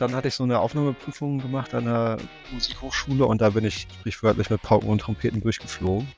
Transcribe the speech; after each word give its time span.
dann 0.00 0.14
hatte 0.14 0.28
ich 0.28 0.34
so 0.34 0.44
eine 0.44 0.60
Aufnahmeprüfung 0.60 1.40
gemacht 1.40 1.74
an 1.74 1.84
der 1.84 2.16
Musikhochschule 2.52 3.26
und 3.26 3.40
da 3.40 3.50
bin 3.50 3.64
ich 3.64 3.86
sprichwörtlich 4.00 4.48
mit 4.48 4.62
Pauken 4.62 4.88
und 4.88 5.00
Trompeten 5.00 5.42
durchgeflogen. 5.42 6.08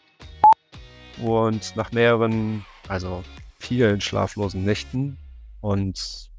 Und 1.21 1.75
nach 1.77 1.91
mehreren, 1.93 2.65
also 2.89 3.25
vielen 3.59 4.01
schlaflosen 4.01 4.65
Nächten 4.65 5.19
und 5.61 6.31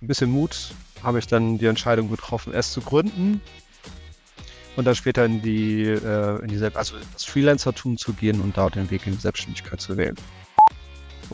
ein 0.00 0.06
bisschen 0.06 0.30
Mut 0.30 0.72
habe 1.02 1.18
ich 1.18 1.26
dann 1.26 1.58
die 1.58 1.66
Entscheidung 1.66 2.10
getroffen, 2.10 2.52
es 2.54 2.72
zu 2.72 2.80
gründen 2.80 3.40
und 4.76 4.84
dann 4.84 4.94
später 4.94 5.24
in 5.24 5.42
die, 5.42 5.82
äh, 5.82 6.42
in 6.42 6.48
die 6.48 6.76
also 6.76 6.96
das 7.12 7.24
Freelancer-Tum 7.24 7.98
zu 7.98 8.12
gehen 8.12 8.40
und 8.40 8.56
da 8.56 8.70
den 8.70 8.90
Weg 8.90 9.06
in 9.06 9.14
die 9.14 9.20
Selbstständigkeit 9.20 9.80
zu 9.80 9.96
wählen. 9.96 10.16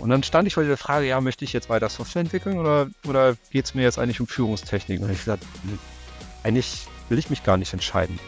Und 0.00 0.10
dann 0.10 0.22
stand 0.22 0.48
ich 0.48 0.54
vor 0.54 0.64
der 0.64 0.76
Frage, 0.76 1.06
ja, 1.06 1.20
möchte 1.20 1.44
ich 1.44 1.52
jetzt 1.52 1.68
weiter 1.68 1.88
Software 1.88 2.20
entwickeln 2.20 2.58
oder, 2.58 2.88
oder 3.06 3.36
geht 3.50 3.66
es 3.66 3.74
mir 3.74 3.82
jetzt 3.82 3.98
eigentlich 3.98 4.20
um 4.20 4.26
Führungstechnik? 4.26 5.00
Und 5.00 5.10
ich 5.10 5.18
gesagt, 5.18 5.44
eigentlich 6.42 6.86
will 7.08 7.18
ich 7.18 7.30
mich 7.30 7.42
gar 7.44 7.56
nicht 7.56 7.72
entscheiden. 7.72 8.18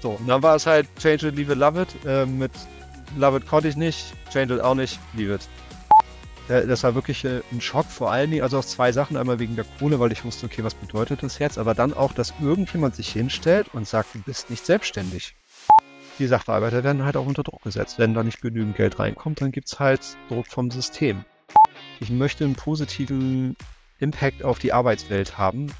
So, 0.00 0.10
und 0.10 0.28
dann 0.28 0.42
war 0.42 0.56
es 0.56 0.66
halt 0.66 0.86
Change 0.98 1.28
it, 1.28 1.36
leave 1.36 1.52
it, 1.52 1.58
love 1.58 1.80
it. 1.80 1.88
Äh, 2.06 2.26
mit 2.26 2.52
Love 3.16 3.38
it 3.38 3.46
konnte 3.46 3.68
ich 3.68 3.76
nicht, 3.76 4.12
Change 4.30 4.56
it 4.56 4.60
auch 4.60 4.74
nicht, 4.74 4.98
leave 5.14 5.34
it. 5.34 5.48
Das 6.48 6.82
war 6.82 6.94
wirklich 6.94 7.24
äh, 7.24 7.42
ein 7.52 7.60
Schock, 7.60 7.86
vor 7.86 8.10
allen 8.10 8.30
Dingen, 8.30 8.42
also 8.42 8.58
aus 8.58 8.68
zwei 8.68 8.90
Sachen. 8.90 9.16
Einmal 9.16 9.38
wegen 9.38 9.54
der 9.54 9.66
Kohle, 9.78 10.00
weil 10.00 10.12
ich 10.12 10.24
wusste, 10.24 10.46
okay, 10.46 10.64
was 10.64 10.74
bedeutet 10.74 11.22
das 11.22 11.38
jetzt? 11.38 11.58
Aber 11.58 11.74
dann 11.74 11.92
auch, 11.92 12.12
dass 12.12 12.32
irgendjemand 12.40 12.94
sich 12.96 13.12
hinstellt 13.12 13.68
und 13.74 13.86
sagt, 13.86 14.14
du 14.14 14.20
bist 14.20 14.48
nicht 14.48 14.64
selbstständig 14.64 15.34
die 16.18 16.26
Sachbearbeiter 16.26 16.84
werden 16.84 17.04
halt 17.04 17.16
auch 17.16 17.26
unter 17.26 17.42
Druck 17.42 17.62
gesetzt. 17.62 17.98
Wenn 17.98 18.14
da 18.14 18.22
nicht 18.22 18.40
genügend 18.40 18.76
Geld 18.76 18.98
reinkommt, 18.98 19.40
dann 19.40 19.52
gibt 19.52 19.68
es 19.68 19.78
halt 19.78 20.00
Druck 20.28 20.46
vom 20.46 20.70
System. 20.70 21.24
Ich 22.00 22.10
möchte 22.10 22.44
einen 22.44 22.54
positiven 22.54 23.56
Impact 23.98 24.44
auf 24.44 24.58
die 24.58 24.72
Arbeitswelt 24.72 25.38
haben. 25.38 25.72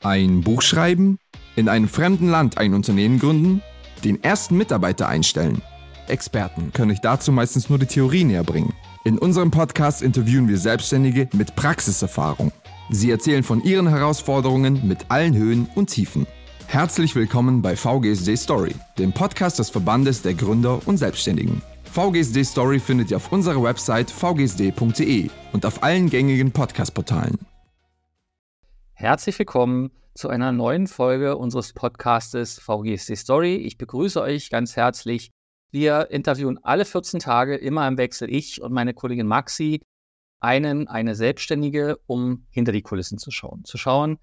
Ein 0.00 0.42
Buch 0.42 0.62
schreiben, 0.62 1.18
in 1.56 1.68
einem 1.68 1.88
fremden 1.88 2.30
Land 2.30 2.58
ein 2.58 2.74
Unternehmen 2.74 3.18
gründen, 3.18 3.62
den 4.04 4.22
ersten 4.22 4.56
Mitarbeiter 4.56 5.08
einstellen. 5.08 5.60
Experten 6.06 6.72
können 6.72 6.92
euch 6.92 7.00
dazu 7.00 7.32
meistens 7.32 7.68
nur 7.68 7.78
die 7.78 7.86
Theorie 7.86 8.24
näher 8.24 8.44
bringen. 8.44 8.72
In 9.04 9.18
unserem 9.18 9.50
Podcast 9.50 10.02
interviewen 10.02 10.48
wir 10.48 10.58
Selbstständige 10.58 11.28
mit 11.32 11.54
Praxiserfahrung. 11.56 12.52
Sie 12.90 13.10
erzählen 13.10 13.42
von 13.42 13.62
ihren 13.62 13.88
Herausforderungen 13.88 14.86
mit 14.86 15.10
allen 15.10 15.36
Höhen 15.36 15.68
und 15.74 15.88
Tiefen. 15.88 16.26
Herzlich 16.70 17.14
willkommen 17.14 17.62
bei 17.62 17.76
VGSD 17.76 18.36
Story, 18.36 18.74
dem 18.98 19.10
Podcast 19.10 19.58
des 19.58 19.70
Verbandes 19.70 20.20
der 20.20 20.34
Gründer 20.34 20.86
und 20.86 20.98
Selbstständigen. 20.98 21.62
VGSD 21.84 22.44
Story 22.44 22.78
findet 22.78 23.10
ihr 23.10 23.16
auf 23.16 23.32
unserer 23.32 23.62
Website 23.62 24.10
vgsd.de 24.10 25.30
und 25.54 25.64
auf 25.64 25.82
allen 25.82 26.10
gängigen 26.10 26.52
Podcast-Portalen. 26.52 27.38
Herzlich 28.92 29.38
willkommen 29.38 29.92
zu 30.14 30.28
einer 30.28 30.52
neuen 30.52 30.88
Folge 30.88 31.38
unseres 31.38 31.72
Podcastes 31.72 32.58
VGSD 32.58 33.16
Story. 33.16 33.54
Ich 33.56 33.78
begrüße 33.78 34.20
euch 34.20 34.50
ganz 34.50 34.76
herzlich. 34.76 35.30
Wir 35.70 36.10
interviewen 36.10 36.58
alle 36.62 36.84
14 36.84 37.18
Tage 37.18 37.56
immer 37.56 37.88
im 37.88 37.96
Wechsel 37.96 38.30
ich 38.30 38.60
und 38.60 38.74
meine 38.74 38.92
Kollegin 38.92 39.26
Maxi 39.26 39.80
einen, 40.40 40.86
eine 40.86 41.14
Selbstständige, 41.14 41.98
um 42.06 42.46
hinter 42.50 42.72
die 42.72 42.82
Kulissen 42.82 43.16
zu 43.16 43.30
schauen. 43.30 43.64
Zu 43.64 43.78
schauen, 43.78 44.18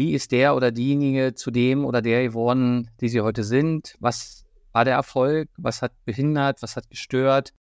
wie 0.00 0.14
ist 0.14 0.32
der 0.32 0.56
oder 0.56 0.72
diejenige 0.72 1.34
zu 1.34 1.50
dem 1.50 1.84
oder 1.84 2.00
der 2.00 2.22
geworden, 2.22 2.90
die 3.02 3.10
sie 3.10 3.20
heute 3.20 3.44
sind? 3.44 3.98
Was 4.00 4.46
war 4.72 4.86
der 4.86 4.94
Erfolg? 4.94 5.50
Was 5.58 5.82
hat 5.82 5.92
behindert? 6.06 6.62
Was 6.62 6.74
hat 6.74 6.88
gestört? 6.88 7.52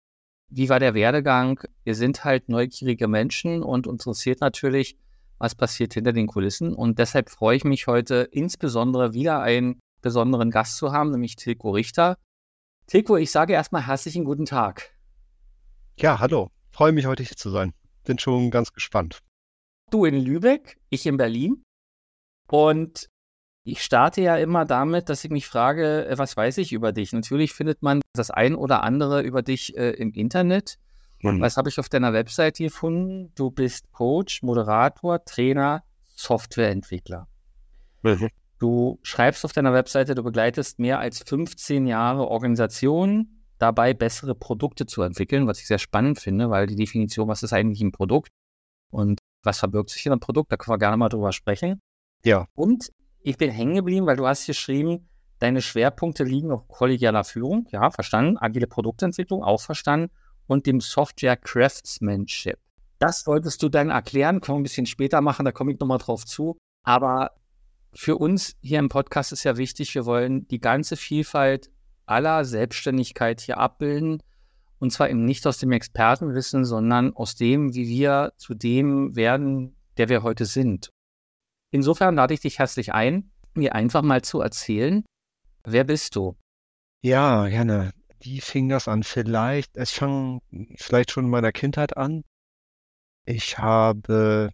Wie 0.48 0.69
war 0.69 0.78
der 0.78 0.95
Werdegang? 0.95 1.61
Wir 1.83 1.97
sind 1.97 2.25
halt 2.25 2.48
neugierige 2.48 3.08
Menschen 3.08 3.64
und 3.64 3.89
uns 3.89 4.06
interessiert 4.06 4.41
natürlich, 4.41 4.97
was 5.39 5.56
passiert 5.56 5.95
hinter 5.95 6.12
den 6.12 6.28
Kulissen. 6.28 6.75
Und 6.75 7.00
deshalb 7.00 7.28
freue 7.28 7.56
ich 7.56 7.64
mich 7.64 7.89
heute 7.89 8.28
insbesondere 8.30 9.14
wieder 9.14 9.41
einen 9.41 9.80
besonderen 10.01 10.52
Gast 10.52 10.77
zu 10.77 10.92
haben, 10.92 11.11
nämlich 11.11 11.34
Tilko 11.34 11.73
Richter. 11.73 12.18
Tilko, 12.86 13.17
ich 13.17 13.33
sage 13.33 13.52
erstmal 13.52 13.84
herzlichen 13.84 14.24
guten 14.24 14.46
Tag. 14.46 14.95
Ja, 15.98 16.20
hallo. 16.20 16.52
Freue 16.70 16.92
mich 16.92 17.07
heute 17.07 17.24
hier 17.24 17.36
zu 17.36 17.51
sein. 17.51 17.74
Bin 18.05 18.20
schon 18.20 18.52
ganz 18.52 18.73
gespannt. 18.73 19.24
Du 19.90 20.05
in 20.05 20.14
Lübeck, 20.14 20.79
ich 20.89 21.05
in 21.05 21.17
Berlin. 21.17 21.64
Und 22.51 23.09
ich 23.64 23.83
starte 23.83 24.23
ja 24.23 24.36
immer 24.36 24.64
damit, 24.64 25.09
dass 25.09 25.25
ich 25.25 25.31
mich 25.31 25.47
frage, 25.47 26.07
äh, 26.07 26.19
was 26.19 26.36
weiß 26.36 26.59
ich 26.59 26.73
über 26.73 26.92
dich? 26.92 27.13
Natürlich 27.13 27.53
findet 27.53 27.83
man 27.83 28.01
das 28.14 28.31
ein 28.31 28.55
oder 28.55 28.83
andere 28.83 29.23
über 29.23 29.42
dich 29.42 29.77
äh, 29.77 29.91
im 29.91 30.13
Internet. 30.13 30.79
Mhm. 31.23 31.41
Was 31.41 31.57
habe 31.57 31.69
ich 31.69 31.79
auf 31.79 31.89
deiner 31.89 32.13
Webseite 32.13 32.63
gefunden? 32.63 33.33
Du 33.35 33.51
bist 33.51 33.91
Coach, 33.92 34.42
Moderator, 34.42 35.25
Trainer, 35.25 35.83
Softwareentwickler. 36.17 37.29
Mhm. 38.03 38.29
Du 38.58 38.98
schreibst 39.03 39.45
auf 39.45 39.53
deiner 39.53 39.73
Webseite, 39.73 40.14
du 40.14 40.23
begleitest 40.23 40.79
mehr 40.79 40.98
als 40.98 41.20
15 41.20 41.87
Jahre 41.87 42.27
Organisationen 42.29 43.45
dabei, 43.58 43.95
bessere 43.95 44.35
Produkte 44.35 44.87
zu 44.87 45.03
entwickeln, 45.03 45.47
was 45.47 45.61
ich 45.61 45.67
sehr 45.67 45.79
spannend 45.79 46.20
finde, 46.20 46.51
weil 46.51 46.67
die 46.67 46.77
Definition, 46.77 47.29
was 47.29 47.42
ist 47.42 47.53
eigentlich 47.53 47.81
ein 47.81 47.92
Produkt 47.92 48.31
und 48.91 49.20
was 49.42 49.58
verbirgt 49.58 49.91
sich 49.91 50.07
in 50.07 50.13
einem 50.13 50.20
Produkt, 50.20 50.51
da 50.51 50.57
können 50.57 50.75
wir 50.75 50.79
gerne 50.79 50.97
mal 50.97 51.08
drüber 51.08 51.33
sprechen. 51.33 51.81
Ja. 52.24 52.46
Und 52.55 52.90
ich 53.20 53.36
bin 53.36 53.51
hängen 53.51 53.74
geblieben, 53.74 54.06
weil 54.06 54.17
du 54.17 54.27
hast 54.27 54.46
geschrieben, 54.46 55.08
deine 55.39 55.62
Schwerpunkte 55.62 56.24
liegen 56.24 56.51
auf 56.51 56.67
kollegialer 56.68 57.24
Führung, 57.24 57.67
ja, 57.70 57.90
verstanden, 57.90 58.36
agile 58.39 58.67
Produktentwicklung, 58.67 59.42
auch 59.42 59.61
verstanden, 59.61 60.11
und 60.46 60.67
dem 60.67 60.80
Software 60.80 61.36
Craftsmanship. 61.36 62.58
Das 62.98 63.27
wolltest 63.27 63.62
du 63.62 63.68
dann 63.68 63.90
erklären, 63.90 64.40
können 64.40 64.57
wir 64.57 64.61
ein 64.61 64.64
bisschen 64.64 64.86
später 64.86 65.20
machen, 65.20 65.45
da 65.45 65.52
komme 65.52 65.73
ich 65.73 65.78
nochmal 65.78 65.98
drauf 65.98 66.24
zu. 66.24 66.57
Aber 66.83 67.33
für 67.95 68.17
uns 68.17 68.57
hier 68.61 68.78
im 68.78 68.89
Podcast 68.89 69.33
ist 69.33 69.45
ja 69.45 69.57
wichtig, 69.57 69.95
wir 69.95 70.07
wollen 70.07 70.48
die 70.48 70.61
ganze 70.61 70.96
Vielfalt 70.96 71.70
aller 72.07 72.45
Selbstständigkeit 72.45 73.40
hier 73.40 73.58
abbilden. 73.58 74.23
Und 74.78 74.92
zwar 74.92 75.11
eben 75.11 75.24
nicht 75.24 75.46
aus 75.46 75.58
dem 75.58 75.73
Expertenwissen, 75.73 76.64
sondern 76.64 77.14
aus 77.14 77.36
dem, 77.36 77.74
wie 77.74 77.89
wir 77.89 78.33
zu 78.36 78.55
dem 78.55 79.14
werden, 79.17 79.77
der 79.96 80.08
wir 80.08 80.23
heute 80.23 80.45
sind. 80.45 80.90
Insofern 81.70 82.14
lade 82.14 82.34
ich 82.34 82.40
dich 82.40 82.58
herzlich 82.58 82.92
ein, 82.92 83.30
mir 83.55 83.74
einfach 83.74 84.02
mal 84.02 84.23
zu 84.23 84.40
erzählen, 84.40 85.05
wer 85.64 85.84
bist 85.84 86.17
du? 86.17 86.36
Ja, 87.02 87.46
gerne. 87.48 87.92
Wie 88.20 88.40
fing 88.40 88.68
das 88.68 88.89
an? 88.89 89.02
Vielleicht, 89.02 89.77
es 89.77 89.92
fang 89.92 90.40
vielleicht 90.77 91.11
schon 91.11 91.27
in 91.27 91.30
meiner 91.30 91.52
Kindheit 91.52 91.96
an. 91.96 92.24
Ich 93.24 93.58
habe 93.58 94.51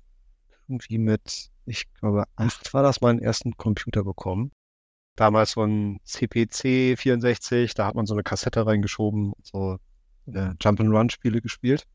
irgendwie 0.69 0.99
mit, 0.99 1.51
ich 1.65 1.93
glaube, 1.95 2.25
acht 2.37 2.75
war 2.75 2.83
das, 2.83 3.01
meinen 3.01 3.21
ersten 3.21 3.57
Computer 3.57 4.05
bekommen. 4.05 4.51
Damals 5.17 5.53
so 5.53 5.63
ein 5.63 6.01
CPC 6.05 6.99
64, 6.99 7.75
da 7.75 7.87
hat 7.87 7.95
man 7.95 8.07
so 8.07 8.15
eine 8.15 8.25
Kassette 8.25 8.67
reingeschoben, 8.67 9.33
so 9.43 9.79
äh, 10.27 10.51
Jump-and-Run-Spiele 10.61 11.41
gespielt 11.41 11.87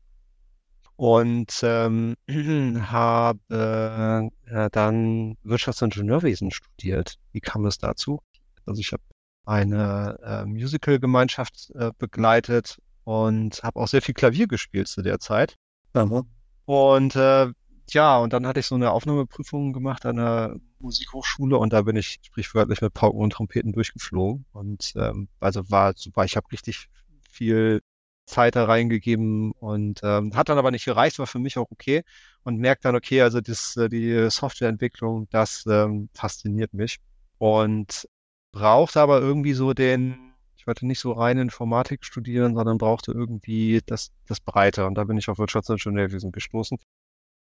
und 1.00 1.60
ähm, 1.62 2.14
habe 2.90 4.30
äh, 4.44 4.68
dann 4.70 5.38
Wirtschaftsingenieurwesen 5.42 6.50
studiert. 6.50 7.14
Wie 7.32 7.40
kam 7.40 7.64
es 7.64 7.78
dazu? 7.78 8.20
Also 8.66 8.82
ich 8.82 8.92
habe 8.92 9.02
eine 9.46 10.18
äh, 10.22 10.44
Musical-Gemeinschaft 10.44 11.72
äh, 11.74 11.92
begleitet 11.96 12.76
und 13.04 13.62
habe 13.62 13.80
auch 13.80 13.88
sehr 13.88 14.02
viel 14.02 14.12
Klavier 14.12 14.46
gespielt 14.46 14.88
zu 14.88 15.00
der 15.00 15.20
Zeit. 15.20 15.56
Mhm. 15.94 16.24
Und 16.66 17.16
äh, 17.16 17.46
ja, 17.88 18.18
und 18.18 18.34
dann 18.34 18.46
hatte 18.46 18.60
ich 18.60 18.66
so 18.66 18.74
eine 18.74 18.90
Aufnahmeprüfung 18.90 19.72
gemacht 19.72 20.04
an 20.04 20.16
der 20.16 20.56
Musikhochschule 20.80 21.56
und 21.56 21.72
da 21.72 21.80
bin 21.80 21.96
ich 21.96 22.18
sprichwörtlich 22.20 22.82
mit 22.82 22.92
Pauken 22.92 23.22
und 23.22 23.30
Trompeten 23.32 23.72
durchgeflogen. 23.72 24.44
Und 24.52 24.92
ähm, 24.96 25.28
also 25.40 25.62
war 25.70 25.94
super, 25.96 26.26
ich 26.26 26.36
habe 26.36 26.52
richtig 26.52 26.88
viel 27.22 27.80
Zeit 28.30 28.56
da 28.56 28.64
reingegeben 28.64 29.52
und 29.52 30.00
ähm, 30.02 30.34
hat 30.34 30.48
dann 30.48 30.58
aber 30.58 30.70
nicht 30.70 30.84
gereicht, 30.84 31.18
war 31.18 31.26
für 31.26 31.38
mich 31.38 31.58
auch 31.58 31.70
okay 31.70 32.02
und 32.44 32.58
merkt 32.58 32.84
dann, 32.84 32.96
okay, 32.96 33.20
also 33.22 33.40
das, 33.40 33.76
äh, 33.76 33.88
die 33.88 34.30
Softwareentwicklung, 34.30 35.28
das 35.30 35.64
ähm, 35.66 36.08
fasziniert 36.14 36.72
mich 36.72 36.98
und 37.38 38.08
brauchte 38.52 39.00
aber 39.00 39.20
irgendwie 39.20 39.52
so 39.52 39.74
den, 39.74 40.32
ich 40.56 40.66
wollte 40.66 40.86
nicht 40.86 41.00
so 41.00 41.12
rein 41.12 41.38
Informatik 41.38 42.04
studieren, 42.04 42.54
sondern 42.54 42.78
brauchte 42.78 43.12
irgendwie 43.12 43.80
das, 43.86 44.10
das 44.26 44.40
Breite 44.40 44.86
und 44.86 44.94
da 44.94 45.04
bin 45.04 45.18
ich 45.18 45.28
auf 45.28 45.38
Wirtschaftsingenieurwesen 45.38 46.32
gestoßen. 46.32 46.78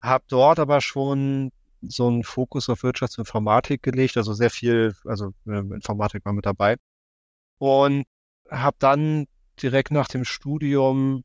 Hab 0.02 0.28
dort 0.28 0.60
aber 0.60 0.82
schon 0.82 1.52
so 1.82 2.08
einen 2.08 2.24
Fokus 2.24 2.70
auf 2.70 2.84
Wirtschaftsinformatik 2.84 3.84
gelegt, 3.84 4.18
also 4.18 4.34
sehr 4.34 4.50
viel, 4.50 4.96
also 5.06 5.34
äh, 5.48 5.60
Informatik 5.60 6.26
war 6.26 6.34
mit 6.34 6.46
dabei 6.46 6.78
und 7.60 8.06
habe 8.50 8.78
dann 8.80 9.28
direkt 9.62 9.92
nach 9.92 10.08
dem 10.08 10.26
Studium 10.26 11.24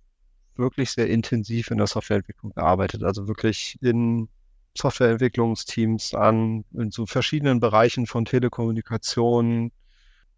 wirklich 0.57 0.91
sehr 0.91 1.09
intensiv 1.09 1.71
in 1.71 1.79
der 1.79 1.87
Softwareentwicklung 1.87 2.53
gearbeitet. 2.53 3.03
Also 3.03 3.29
wirklich 3.29 3.79
in 3.81 4.29
Softwareentwicklungsteams 4.77 6.15
an, 6.15 6.65
in 6.73 6.91
so 6.91 7.07
verschiedenen 7.07 7.61
Bereichen 7.61 8.07
von 8.07 8.25
Telekommunikation 8.25 9.73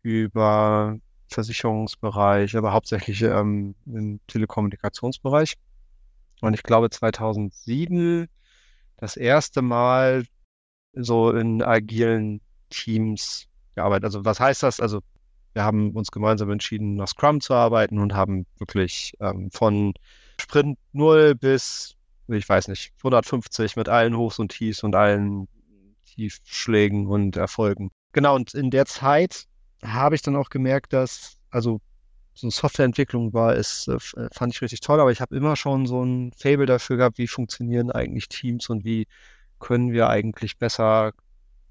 über 0.02 0.98
Versicherungsbereich, 1.28 2.56
aber 2.56 2.72
hauptsächlich 2.72 3.22
ähm, 3.22 3.74
im 3.86 4.20
Telekommunikationsbereich. 4.26 5.54
Und 6.40 6.54
ich 6.54 6.62
glaube 6.62 6.90
2007 6.90 8.28
das 8.96 9.16
erste 9.16 9.62
Mal 9.62 10.24
so 10.92 11.30
in 11.30 11.62
agilen 11.62 12.40
Teams 12.70 13.46
gearbeitet. 13.74 14.04
Also 14.04 14.24
was 14.24 14.40
heißt 14.40 14.62
das? 14.62 14.80
Also 14.80 15.00
wir 15.54 15.64
haben 15.64 15.92
uns 15.92 16.10
gemeinsam 16.10 16.50
entschieden, 16.50 16.96
nach 16.96 17.08
Scrum 17.08 17.40
zu 17.40 17.54
arbeiten 17.54 17.98
und 17.98 18.14
haben 18.14 18.46
wirklich 18.58 19.14
ähm, 19.20 19.50
von 19.50 19.94
Sprint 20.40 20.78
0 20.92 21.34
bis, 21.34 21.96
ich 22.28 22.48
weiß 22.48 22.68
nicht, 22.68 22.92
150 22.98 23.76
mit 23.76 23.88
allen 23.88 24.16
Hochs 24.16 24.38
und 24.38 24.50
Tiefs 24.50 24.82
und 24.82 24.94
allen 24.94 25.48
Tiefschlägen 26.06 27.06
und 27.06 27.36
Erfolgen. 27.36 27.90
Genau, 28.12 28.34
und 28.34 28.54
in 28.54 28.70
der 28.70 28.86
Zeit 28.86 29.46
habe 29.82 30.14
ich 30.14 30.22
dann 30.22 30.36
auch 30.36 30.50
gemerkt, 30.50 30.92
dass, 30.92 31.38
also 31.50 31.80
so 32.34 32.46
eine 32.46 32.52
Softwareentwicklung 32.52 33.32
war, 33.32 33.54
ist, 33.54 33.88
äh, 33.88 33.94
äh, 34.20 34.28
fand 34.32 34.52
ich 34.52 34.60
richtig 34.60 34.80
toll, 34.80 35.00
aber 35.00 35.12
ich 35.12 35.20
habe 35.20 35.36
immer 35.36 35.56
schon 35.56 35.86
so 35.86 36.02
ein 36.04 36.32
Fable 36.36 36.66
dafür 36.66 36.96
gehabt, 36.96 37.18
wie 37.18 37.28
funktionieren 37.28 37.92
eigentlich 37.92 38.28
Teams 38.28 38.68
und 38.68 38.84
wie 38.84 39.06
können 39.60 39.92
wir 39.92 40.08
eigentlich 40.08 40.58
besser 40.58 41.12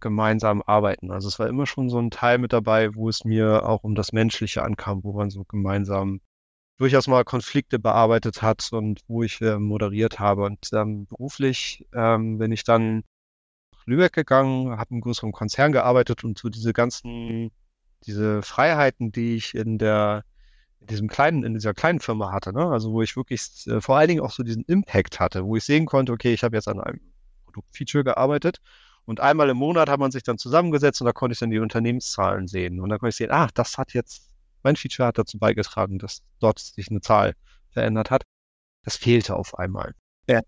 gemeinsam 0.03 0.61
arbeiten. 0.61 1.11
Also 1.11 1.27
es 1.27 1.39
war 1.39 1.47
immer 1.47 1.65
schon 1.65 1.89
so 1.89 1.97
ein 1.97 2.11
Teil 2.11 2.37
mit 2.37 2.53
dabei, 2.53 2.93
wo 2.93 3.09
es 3.09 3.25
mir 3.25 3.67
auch 3.67 3.83
um 3.83 3.95
das 3.95 4.11
Menschliche 4.11 4.61
ankam, 4.61 5.03
wo 5.03 5.13
man 5.13 5.31
so 5.31 5.45
gemeinsam 5.45 6.21
durchaus 6.77 7.07
mal 7.07 7.23
Konflikte 7.23 7.79
bearbeitet 7.79 8.41
hat 8.41 8.69
und 8.71 9.01
wo 9.07 9.23
ich 9.23 9.41
äh, 9.41 9.57
moderiert 9.57 10.19
habe. 10.19 10.43
Und 10.43 10.69
ähm, 10.73 11.07
beruflich 11.07 11.87
ähm, 11.93 12.37
bin 12.37 12.51
ich 12.51 12.63
dann 12.63 13.03
nach 13.73 13.87
Lübeck 13.87 14.13
gegangen, 14.13 14.77
habe 14.77 14.93
im 14.93 15.01
größeren 15.01 15.31
Konzern 15.31 15.71
gearbeitet 15.71 16.23
und 16.23 16.37
so 16.37 16.49
diese 16.49 16.73
ganzen, 16.73 17.51
diese 18.05 18.43
Freiheiten, 18.43 19.11
die 19.11 19.35
ich 19.35 19.55
in 19.55 19.77
der 19.77 20.25
in 20.81 20.87
diesem 20.87 21.07
kleinen, 21.07 21.43
in 21.45 21.53
dieser 21.53 21.73
kleinen 21.73 22.01
Firma 22.01 22.33
hatte, 22.33 22.51
ne? 22.51 22.67
Also 22.67 22.91
wo 22.91 23.01
ich 23.01 23.15
wirklich 23.15 23.65
äh, 23.67 23.79
vor 23.79 23.97
allen 23.97 24.09
Dingen 24.09 24.21
auch 24.21 24.31
so 24.31 24.43
diesen 24.43 24.65
Impact 24.65 25.21
hatte, 25.21 25.45
wo 25.45 25.55
ich 25.55 25.63
sehen 25.63 25.85
konnte, 25.85 26.11
okay, 26.11 26.33
ich 26.33 26.43
habe 26.43 26.57
jetzt 26.57 26.67
an 26.67 26.81
einem 26.81 26.99
Produktfeature 27.45 28.03
gearbeitet 28.03 28.59
und 29.05 29.19
einmal 29.19 29.49
im 29.49 29.57
Monat 29.57 29.89
hat 29.89 29.99
man 29.99 30.11
sich 30.11 30.23
dann 30.23 30.37
zusammengesetzt 30.37 31.01
und 31.01 31.05
da 31.05 31.11
konnte 31.11 31.33
ich 31.33 31.39
dann 31.39 31.51
die 31.51 31.59
Unternehmenszahlen 31.59 32.47
sehen. 32.47 32.79
Und 32.79 32.89
dann 32.89 32.99
konnte 32.99 33.09
ich 33.09 33.17
sehen, 33.17 33.31
ah, 33.31 33.49
das 33.53 33.77
hat 33.77 33.93
jetzt, 33.93 34.29
mein 34.63 34.75
Feature 34.75 35.07
hat 35.07 35.17
dazu 35.17 35.37
beigetragen, 35.37 35.99
dass 35.99 36.21
dort 36.39 36.59
sich 36.59 36.89
eine 36.89 37.01
Zahl 37.01 37.35
verändert 37.71 38.11
hat. 38.11 38.23
Das 38.83 38.95
fehlte 38.95 39.35
auf 39.35 39.57
einmal. 39.59 39.93
Ja. 40.27 40.41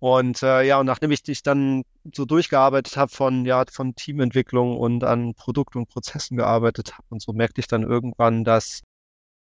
Und 0.00 0.42
äh, 0.42 0.62
ja, 0.64 0.80
und 0.80 0.86
nachdem 0.86 1.12
ich 1.12 1.22
dich 1.22 1.44
dann 1.44 1.84
so 2.12 2.24
durchgearbeitet 2.24 2.96
habe 2.96 3.12
von, 3.12 3.44
ja, 3.44 3.64
von 3.70 3.94
Teamentwicklung 3.94 4.76
und 4.76 5.04
an 5.04 5.34
Produkt 5.34 5.76
und 5.76 5.88
Prozessen 5.88 6.36
gearbeitet 6.36 6.94
habe 6.94 7.06
und 7.10 7.22
so, 7.22 7.32
merkte 7.32 7.60
ich 7.60 7.68
dann 7.68 7.84
irgendwann, 7.84 8.42
dass, 8.42 8.82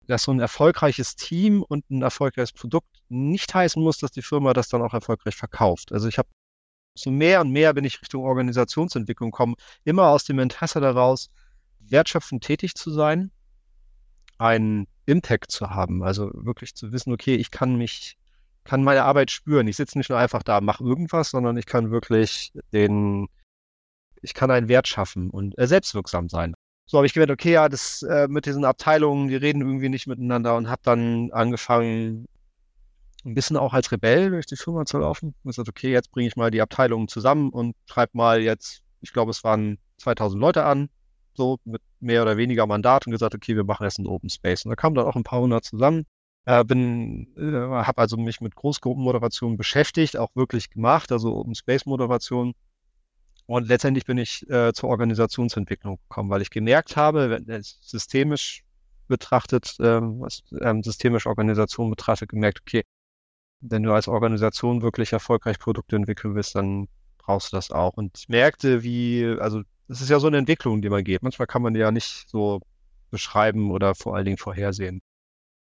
dass 0.08 0.24
so 0.24 0.32
ein 0.32 0.40
erfolgreiches 0.40 1.14
Team 1.14 1.62
und 1.62 1.88
ein 1.90 2.02
erfolgreiches 2.02 2.52
Produkt 2.52 2.88
nicht 3.08 3.54
heißen 3.54 3.80
muss, 3.80 3.98
dass 3.98 4.10
die 4.10 4.22
Firma 4.22 4.52
das 4.52 4.68
dann 4.68 4.82
auch 4.82 4.94
erfolgreich 4.94 5.36
verkauft. 5.36 5.92
Also 5.92 6.08
ich 6.08 6.18
habe 6.18 6.28
so 6.94 7.10
mehr 7.10 7.40
und 7.40 7.50
mehr 7.50 7.72
bin 7.74 7.84
ich 7.84 8.00
Richtung 8.00 8.24
Organisationsentwicklung 8.24 9.30
gekommen, 9.30 9.54
immer 9.84 10.08
aus 10.08 10.24
dem 10.24 10.38
Interesse 10.38 10.80
daraus, 10.80 11.30
wertschöpfend 11.80 12.44
tätig 12.44 12.74
zu 12.74 12.90
sein, 12.90 13.30
einen 14.38 14.86
Impact 15.06 15.50
zu 15.50 15.70
haben, 15.70 16.02
also 16.02 16.30
wirklich 16.34 16.74
zu 16.74 16.92
wissen, 16.92 17.12
okay, 17.12 17.34
ich 17.34 17.50
kann 17.50 17.76
mich, 17.76 18.16
kann 18.64 18.84
meine 18.84 19.04
Arbeit 19.04 19.30
spüren. 19.30 19.66
Ich 19.68 19.76
sitze 19.76 19.98
nicht 19.98 20.10
nur 20.10 20.18
einfach 20.18 20.42
da, 20.42 20.60
mache 20.60 20.84
irgendwas, 20.84 21.30
sondern 21.30 21.56
ich 21.56 21.66
kann 21.66 21.90
wirklich 21.90 22.52
den, 22.72 23.28
ich 24.20 24.34
kann 24.34 24.50
einen 24.50 24.68
Wert 24.68 24.88
schaffen 24.88 25.30
und 25.30 25.58
äh, 25.58 25.66
selbstwirksam 25.66 26.28
sein. 26.28 26.54
So 26.86 26.98
habe 26.98 27.06
ich 27.06 27.14
gemerkt, 27.14 27.32
okay, 27.32 27.52
ja, 27.52 27.68
das 27.68 28.02
äh, 28.02 28.28
mit 28.28 28.46
diesen 28.46 28.64
Abteilungen, 28.64 29.28
die 29.28 29.36
reden 29.36 29.62
irgendwie 29.62 29.88
nicht 29.88 30.06
miteinander 30.06 30.56
und 30.56 30.68
habe 30.68 30.82
dann 30.84 31.30
angefangen, 31.32 32.26
ein 33.24 33.34
bisschen 33.34 33.56
auch 33.56 33.72
als 33.72 33.92
Rebell 33.92 34.30
durch 34.30 34.46
die 34.46 34.56
Firma 34.56 34.84
zu 34.84 34.98
laufen. 34.98 35.34
Und 35.42 35.50
gesagt, 35.50 35.68
okay, 35.68 35.92
jetzt 35.92 36.10
bringe 36.10 36.28
ich 36.28 36.36
mal 36.36 36.50
die 36.50 36.60
Abteilungen 36.60 37.08
zusammen 37.08 37.50
und 37.50 37.74
schreibe 37.86 38.12
mal 38.14 38.40
jetzt, 38.40 38.82
ich 39.00 39.12
glaube, 39.12 39.30
es 39.30 39.44
waren 39.44 39.78
2000 39.98 40.40
Leute 40.40 40.64
an, 40.64 40.88
so 41.34 41.58
mit 41.64 41.82
mehr 42.00 42.22
oder 42.22 42.36
weniger 42.36 42.66
Mandat 42.66 43.06
und 43.06 43.12
gesagt, 43.12 43.34
okay, 43.34 43.56
wir 43.56 43.64
machen 43.64 43.84
jetzt 43.84 43.98
einen 43.98 44.08
Open 44.08 44.28
Space. 44.28 44.64
Und 44.64 44.70
da 44.70 44.76
kamen 44.76 44.94
dann 44.94 45.06
auch 45.06 45.16
ein 45.16 45.24
paar 45.24 45.40
hundert 45.40 45.64
zusammen. 45.64 46.04
Äh, 46.44 46.64
bin, 46.64 47.28
äh, 47.36 47.84
habe 47.84 47.98
also 47.98 48.16
mich 48.16 48.40
mit 48.40 48.56
Großgruppenmoderation 48.56 49.56
beschäftigt, 49.56 50.16
auch 50.16 50.34
wirklich 50.34 50.70
gemacht, 50.70 51.12
also 51.12 51.36
Open 51.36 51.54
Space 51.54 51.86
Moderation. 51.86 52.54
Und 53.46 53.68
letztendlich 53.68 54.04
bin 54.04 54.18
ich 54.18 54.48
äh, 54.50 54.72
zur 54.72 54.88
Organisationsentwicklung 54.88 55.98
gekommen, 56.08 56.30
weil 56.30 56.42
ich 56.42 56.50
gemerkt 56.50 56.96
habe, 56.96 57.30
wenn 57.30 57.48
es 57.48 57.78
systemisch 57.82 58.64
betrachtet, 59.08 59.76
ähm, 59.80 60.20
was, 60.20 60.42
ähm, 60.60 60.82
systemisch 60.82 61.26
Organisation 61.26 61.90
betrachtet, 61.90 62.30
gemerkt, 62.30 62.60
okay, 62.62 62.82
wenn 63.62 63.82
du 63.82 63.92
als 63.92 64.08
Organisation 64.08 64.82
wirklich 64.82 65.12
erfolgreich 65.12 65.58
Produkte 65.58 65.96
entwickeln 65.96 66.34
willst, 66.34 66.54
dann 66.54 66.88
brauchst 67.18 67.52
du 67.52 67.56
das 67.56 67.70
auch. 67.70 67.94
Und 67.94 68.18
ich 68.18 68.28
merkte, 68.28 68.82
wie, 68.82 69.36
also 69.40 69.62
es 69.88 70.00
ist 70.00 70.10
ja 70.10 70.18
so 70.18 70.26
eine 70.26 70.38
Entwicklung, 70.38 70.82
die 70.82 70.90
man 70.90 71.04
geht. 71.04 71.22
Manchmal 71.22 71.46
kann 71.46 71.62
man 71.62 71.74
ja 71.74 71.90
nicht 71.90 72.28
so 72.28 72.60
beschreiben 73.10 73.70
oder 73.70 73.94
vor 73.94 74.16
allen 74.16 74.24
Dingen 74.24 74.38
vorhersehen. 74.38 75.00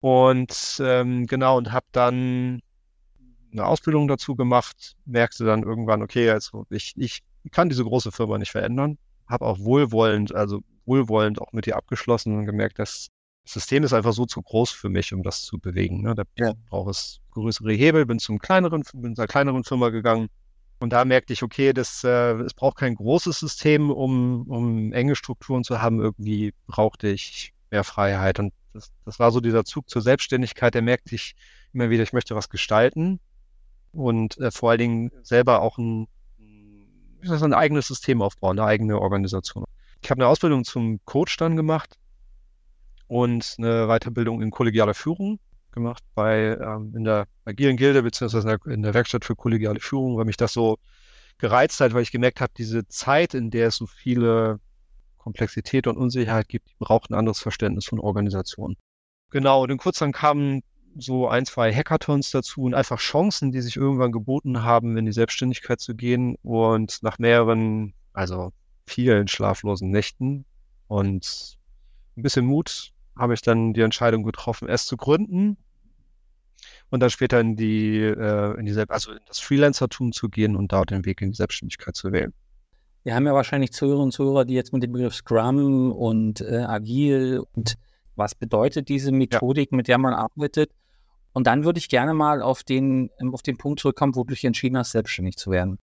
Und 0.00 0.80
ähm, 0.80 1.26
genau, 1.26 1.58
und 1.58 1.72
habe 1.72 1.86
dann 1.92 2.60
eine 3.50 3.66
Ausbildung 3.66 4.06
dazu 4.06 4.36
gemacht, 4.36 4.96
merkte 5.04 5.44
dann 5.44 5.62
irgendwann, 5.64 6.02
okay, 6.02 6.30
also 6.30 6.66
ich, 6.70 6.94
ich 6.96 7.22
kann 7.50 7.68
diese 7.68 7.84
große 7.84 8.12
Firma 8.12 8.38
nicht 8.38 8.52
verändern, 8.52 8.98
habe 9.26 9.46
auch 9.46 9.58
wohlwollend, 9.58 10.34
also 10.34 10.60
wohlwollend 10.84 11.40
auch 11.40 11.52
mit 11.52 11.66
ihr 11.66 11.76
abgeschlossen 11.76 12.36
und 12.38 12.46
gemerkt, 12.46 12.78
dass 12.78 13.08
das 13.48 13.54
System 13.54 13.82
ist 13.82 13.94
einfach 13.94 14.12
so 14.12 14.26
zu 14.26 14.42
groß 14.42 14.72
für 14.72 14.90
mich, 14.90 15.14
um 15.14 15.22
das 15.22 15.40
zu 15.40 15.58
bewegen. 15.58 16.02
Ne? 16.02 16.14
Da 16.14 16.24
ja. 16.36 16.52
braucht 16.68 16.90
es 16.90 17.20
größere 17.30 17.72
Hebel, 17.72 18.04
bin 18.04 18.18
zum 18.18 18.38
kleineren, 18.38 18.84
bin 18.92 19.16
zur 19.16 19.26
kleineren 19.26 19.64
Firma 19.64 19.88
gegangen. 19.88 20.28
Und 20.80 20.92
da 20.92 21.06
merkte 21.06 21.32
ich, 21.32 21.42
okay, 21.42 21.72
das, 21.72 22.04
äh, 22.04 22.34
es 22.42 22.52
braucht 22.52 22.76
kein 22.76 22.94
großes 22.94 23.38
System, 23.38 23.90
um, 23.90 24.42
um 24.48 24.92
enge 24.92 25.16
Strukturen 25.16 25.64
zu 25.64 25.80
haben. 25.80 25.98
Irgendwie 25.98 26.52
brauchte 26.66 27.08
ich 27.08 27.54
mehr 27.70 27.84
Freiheit. 27.84 28.38
Und 28.38 28.52
das, 28.74 28.92
das 29.06 29.18
war 29.18 29.32
so 29.32 29.40
dieser 29.40 29.64
Zug 29.64 29.88
zur 29.88 30.02
Selbstständigkeit. 30.02 30.74
Der 30.74 30.82
merkte 30.82 31.14
ich 31.14 31.34
immer 31.72 31.88
wieder, 31.88 32.02
ich 32.02 32.12
möchte 32.12 32.36
was 32.36 32.50
gestalten 32.50 33.18
und 33.92 34.36
äh, 34.36 34.50
vor 34.50 34.72
allen 34.72 34.78
Dingen 34.78 35.10
selber 35.22 35.62
auch 35.62 35.78
ein, 35.78 36.06
ein 37.22 37.54
eigenes 37.54 37.86
System 37.86 38.20
aufbauen, 38.20 38.58
eine 38.58 38.68
eigene 38.68 39.00
Organisation. 39.00 39.64
Ich 40.02 40.10
habe 40.10 40.20
eine 40.20 40.28
Ausbildung 40.28 40.64
zum 40.64 41.00
Coach 41.06 41.38
dann 41.38 41.56
gemacht 41.56 41.98
und 43.08 43.56
eine 43.58 43.86
Weiterbildung 43.88 44.40
in 44.42 44.50
kollegialer 44.50 44.94
Führung 44.94 45.40
gemacht 45.72 46.02
bei 46.14 46.56
ähm, 46.60 46.94
in 46.96 47.04
der 47.04 47.26
agilen 47.44 47.76
Gilde 47.76 48.02
beziehungsweise 48.02 48.58
in 48.66 48.82
der 48.82 48.94
Werkstatt 48.94 49.24
für 49.24 49.36
kollegiale 49.36 49.80
Führung, 49.80 50.16
weil 50.16 50.24
mich 50.24 50.36
das 50.36 50.52
so 50.52 50.78
gereizt 51.38 51.80
hat, 51.80 51.94
weil 51.94 52.02
ich 52.02 52.10
gemerkt 52.10 52.40
habe, 52.40 52.52
diese 52.56 52.86
Zeit, 52.88 53.34
in 53.34 53.50
der 53.50 53.68
es 53.68 53.76
so 53.76 53.86
viele 53.86 54.60
Komplexität 55.18 55.86
und 55.86 55.96
Unsicherheit 55.96 56.48
gibt, 56.48 56.78
braucht 56.78 57.10
ein 57.10 57.14
anderes 57.14 57.40
Verständnis 57.40 57.86
von 57.86 58.00
Organisation. 58.00 58.76
Genau, 59.30 59.62
und 59.62 59.70
in 59.70 59.78
kurzem 59.78 60.12
kamen 60.12 60.62
so 60.96 61.28
ein, 61.28 61.46
zwei 61.46 61.72
Hackathons 61.72 62.30
dazu 62.30 62.62
und 62.62 62.74
einfach 62.74 62.98
Chancen, 62.98 63.52
die 63.52 63.60
sich 63.60 63.76
irgendwann 63.76 64.10
geboten 64.10 64.62
haben, 64.62 64.96
in 64.96 65.06
die 65.06 65.12
Selbstständigkeit 65.12 65.80
zu 65.80 65.94
gehen 65.94 66.36
und 66.42 67.02
nach 67.02 67.18
mehreren, 67.18 67.94
also 68.12 68.52
vielen 68.86 69.28
schlaflosen 69.28 69.90
Nächten 69.90 70.44
und 70.88 71.58
ein 72.16 72.22
bisschen 72.22 72.46
Mut 72.46 72.92
habe 73.18 73.34
ich 73.34 73.42
dann 73.42 73.74
die 73.74 73.82
Entscheidung 73.82 74.22
getroffen, 74.22 74.68
es 74.68 74.86
zu 74.86 74.96
gründen 74.96 75.56
und 76.90 77.00
dann 77.00 77.10
später 77.10 77.40
in 77.40 77.56
die, 77.56 77.98
äh, 77.98 78.58
in 78.58 78.66
die 78.66 78.84
also 78.88 79.12
in 79.12 79.18
das 79.26 79.40
Freelancertum 79.40 80.12
zu 80.12 80.28
gehen 80.28 80.56
und 80.56 80.72
da 80.72 80.82
den 80.84 81.04
Weg 81.04 81.20
in 81.20 81.30
die 81.30 81.36
Selbstständigkeit 81.36 81.96
zu 81.96 82.12
wählen. 82.12 82.32
Wir 83.04 83.14
haben 83.14 83.26
ja 83.26 83.34
wahrscheinlich 83.34 83.72
Zuhörer 83.72 84.00
und 84.00 84.12
Zuhörer, 84.12 84.44
die 84.44 84.54
jetzt 84.54 84.72
mit 84.72 84.82
dem 84.82 84.92
Begriff 84.92 85.14
Scrum 85.14 85.92
und 85.92 86.40
äh, 86.40 86.58
Agil 86.58 87.42
und 87.52 87.74
was 88.16 88.34
bedeutet 88.34 88.88
diese 88.88 89.12
Methodik, 89.12 89.70
ja. 89.70 89.76
mit 89.76 89.88
der 89.88 89.98
man 89.98 90.12
arbeitet. 90.12 90.72
Und 91.32 91.46
dann 91.46 91.64
würde 91.64 91.78
ich 91.78 91.88
gerne 91.88 92.14
mal 92.14 92.42
auf 92.42 92.64
den, 92.64 93.10
auf 93.32 93.42
den 93.42 93.56
Punkt 93.56 93.80
zurückkommen, 93.80 94.16
wo 94.16 94.24
du 94.24 94.34
dich 94.34 94.44
entschieden 94.44 94.76
hast, 94.76 94.90
selbstständig 94.90 95.36
zu 95.36 95.50
werden. 95.50 95.78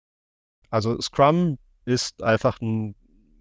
Also 0.70 0.98
Scrum 1.00 1.58
ist 1.84 2.22
einfach 2.22 2.60
ein 2.60 2.94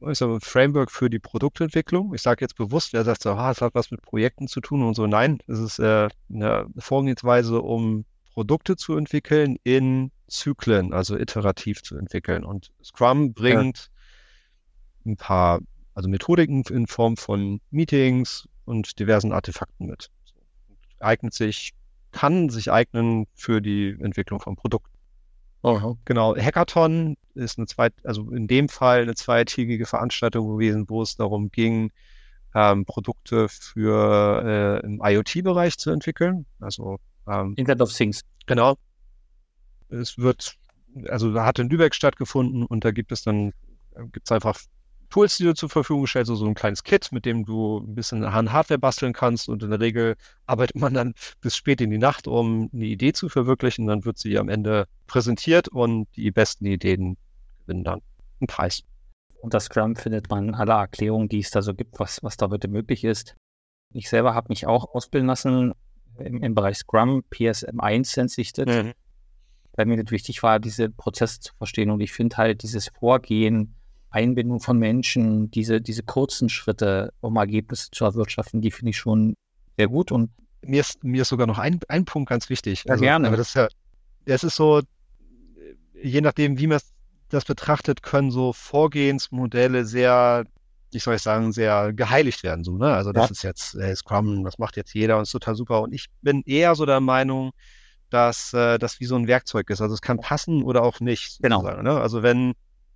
ist 0.10 0.22
ein 0.22 0.42
Framework 0.42 0.92
für 0.92 1.10
die 1.10 1.20
Produktentwicklung. 1.20 2.14
Ich 2.14 2.22
sage 2.22 2.44
jetzt 2.44 2.56
bewusst, 2.56 2.94
wer 2.94 3.04
sagt 3.04 3.22
so, 3.22 3.32
ah, 3.32 3.52
es 3.52 3.62
hat 3.62 3.76
was 3.76 3.92
mit 3.92 4.02
Projekten 4.02 4.48
zu 4.48 4.62
tun 4.62 4.84
und 4.84 4.96
so. 4.96 5.08
Nein, 5.08 5.40
es 5.48 5.60
ist 5.60 5.80
äh, 5.80 6.10
eine 6.30 6.68
Vorgehensweise, 6.78 7.62
um 7.62 8.06
Produkte 8.34 8.76
zu 8.76 8.96
entwickeln 8.96 9.58
in 9.64 10.12
Zyklen, 10.28 10.94
also 10.94 11.18
iterativ 11.18 11.84
zu 11.84 11.98
entwickeln. 11.98 12.44
Und 12.44 12.72
Scrum 12.84 13.34
bringt 13.34 13.90
ja. 15.04 15.12
ein 15.12 15.18
paar, 15.18 15.60
also 15.94 16.10
Methodiken 16.10 16.64
in 16.70 16.88
Form 16.88 17.18
von 17.18 17.60
Meetings 17.70 18.48
und 18.66 19.00
diversen 19.00 19.34
Artefakten 19.34 19.88
mit. 19.88 20.10
Eignet 21.00 21.34
sich, 21.34 21.74
kann 22.12 22.50
sich 22.50 22.72
eignen 22.72 23.28
für 23.34 23.62
die 23.62 23.98
Entwicklung 24.00 24.40
von 24.40 24.56
Produkten. 24.56 24.90
Aha. 25.64 25.96
Genau, 26.06 26.36
Hackathon 26.36 27.18
ist 27.36 27.58
eine 27.58 27.68
zweit, 27.68 27.94
also 28.04 28.32
in 28.32 28.48
dem 28.48 28.68
Fall 28.68 29.02
eine 29.02 29.16
zweitägige 29.16 29.86
Veranstaltung 29.86 30.48
gewesen, 30.50 30.90
wo 30.90 31.02
es 31.02 31.16
darum 31.16 31.52
ging, 31.52 31.92
ähm, 32.56 32.86
Produkte 32.86 33.48
für 33.48 34.82
äh, 34.84 34.86
im 34.86 35.02
IoT-Bereich 35.04 35.78
zu 35.78 35.92
entwickeln. 35.92 36.46
Also 36.60 37.00
ähm, 37.28 37.54
Internet 37.56 37.82
of 37.82 37.94
Things. 37.94 38.22
Genau. 38.48 38.76
Es 39.90 40.18
wird 40.18 40.58
also 41.08 41.34
da 41.34 41.46
hat 41.46 41.60
in 41.60 41.70
Lübeck 41.70 41.96
stattgefunden 41.96 42.66
und 42.66 42.84
da 42.86 42.92
gibt 42.92 43.12
es 43.12 43.24
dann, 43.24 43.54
gibt 44.12 44.28
es 44.28 44.32
einfach 44.32 44.60
Tools, 45.12 45.38
die 45.38 45.44
du 45.44 45.54
zur 45.54 45.70
Verfügung 45.70 46.08
stellst, 46.08 46.30
so, 46.30 46.36
so 46.36 46.48
ein 46.48 46.56
kleines 46.56 46.84
Kit, 46.84 47.12
mit 47.12 47.26
dem 47.26 47.46
du 47.46 47.80
ein 47.80 47.94
bisschen 47.94 48.24
an 48.24 48.52
Hardware 48.52 48.80
basteln 48.80 49.14
kannst 49.14 49.50
und 49.50 49.62
in 49.62 49.70
der 49.70 49.80
Regel 49.80 50.16
arbeitet 50.48 50.78
man 50.78 50.94
dann 50.94 51.14
bis 51.42 51.56
spät 51.56 51.82
in 51.82 51.92
die 51.92 51.98
Nacht, 51.98 52.28
um 52.28 52.70
eine 52.74 52.86
Idee 52.86 53.14
zu 53.14 53.30
verwirklichen. 53.30 53.86
Dann 53.88 54.06
wird 54.06 54.18
sie 54.18 54.40
am 54.40 54.50
Ende 54.50 54.88
präsentiert 55.08 55.68
und 55.68 56.08
die 56.16 56.32
besten 56.32 56.66
Ideen 56.66 57.18
gewinnen 57.60 57.84
dann 57.84 58.02
einen 58.40 58.48
Preis. 58.48 58.84
Und 59.42 59.54
das 59.54 59.66
Scrum 59.66 59.96
findet 59.96 60.30
man 60.30 60.50
in 60.50 60.56
aller 60.56 60.76
Erklärung, 60.76 61.28
die 61.28 61.40
es 61.40 61.52
da 61.52 61.62
so 61.62 61.74
gibt, 61.74 62.00
was, 62.00 62.24
was 62.24 62.38
da 62.38 62.50
heute 62.50 62.68
möglich 62.68 63.04
ist. 63.04 63.36
Ich 63.94 64.10
selber 64.10 64.34
habe 64.34 64.48
mich 64.50 64.66
auch 64.68 64.94
ausbilden 64.94 65.28
lassen 65.28 65.74
im, 66.18 66.44
im 66.44 66.56
Bereich 66.56 66.78
Scrum, 66.78 67.24
PSM1 67.32 68.18
nennt 68.18 68.32
sich 68.32 68.54
das. 68.54 68.68
Mhm. 68.68 68.94
Weil 69.74 69.86
mir 69.86 70.04
das 70.04 70.12
wichtig 70.12 70.44
war, 70.44 70.60
diese 70.60 70.90
Prozesse 70.90 71.40
zu 71.40 71.54
verstehen. 71.56 71.90
Und 71.90 72.02
ich 72.02 72.12
finde 72.12 72.38
halt 72.38 72.64
dieses 72.64 72.90
Vorgehen, 72.90 73.76
Einbindung 74.12 74.60
von 74.60 74.78
Menschen, 74.78 75.50
diese, 75.52 75.82
diese 75.82 76.04
kurzen 76.04 76.50
Schritte, 76.50 77.14
um 77.22 77.38
Ergebnisse 77.38 77.90
zu 77.92 78.06
erwirtschaften, 78.06 78.62
die 78.62 78.72
finde 78.72 78.92
ich 78.92 78.98
schon 78.98 79.36
sehr 79.78 79.88
gut. 79.88 80.12
Und 80.12 80.30
mir 80.62 80.82
ist, 80.82 81.04
mir 81.04 81.24
ist 81.24 81.30
sogar 81.30 81.48
noch 81.48 81.58
ein, 81.58 81.80
ein 81.88 82.06
Punkt 82.06 82.30
ganz 82.30 82.50
wichtig. 82.50 82.84
Ja, 82.86 82.92
also, 82.92 83.04
gerne. 83.04 83.28
Aber 83.28 83.38
das 83.38 83.50
ist 83.50 83.56
ja, 83.56 83.68
es 84.26 84.44
ist 84.44 84.56
so, 84.56 84.82
je 86.02 86.22
nachdem, 86.22 86.60
wie 86.60 86.68
man 86.68 86.80
das 87.30 87.46
betrachtet, 87.46 88.04
können 88.04 88.32
so 88.32 88.52
Vorgehensmodelle 88.52 89.86
sehr, 89.86 90.44
ich 90.92 91.04
soll 91.04 91.16
ich 91.16 91.22
sagen, 91.22 91.54
sehr 91.54 91.94
geheiligt 91.94 92.44
werden. 92.44 92.66
So, 92.66 92.78
ne? 92.78 92.94
Also 92.94 93.14
das 93.14 93.30
ja. 93.30 93.32
ist 93.32 93.44
jetzt 93.44 93.76
äh, 93.76 93.96
Scrum, 93.96 94.44
das 94.44 94.60
macht 94.60 94.76
jetzt 94.76 94.94
jeder 94.94 95.18
und 95.18 95.24
ist 95.24 95.32
total 95.32 95.56
super. 95.56 95.82
Und 95.82 95.94
ich 95.94 96.08
bin 96.22 96.44
eher 96.46 96.76
so 96.76 96.86
der 96.86 97.00
Meinung, 97.00 97.52
dass 98.10 98.54
äh, 98.54 98.78
das 98.78 99.00
wie 99.00 99.06
so 99.06 99.16
ein 99.16 99.28
Werkzeug 99.28 99.70
ist. 99.70 99.80
Also 99.80 99.94
es 99.94 100.02
kann 100.02 100.20
passen 100.20 100.64
oder 100.64 100.84
auch 100.84 101.00
nicht. 101.00 101.40
Genau. 101.42 101.62
Ne? 101.62 101.92
Also 101.92 102.22
wenn 102.22 102.54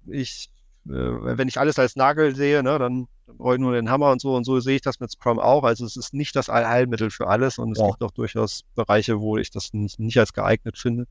ich 0.08 0.50
wenn 0.86 1.48
ich 1.48 1.60
alles 1.60 1.80
als 1.80 1.96
Nagel 1.96 2.36
sehe, 2.36 2.62
ne, 2.62 2.78
dann 2.78 3.08
brauche 3.26 3.56
ich 3.56 3.60
nur 3.60 3.74
den 3.74 3.90
Hammer 3.90 4.12
und 4.12 4.22
so. 4.22 4.36
Und 4.36 4.44
so 4.44 4.60
sehe 4.60 4.76
ich 4.76 4.82
das 4.82 5.00
mit 5.00 5.12
Scrum 5.12 5.40
auch. 5.40 5.64
Also 5.64 5.86
es 5.86 5.98
ist 5.98 6.14
nicht 6.14 6.36
das 6.36 6.50
Allheilmittel 6.50 7.10
für 7.10 7.28
alles 7.28 7.58
und 7.58 7.72
es 7.72 7.80
ja. 7.80 7.88
gibt 7.88 8.04
auch 8.04 8.12
durchaus 8.12 8.64
Bereiche, 8.76 9.20
wo 9.20 9.38
ich 9.38 9.50
das 9.50 9.74
nicht, 9.74 10.18
als 10.18 10.34
geeignet 10.34 10.78
finde. 10.78 11.08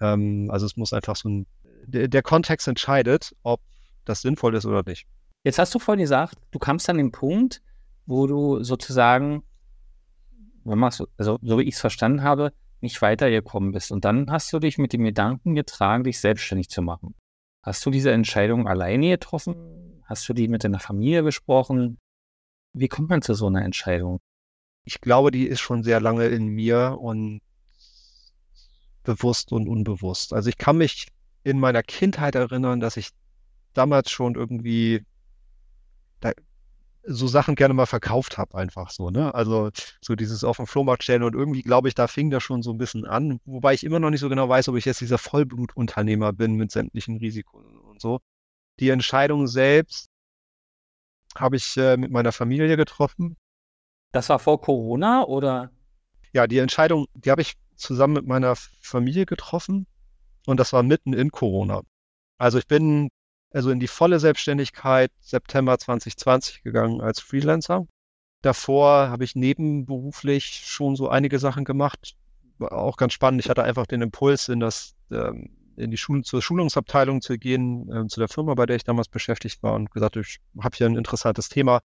Ähm, 0.00 0.50
also 0.50 0.66
es 0.66 0.76
muss 0.76 0.92
einfach 0.92 1.16
so 1.16 1.28
ein, 1.28 1.46
der, 1.86 2.08
der 2.08 2.22
Kontext 2.22 2.66
entscheidet, 2.66 3.34
ob 3.42 3.60
das 4.04 4.22
sinnvoll 4.22 4.54
ist 4.54 4.66
oder 4.66 4.82
nicht. 4.84 5.06
Jetzt 5.44 5.58
hast 5.58 5.74
du 5.74 5.78
vorhin 5.78 6.02
gesagt, 6.02 6.36
du 6.50 6.58
kamst 6.58 6.88
an 6.90 6.96
den 6.96 7.12
Punkt, 7.12 7.62
wo 8.06 8.26
du 8.26 8.62
sozusagen, 8.64 9.44
also 11.16 11.38
so 11.42 11.58
wie 11.58 11.62
ich 11.62 11.74
es 11.74 11.80
verstanden 11.80 12.22
habe, 12.22 12.52
nicht 12.80 13.00
weitergekommen 13.00 13.72
bist. 13.72 13.92
Und 13.92 14.04
dann 14.04 14.30
hast 14.30 14.52
du 14.52 14.58
dich 14.58 14.78
mit 14.78 14.92
dem 14.92 15.04
Gedanken 15.04 15.54
getragen, 15.54 16.04
dich 16.04 16.20
selbstständig 16.20 16.68
zu 16.70 16.82
machen. 16.82 17.14
Hast 17.64 17.86
du 17.86 17.90
diese 17.90 18.12
Entscheidung 18.12 18.68
alleine 18.68 19.08
getroffen? 19.08 20.02
Hast 20.04 20.28
du 20.28 20.34
die 20.34 20.48
mit 20.48 20.64
deiner 20.64 20.80
Familie 20.80 21.22
besprochen? 21.22 21.96
Wie 22.74 22.88
kommt 22.88 23.08
man 23.08 23.22
zu 23.22 23.32
so 23.32 23.46
einer 23.46 23.64
Entscheidung? 23.64 24.20
Ich 24.84 25.00
glaube, 25.00 25.30
die 25.30 25.46
ist 25.46 25.60
schon 25.60 25.82
sehr 25.82 25.98
lange 25.98 26.26
in 26.26 26.48
mir 26.48 26.98
und 27.00 27.40
bewusst 29.02 29.50
und 29.50 29.66
unbewusst. 29.66 30.34
Also 30.34 30.50
ich 30.50 30.58
kann 30.58 30.76
mich 30.76 31.08
in 31.42 31.58
meiner 31.58 31.82
Kindheit 31.82 32.34
erinnern, 32.34 32.80
dass 32.80 32.98
ich 32.98 33.08
damals 33.72 34.10
schon 34.10 34.34
irgendwie 34.34 35.02
so 37.06 37.26
Sachen 37.26 37.54
gerne 37.54 37.74
mal 37.74 37.86
verkauft 37.86 38.38
habe, 38.38 38.56
einfach 38.56 38.90
so, 38.90 39.10
ne? 39.10 39.34
Also 39.34 39.70
so 40.00 40.14
dieses 40.14 40.44
auf 40.44 40.56
dem 40.56 40.66
Flohmarkt 40.66 41.02
stellen 41.02 41.22
und 41.22 41.34
irgendwie 41.34 41.62
glaube 41.62 41.88
ich, 41.88 41.94
da 41.94 42.06
fing 42.06 42.30
das 42.30 42.42
schon 42.42 42.62
so 42.62 42.72
ein 42.72 42.78
bisschen 42.78 43.04
an, 43.04 43.40
wobei 43.44 43.74
ich 43.74 43.84
immer 43.84 44.00
noch 44.00 44.10
nicht 44.10 44.20
so 44.20 44.28
genau 44.28 44.48
weiß, 44.48 44.68
ob 44.68 44.76
ich 44.76 44.84
jetzt 44.84 45.00
dieser 45.00 45.18
Vollblutunternehmer 45.18 46.32
bin 46.32 46.54
mit 46.54 46.70
sämtlichen 46.70 47.18
Risiken 47.18 47.78
und 47.80 48.00
so. 48.00 48.20
Die 48.80 48.88
Entscheidung 48.88 49.46
selbst 49.46 50.08
habe 51.36 51.56
ich 51.56 51.76
äh, 51.76 51.96
mit 51.96 52.10
meiner 52.10 52.32
Familie 52.32 52.76
getroffen. 52.76 53.36
Das 54.12 54.28
war 54.28 54.38
vor 54.38 54.60
Corona 54.60 55.24
oder? 55.24 55.70
Ja, 56.32 56.46
die 56.46 56.58
Entscheidung, 56.58 57.06
die 57.14 57.30
habe 57.30 57.42
ich 57.42 57.54
zusammen 57.76 58.14
mit 58.14 58.26
meiner 58.26 58.54
Familie 58.56 59.26
getroffen 59.26 59.86
und 60.46 60.58
das 60.58 60.72
war 60.72 60.82
mitten 60.82 61.12
in 61.12 61.30
Corona. 61.30 61.82
Also 62.38 62.58
ich 62.58 62.66
bin 62.66 63.10
also 63.54 63.70
in 63.70 63.78
die 63.78 63.86
volle 63.86 64.18
Selbstständigkeit 64.18 65.12
September 65.20 65.78
2020 65.78 66.62
gegangen 66.62 67.00
als 67.00 67.20
Freelancer. 67.20 67.86
Davor 68.42 69.08
habe 69.08 69.24
ich 69.24 69.36
nebenberuflich 69.36 70.64
schon 70.66 70.96
so 70.96 71.08
einige 71.08 71.38
Sachen 71.38 71.64
gemacht. 71.64 72.16
War 72.58 72.72
auch 72.72 72.96
ganz 72.96 73.12
spannend. 73.12 73.40
Ich 73.40 73.48
hatte 73.48 73.62
einfach 73.62 73.86
den 73.86 74.02
Impuls, 74.02 74.48
in 74.48 74.58
das, 74.58 74.94
ähm, 75.10 75.56
in 75.76 75.90
die 75.92 75.96
Schule, 75.96 76.22
zur 76.22 76.42
Schulungsabteilung 76.42 77.20
zu 77.20 77.38
gehen, 77.38 77.90
äh, 77.90 78.06
zu 78.08 78.18
der 78.18 78.28
Firma, 78.28 78.54
bei 78.54 78.66
der 78.66 78.76
ich 78.76 78.84
damals 78.84 79.08
beschäftigt 79.08 79.62
war 79.62 79.74
und 79.74 79.90
gesagt, 79.92 80.16
ich 80.16 80.40
habe 80.60 80.76
hier 80.76 80.88
ein 80.88 80.96
interessantes 80.96 81.48
Thema. 81.48 81.80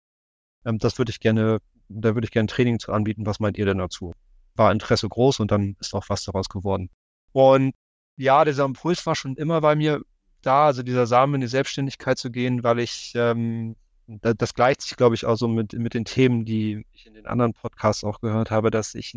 Ähm, 0.65 0.77
das 0.77 0.99
würde 0.99 1.09
ich 1.09 1.19
gerne, 1.19 1.59
da 1.89 2.13
würde 2.13 2.25
ich 2.25 2.31
gerne 2.31 2.47
Training 2.47 2.79
zu 2.79 2.93
anbieten. 2.93 3.25
Was 3.25 3.39
meint 3.39 3.57
ihr 3.57 3.65
denn 3.65 3.79
dazu? 3.79 4.13
War 4.55 4.71
Interesse 4.71 5.09
groß 5.09 5.39
und 5.39 5.51
dann 5.51 5.75
ist 5.79 5.95
auch 5.95 6.09
was 6.09 6.23
daraus 6.23 6.47
geworden. 6.47 6.89
Und 7.33 7.73
ja, 8.17 8.45
dieser 8.45 8.65
Impuls 8.65 9.05
war 9.05 9.15
schon 9.15 9.35
immer 9.35 9.61
bei 9.61 9.75
mir 9.75 10.01
da, 10.45 10.65
also 10.67 10.83
dieser 10.83 11.07
Samen 11.07 11.35
in 11.35 11.41
die 11.41 11.47
Selbstständigkeit 11.47 12.17
zu 12.17 12.31
gehen, 12.31 12.63
weil 12.63 12.79
ich, 12.79 13.13
ähm, 13.15 13.75
das, 14.07 14.35
das 14.37 14.53
gleicht 14.53 14.81
sich, 14.81 14.95
glaube 14.97 15.15
ich, 15.15 15.25
auch 15.25 15.35
so 15.35 15.47
mit, 15.47 15.73
mit 15.73 15.93
den 15.93 16.05
Themen, 16.05 16.45
die 16.45 16.85
ich 16.93 17.07
in 17.07 17.13
den 17.13 17.25
anderen 17.25 17.53
Podcasts 17.53 18.03
auch 18.03 18.21
gehört 18.21 18.51
habe, 18.51 18.71
dass 18.71 18.95
ich, 18.95 19.15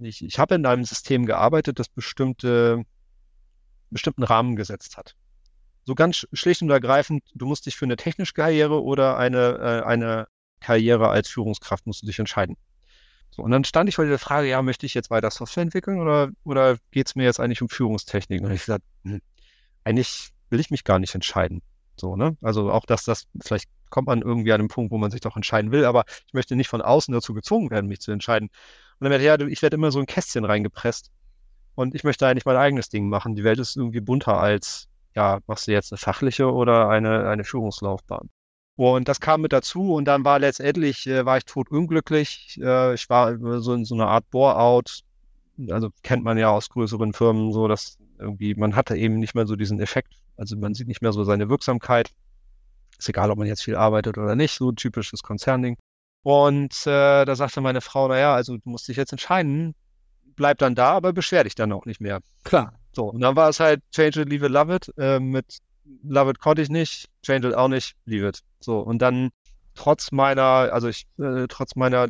ich, 0.00 0.24
ich 0.24 0.38
habe 0.38 0.54
in 0.54 0.66
einem 0.66 0.84
System 0.84 1.26
gearbeitet, 1.26 1.78
das 1.78 1.88
bestimmte, 1.88 2.84
bestimmten 3.90 4.22
Rahmen 4.22 4.56
gesetzt 4.56 4.96
hat. 4.96 5.14
So 5.84 5.94
ganz 5.94 6.26
schlicht 6.32 6.62
und 6.62 6.70
ergreifend, 6.70 7.24
du 7.34 7.46
musst 7.46 7.66
dich 7.66 7.76
für 7.76 7.84
eine 7.84 7.96
technische 7.96 8.34
Karriere 8.34 8.82
oder 8.82 9.16
eine, 9.18 9.58
äh, 9.58 9.86
eine 9.86 10.28
Karriere 10.60 11.08
als 11.08 11.28
Führungskraft 11.28 11.86
musst 11.86 12.02
du 12.02 12.06
dich 12.06 12.18
entscheiden. 12.18 12.56
So, 13.30 13.42
und 13.42 13.50
dann 13.50 13.64
stand 13.64 13.88
ich 13.88 13.94
vor 13.94 14.04
der 14.04 14.18
Frage, 14.18 14.48
ja, 14.48 14.60
möchte 14.62 14.86
ich 14.86 14.94
jetzt 14.94 15.10
weiter 15.10 15.30
Software 15.30 15.62
entwickeln 15.62 16.00
oder, 16.00 16.30
oder 16.44 16.78
geht 16.90 17.06
es 17.06 17.14
mir 17.14 17.24
jetzt 17.24 17.40
eigentlich 17.40 17.62
um 17.62 17.68
Führungstechnik? 17.68 18.42
Und 18.42 18.50
ich 18.50 18.60
gesagt, 18.60 18.84
hm, 19.04 19.20
eigentlich 19.84 20.30
will 20.50 20.60
ich 20.60 20.70
mich 20.70 20.84
gar 20.84 20.98
nicht 20.98 21.14
entscheiden. 21.14 21.62
So, 21.96 22.16
ne? 22.16 22.36
Also 22.42 22.70
auch, 22.70 22.86
dass 22.86 23.04
das, 23.04 23.26
vielleicht 23.42 23.68
kommt 23.90 24.08
man 24.08 24.22
irgendwie 24.22 24.52
an 24.52 24.60
einen 24.60 24.68
Punkt, 24.68 24.90
wo 24.90 24.98
man 24.98 25.10
sich 25.10 25.20
doch 25.20 25.36
entscheiden 25.36 25.70
will, 25.70 25.84
aber 25.84 26.04
ich 26.26 26.32
möchte 26.32 26.56
nicht 26.56 26.68
von 26.68 26.80
außen 26.80 27.12
dazu 27.12 27.34
gezwungen 27.34 27.70
werden, 27.70 27.86
mich 27.86 28.00
zu 28.00 28.10
entscheiden. 28.12 28.48
Und 28.48 29.04
dann 29.04 29.10
werde 29.10 29.24
ja, 29.24 29.38
ich 29.40 29.62
werde 29.62 29.76
immer 29.76 29.90
so 29.90 29.98
ein 29.98 30.06
Kästchen 30.06 30.44
reingepresst 30.44 31.10
und 31.74 31.94
ich 31.94 32.04
möchte 32.04 32.26
eigentlich 32.26 32.46
mein 32.46 32.56
eigenes 32.56 32.88
Ding 32.88 33.08
machen. 33.08 33.34
Die 33.34 33.44
Welt 33.44 33.58
ist 33.58 33.76
irgendwie 33.76 34.00
bunter 34.00 34.38
als, 34.38 34.88
ja, 35.14 35.40
machst 35.46 35.66
du 35.66 35.72
jetzt 35.72 35.92
eine 35.92 35.98
fachliche 35.98 36.52
oder 36.52 36.88
eine, 36.88 37.28
eine 37.28 37.44
Führungslaufbahn. 37.44 38.30
Und 38.76 39.08
das 39.08 39.20
kam 39.20 39.42
mit 39.42 39.52
dazu 39.52 39.92
und 39.92 40.06
dann 40.06 40.24
war 40.24 40.38
letztendlich, 40.38 41.06
äh, 41.06 41.26
war 41.26 41.36
ich 41.36 41.44
tot 41.44 41.70
unglücklich. 41.70 42.58
Äh, 42.62 42.94
ich 42.94 43.10
war 43.10 43.36
so 43.60 43.74
in 43.74 43.84
so 43.84 43.94
einer 43.94 44.08
Art 44.08 44.30
Bore-out. 44.30 45.00
Also 45.68 45.90
kennt 46.02 46.24
man 46.24 46.38
ja 46.38 46.48
aus 46.50 46.70
größeren 46.70 47.12
Firmen 47.12 47.52
so, 47.52 47.68
dass 47.68 47.98
irgendwie, 48.20 48.54
man 48.54 48.76
hatte 48.76 48.96
eben 48.96 49.18
nicht 49.18 49.34
mehr 49.34 49.46
so 49.46 49.56
diesen 49.56 49.80
Effekt 49.80 50.14
also 50.40 50.56
man 50.56 50.72
sieht 50.72 50.88
nicht 50.88 51.02
mehr 51.02 51.12
so 51.12 51.22
seine 51.22 51.50
Wirksamkeit. 51.50 52.10
Ist 52.98 53.10
egal, 53.10 53.30
ob 53.30 53.36
man 53.36 53.46
jetzt 53.46 53.62
viel 53.62 53.76
arbeitet 53.76 54.16
oder 54.16 54.34
nicht, 54.34 54.54
so 54.54 54.70
ein 54.70 54.76
typisches 54.76 55.22
Konzernding. 55.22 55.76
Und 56.22 56.86
äh, 56.86 57.26
da 57.26 57.36
sagte 57.36 57.60
meine 57.60 57.82
Frau, 57.82 58.08
naja, 58.08 58.34
also 58.34 58.56
du 58.56 58.70
musst 58.70 58.88
dich 58.88 58.96
jetzt 58.96 59.12
entscheiden, 59.12 59.74
bleib 60.36 60.56
dann 60.56 60.74
da, 60.74 60.92
aber 60.92 61.12
beschwer 61.12 61.44
dich 61.44 61.54
dann 61.54 61.72
auch 61.72 61.84
nicht 61.84 62.00
mehr. 62.00 62.20
Klar. 62.42 62.72
So, 62.92 63.04
und 63.04 63.20
dann 63.20 63.36
war 63.36 63.50
es 63.50 63.60
halt 63.60 63.82
Change 63.92 64.22
it, 64.22 64.30
leave 64.30 64.46
it, 64.46 64.52
love 64.52 64.74
it. 64.74 64.90
Äh, 64.96 65.20
mit 65.20 65.58
Love 66.02 66.30
it 66.30 66.38
konnte 66.38 66.62
ich 66.62 66.70
nicht, 66.70 67.08
Change 67.22 67.48
it 67.48 67.54
auch 67.54 67.68
nicht, 67.68 67.94
leave 68.06 68.26
it. 68.26 68.40
So, 68.60 68.78
und 68.78 69.00
dann 69.02 69.30
trotz 69.74 70.10
meiner, 70.12 70.72
also 70.72 70.88
ich, 70.88 71.06
äh, 71.18 71.46
trotz 71.48 71.76
meiner, 71.76 72.08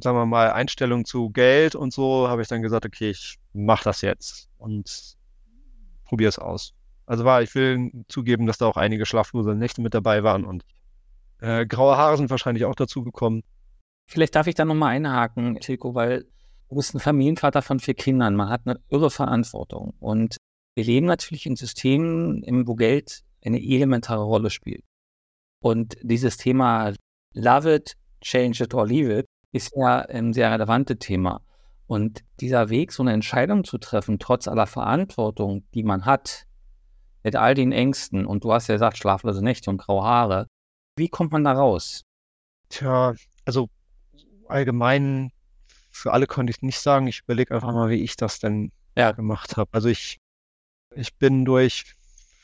sagen 0.00 0.16
wir 0.16 0.26
mal, 0.26 0.52
Einstellung 0.52 1.04
zu 1.04 1.30
Geld 1.30 1.74
und 1.74 1.92
so, 1.92 2.28
habe 2.28 2.42
ich 2.42 2.48
dann 2.48 2.62
gesagt, 2.62 2.86
okay, 2.86 3.10
ich 3.10 3.38
mach 3.52 3.82
das 3.82 4.02
jetzt 4.02 4.48
und 4.58 5.15
probiere 6.06 6.30
es 6.30 6.38
aus. 6.38 6.72
Also 7.04 7.24
war, 7.24 7.42
ich 7.42 7.54
will 7.54 7.92
zugeben, 8.08 8.46
dass 8.46 8.58
da 8.58 8.66
auch 8.66 8.76
einige 8.76 9.06
schlaflose 9.06 9.54
Nächte 9.54 9.80
mit 9.80 9.94
dabei 9.94 10.22
waren 10.22 10.44
und 10.44 10.64
äh, 11.40 11.66
graue 11.66 11.96
Haare 11.96 12.16
sind 12.16 12.30
wahrscheinlich 12.30 12.64
auch 12.64 12.74
dazu 12.74 13.02
gekommen. 13.02 13.42
Vielleicht 14.08 14.34
darf 14.34 14.46
ich 14.46 14.54
da 14.54 14.64
nochmal 14.64 14.96
einhaken, 14.96 15.58
Tilko, 15.60 15.94
weil 15.94 16.24
du 16.68 16.76
bist 16.76 16.94
ein 16.94 17.00
Familienvater 17.00 17.62
von 17.62 17.80
vier 17.80 17.94
Kindern. 17.94 18.34
Man 18.36 18.48
hat 18.48 18.62
eine 18.64 18.80
irre 18.88 19.10
Verantwortung. 19.10 19.94
Und 20.00 20.36
wir 20.74 20.84
leben 20.84 21.06
natürlich 21.06 21.46
in 21.46 21.56
Systemen, 21.56 22.42
wo 22.66 22.74
Geld 22.74 23.22
eine 23.44 23.60
elementare 23.60 24.22
Rolle 24.22 24.50
spielt. 24.50 24.84
Und 25.60 25.96
dieses 26.02 26.36
Thema 26.36 26.92
Love 27.34 27.74
it, 27.74 27.96
change 28.22 28.64
it 28.64 28.74
or 28.74 28.86
leave 28.86 29.18
it 29.18 29.26
ist 29.52 29.72
ja 29.76 30.00
ein 30.00 30.32
sehr 30.32 30.50
relevantes 30.50 30.98
Thema. 30.98 31.40
Und 31.86 32.24
dieser 32.40 32.68
Weg, 32.68 32.92
so 32.92 33.02
eine 33.02 33.12
Entscheidung 33.12 33.64
zu 33.64 33.78
treffen, 33.78 34.18
trotz 34.18 34.48
aller 34.48 34.66
Verantwortung, 34.66 35.64
die 35.74 35.82
man 35.82 36.04
hat, 36.04 36.46
mit 37.22 37.36
all 37.36 37.54
den 37.54 37.72
Ängsten 37.72 38.24
und 38.26 38.44
du 38.44 38.52
hast 38.52 38.68
ja 38.68 38.74
gesagt, 38.74 38.98
schlaflose 38.98 39.42
Nächte 39.42 39.70
und 39.70 39.78
graue 39.78 40.04
Haare. 40.04 40.46
Wie 40.96 41.08
kommt 41.08 41.32
man 41.32 41.44
da 41.44 41.52
raus? 41.52 42.02
Tja, 42.68 43.14
also 43.44 43.68
allgemein 44.48 45.32
für 45.90 46.12
alle 46.12 46.26
konnte 46.26 46.50
ich 46.50 46.62
nicht 46.62 46.78
sagen. 46.78 47.06
Ich 47.06 47.22
überlege 47.22 47.54
einfach 47.54 47.72
mal, 47.72 47.90
wie 47.90 48.02
ich 48.02 48.16
das 48.16 48.38
denn 48.38 48.70
ja. 48.96 49.12
gemacht 49.12 49.56
habe. 49.56 49.70
Also 49.72 49.88
ich, 49.88 50.18
Ich 50.94 51.16
bin 51.16 51.44
durch 51.44 51.94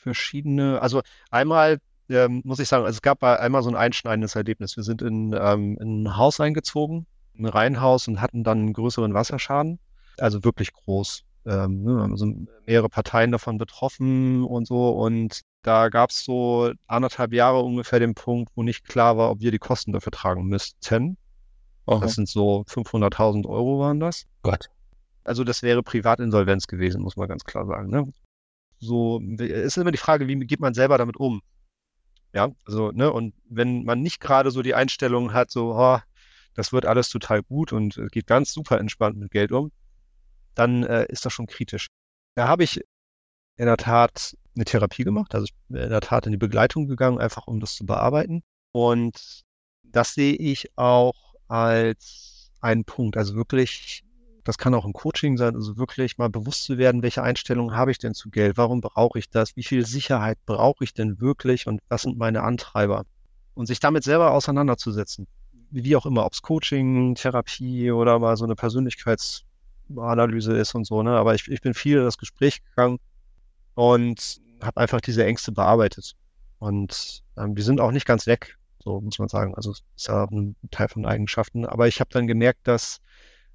verschiedene, 0.03 0.81
also 0.83 1.03
einmal 1.31 1.79
ähm, 2.09 2.43
muss 2.45 2.59
ich 2.59 2.69
sagen, 2.69 2.85
also 2.85 2.97
es 2.97 3.03
gab 3.03 3.23
einmal 3.23 3.63
so 3.63 3.71
ein 3.71 3.77
einschneidendes 3.77 4.35
Erlebnis. 4.35 4.77
Wir 4.77 4.83
sind 4.83 5.03
in, 5.03 5.33
ähm, 5.39 5.79
in 5.81 6.03
ein 6.03 6.17
Haus 6.17 6.41
eingezogen, 6.41 7.07
ein 7.39 7.47
Reihenhaus 7.47 8.09
und 8.09 8.21
hatten 8.21 8.45
dann 8.45 8.59
einen 8.59 8.73
größeren 8.73 9.15
Wasserschaden. 9.15 9.79
Also 10.19 10.45
wirklich 10.45 10.73
groß. 10.73 11.25
Ähm, 11.45 11.83
ne, 11.83 12.09
also 12.11 12.33
mehrere 12.67 12.89
Parteien 12.89 13.33
davon 13.33 13.59
betroffen 13.59 14.45
und 14.45 14.67
so. 14.67 14.91
Und 14.91 15.41
da 15.63 15.89
gab 15.89 16.11
es 16.11 16.25
so 16.25 16.73
anderthalb 16.87 17.33
Jahre 17.33 17.61
ungefähr 17.61 17.99
den 17.99 18.15
Punkt, 18.15 18.53
wo 18.55 18.63
nicht 18.63 18.85
klar 18.85 19.17
war, 19.17 19.31
ob 19.31 19.41
wir 19.41 19.51
die 19.51 19.59
Kosten 19.59 19.93
dafür 19.93 20.13
tragen 20.13 20.45
müssten. 20.45 21.17
Aha. 21.87 22.01
Das 22.01 22.15
sind 22.15 22.29
so 22.29 22.65
500.000 22.69 23.47
Euro 23.49 23.81
waren 23.81 24.01
das. 24.01 24.25
Gott. 24.43 24.69
Also 25.25 25.45
das 25.45 25.63
wäre 25.63 25.83
Privatinsolvenz 25.83 26.67
gewesen, 26.67 27.03
muss 27.03 27.17
man 27.17 27.29
ganz 27.29 27.45
klar 27.45 27.67
sagen. 27.67 27.91
Ne? 27.91 28.13
So 28.79 29.21
ist 29.39 29.77
immer 29.77 29.93
die 29.93 29.99
Frage, 29.99 30.27
wie 30.27 30.37
geht 30.41 30.61
man 30.61 30.75
selber 30.75 30.99
damit 30.99 31.17
um? 31.17 31.41
Ja, 32.35 32.51
also, 32.65 32.93
ne, 32.93 33.13
und 33.13 33.35
wenn 33.49 33.85
man 33.85 34.01
nicht 34.01 34.19
gerade 34.19 34.51
so 34.51 34.63
die 34.63 34.75
Einstellung 34.75 35.35
hat, 35.35 35.51
so, 35.51 35.75
oh, 35.77 35.99
das 36.55 36.73
wird 36.73 36.87
alles 36.87 37.09
total 37.09 37.43
gut 37.43 37.73
und 37.73 37.97
äh, 37.99 38.07
geht 38.07 38.27
ganz 38.27 38.53
super 38.53 38.79
entspannt 38.79 39.17
mit 39.17 39.31
Geld 39.31 39.53
um, 39.53 39.73
dann 40.55 40.85
äh, 40.85 41.07
ist 41.09 41.25
das 41.25 41.33
schon 41.33 41.47
kritisch. 41.47 41.89
Da 42.35 42.49
habe 42.49 42.65
ich 42.65 42.81
in 43.57 43.67
der 43.67 43.77
Tat 43.77 44.37
eine 44.55 44.65
Therapie 44.65 45.05
gemacht, 45.05 45.35
also 45.35 45.45
ich 45.45 45.55
bin 45.69 45.83
in 45.83 45.91
der 45.91 46.01
Tat 46.01 46.27
in 46.27 46.33
die 46.33 46.39
Begleitung 46.39 46.87
gegangen, 46.87 47.19
einfach 47.19 47.47
um 47.47 47.61
das 47.61 47.75
zu 47.75 47.87
bearbeiten. 47.87 48.43
Und 48.73 49.43
das 49.83 50.15
sehe 50.15 50.35
ich 50.35 50.71
auch 50.77 51.35
als 51.49 52.51
einen 52.61 52.85
Punkt, 52.85 53.17
also 53.17 53.35
wirklich 53.35 54.05
das 54.45 54.59
kann 54.59 54.75
auch 54.75 54.85
ein 54.85 54.93
Coaching 54.93 55.37
sein, 55.37 55.55
also 55.55 55.77
wirklich 55.77 56.19
mal 56.19 56.29
bewusst 56.29 56.65
zu 56.65 56.79
werden, 56.79 57.03
welche 57.03 57.23
Einstellungen 57.23 57.77
habe 57.77 57.91
ich 57.91 57.99
denn 57.99 58.15
zu 58.15 58.31
Geld? 58.31 58.57
Warum 58.57 58.81
brauche 58.81 59.19
ich 59.19 59.31
das? 59.31 59.57
Wie 59.57 59.63
viel 59.63 59.87
Sicherheit 59.87 60.39
brauche 60.47 60.83
ich 60.85 60.95
denn 60.95 61.21
wirklich? 61.21 61.67
Und 61.67 61.81
was 61.89 62.03
sind 62.03 62.19
meine 62.19 62.43
Antreiber? 62.43 63.05
Und 63.55 63.67
sich 63.67 63.81
damit 63.81 64.03
selber 64.03 64.33
auseinanderzusetzen. 64.33 65.27
Wie 65.73 65.97
auch 65.97 66.07
immer, 66.07 66.27
ob 66.27 66.35
es 66.35 66.43
Coaching, 66.43 67.15
Therapie 67.15 67.91
oder 67.91 68.19
mal 68.19 68.37
so 68.37 68.45
eine 68.45 68.55
Persönlichkeitsanalyse 68.55 70.57
ist 70.57 70.75
und 70.75 70.87
so, 70.87 71.03
ne? 71.03 71.13
Aber 71.13 71.35
ich, 71.35 71.49
ich 71.49 71.63
bin 71.63 71.73
viel 71.73 71.99
in 71.99 72.05
das 72.05 72.19
Gespräch 72.19 72.63
gegangen 72.63 72.99
und 73.75 74.41
habe 74.61 74.81
einfach 74.81 75.01
diese 75.01 75.25
Ängste 75.25 75.51
bearbeitet. 75.51 76.13
Und 76.59 77.23
ähm, 77.37 77.55
die 77.55 77.63
sind 77.63 77.81
auch 77.81 77.91
nicht 77.91 78.07
ganz 78.07 78.27
weg, 78.27 78.59
so 78.79 79.01
muss 79.01 79.19
man 79.19 79.29
sagen. 79.29 79.55
Also 79.55 79.73
ist 79.73 80.07
ja 80.07 80.25
ein 80.31 80.55
Teil 80.71 80.89
von 80.89 81.07
Eigenschaften. 81.07 81.67
Aber 81.67 81.89
ich 81.89 82.01
habe 82.01 82.11
dann 82.13 82.27
gemerkt, 82.27 82.69
dass 82.69 83.01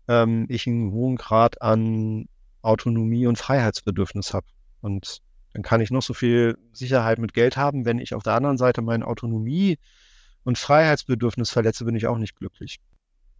ähm, 0.07 0.45
ich 0.49 0.67
einen 0.67 0.91
hohen 0.91 1.15
Grad 1.15 1.61
an 1.61 2.27
Autonomie 2.61 3.27
und 3.27 3.37
Freiheitsbedürfnis 3.37 4.33
habe. 4.33 4.47
Und 4.81 5.21
dann 5.53 5.61
kann 5.61 5.81
ich 5.81 5.91
noch 5.91 6.01
so 6.01 6.13
viel 6.13 6.57
Sicherheit 6.73 7.19
mit 7.19 7.33
Geld 7.33 7.57
haben. 7.57 7.85
Wenn 7.85 7.99
ich 7.99 8.13
auf 8.13 8.23
der 8.23 8.33
anderen 8.33 8.57
Seite 8.57 8.81
meine 8.81 9.07
Autonomie 9.07 9.77
und 10.47 10.57
Freiheitsbedürfnis 10.57 11.49
verletze, 11.49 11.83
bin 11.83 11.97
ich 11.97 12.07
auch 12.07 12.17
nicht 12.17 12.37
glücklich. 12.37 12.79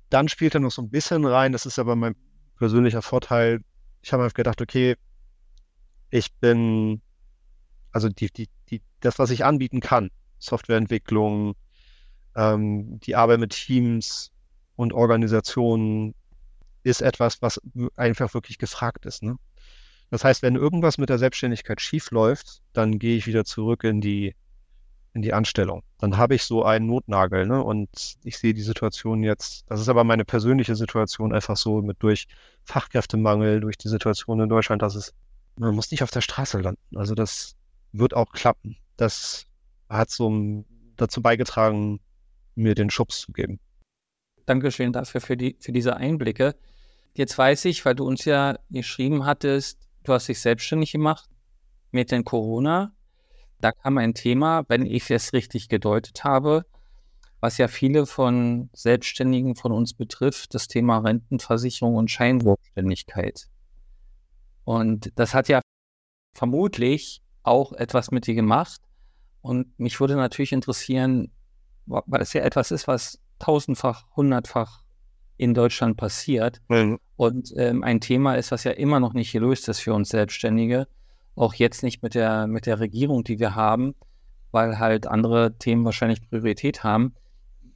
Dann 0.09 0.27
spielt 0.27 0.55
er 0.55 0.59
noch 0.59 0.71
so 0.71 0.81
ein 0.81 0.89
bisschen 0.89 1.23
rein, 1.25 1.53
das 1.53 1.65
ist 1.65 1.79
aber 1.79 1.95
mein 1.95 2.17
persönlicher 2.57 3.01
Vorteil. 3.01 3.61
Ich 4.01 4.11
habe 4.11 4.23
einfach 4.23 4.35
gedacht, 4.35 4.61
okay, 4.61 4.97
ich 6.09 6.33
bin, 6.33 7.01
also 7.93 8.09
die, 8.09 8.29
die, 8.29 8.49
die, 8.69 8.81
das, 8.99 9.19
was 9.19 9.29
ich 9.29 9.45
anbieten 9.45 9.79
kann, 9.79 10.11
Softwareentwicklung, 10.37 11.55
ähm, 12.35 12.99
die 12.99 13.15
Arbeit 13.15 13.39
mit 13.39 13.51
Teams 13.51 14.33
und 14.75 14.91
Organisationen, 14.91 16.13
ist 16.83 17.01
etwas, 17.01 17.41
was 17.41 17.61
einfach 17.95 18.33
wirklich 18.33 18.57
gefragt 18.57 19.05
ist. 19.05 19.23
Ne? 19.23 19.37
Das 20.09 20.25
heißt, 20.25 20.41
wenn 20.41 20.57
irgendwas 20.57 20.97
mit 20.97 21.07
der 21.07 21.19
Selbstständigkeit 21.19 21.79
schief 21.79 22.11
läuft, 22.11 22.61
dann 22.73 22.99
gehe 22.99 23.15
ich 23.15 23.27
wieder 23.27 23.45
zurück 23.45 23.85
in 23.85 24.01
die, 24.01 24.35
in 25.17 25.23
die 25.23 25.33
Anstellung. 25.33 25.81
Dann 25.97 26.15
habe 26.17 26.35
ich 26.35 26.43
so 26.43 26.63
einen 26.63 26.85
Notnagel, 26.85 27.47
ne? 27.47 27.63
Und 27.63 27.89
ich 28.23 28.37
sehe 28.37 28.53
die 28.53 28.61
Situation 28.61 29.23
jetzt, 29.23 29.65
das 29.67 29.81
ist 29.81 29.89
aber 29.89 30.03
meine 30.03 30.25
persönliche 30.25 30.75
Situation 30.75 31.33
einfach 31.33 31.57
so 31.57 31.81
mit 31.81 31.97
durch 32.03 32.27
Fachkräftemangel, 32.65 33.59
durch 33.59 33.77
die 33.77 33.87
Situation 33.87 34.39
in 34.39 34.47
Deutschland, 34.47 34.83
dass 34.83 34.93
es, 34.93 35.15
man 35.57 35.73
muss 35.73 35.89
nicht 35.89 36.03
auf 36.03 36.11
der 36.11 36.21
Straße 36.21 36.59
landen. 36.59 36.95
Also 36.95 37.15
das 37.15 37.55
wird 37.93 38.13
auch 38.13 38.31
klappen. 38.31 38.77
Das 38.95 39.47
hat 39.89 40.11
so 40.11 40.63
dazu 40.97 41.21
beigetragen, 41.21 41.99
mir 42.53 42.75
den 42.75 42.91
Schubs 42.91 43.21
zu 43.21 43.33
geben. 43.33 43.59
Dankeschön 44.45 44.93
dafür 44.93 45.19
für, 45.19 45.35
die, 45.35 45.57
für 45.59 45.71
diese 45.71 45.97
Einblicke. 45.97 46.55
Jetzt 47.15 47.35
weiß 47.35 47.65
ich, 47.65 47.83
weil 47.85 47.95
du 47.95 48.05
uns 48.05 48.25
ja 48.25 48.59
geschrieben 48.69 49.25
hattest, 49.25 49.79
du 50.03 50.13
hast 50.13 50.27
dich 50.27 50.39
selbstständig 50.39 50.91
gemacht 50.91 51.27
mit 51.89 52.11
den 52.11 52.23
Corona. 52.23 52.93
Da 53.59 53.71
kam 53.71 53.97
ein 53.97 54.13
Thema, 54.13 54.63
wenn 54.67 54.85
ich 54.85 55.09
es 55.09 55.33
richtig 55.33 55.69
gedeutet 55.69 56.23
habe, 56.23 56.65
was 57.39 57.57
ja 57.57 57.67
viele 57.67 58.05
von 58.05 58.69
Selbstständigen 58.73 59.55
von 59.55 59.71
uns 59.71 59.93
betrifft, 59.93 60.53
das 60.53 60.67
Thema 60.67 60.99
Rentenversicherung 60.99 61.95
und 61.95 62.09
Scheinselbstständigkeit. 62.09 63.47
Und 64.63 65.11
das 65.15 65.33
hat 65.33 65.47
ja 65.47 65.61
vermutlich 66.33 67.21
auch 67.43 67.73
etwas 67.73 68.11
mit 68.11 68.27
dir 68.27 68.35
gemacht. 68.35 68.81
Und 69.41 69.79
mich 69.79 69.99
würde 69.99 70.15
natürlich 70.15 70.51
interessieren, 70.51 71.31
weil 71.85 72.21
es 72.21 72.33
ja 72.33 72.41
etwas 72.41 72.71
ist, 72.71 72.87
was 72.87 73.19
tausendfach, 73.39 74.05
hundertfach 74.15 74.83
in 75.37 75.53
Deutschland 75.53 75.97
passiert. 75.97 76.61
Mhm. 76.67 76.99
Und 77.15 77.53
ähm, 77.55 77.83
ein 77.83 78.01
Thema 78.01 78.35
ist, 78.35 78.51
was 78.51 78.63
ja 78.63 78.71
immer 78.71 78.99
noch 78.99 79.13
nicht 79.13 79.31
gelöst 79.31 79.69
ist 79.69 79.79
für 79.79 79.93
uns 79.93 80.09
Selbstständige, 80.09 80.87
auch 81.37 81.53
jetzt 81.53 81.83
nicht 81.83 82.03
mit 82.03 82.15
der, 82.15 82.47
mit 82.47 82.65
der 82.65 82.79
Regierung, 82.79 83.23
die 83.23 83.39
wir 83.39 83.55
haben, 83.55 83.95
weil 84.51 84.79
halt 84.79 85.07
andere 85.07 85.57
Themen 85.57 85.85
wahrscheinlich 85.85 86.27
Priorität 86.27 86.83
haben. 86.83 87.13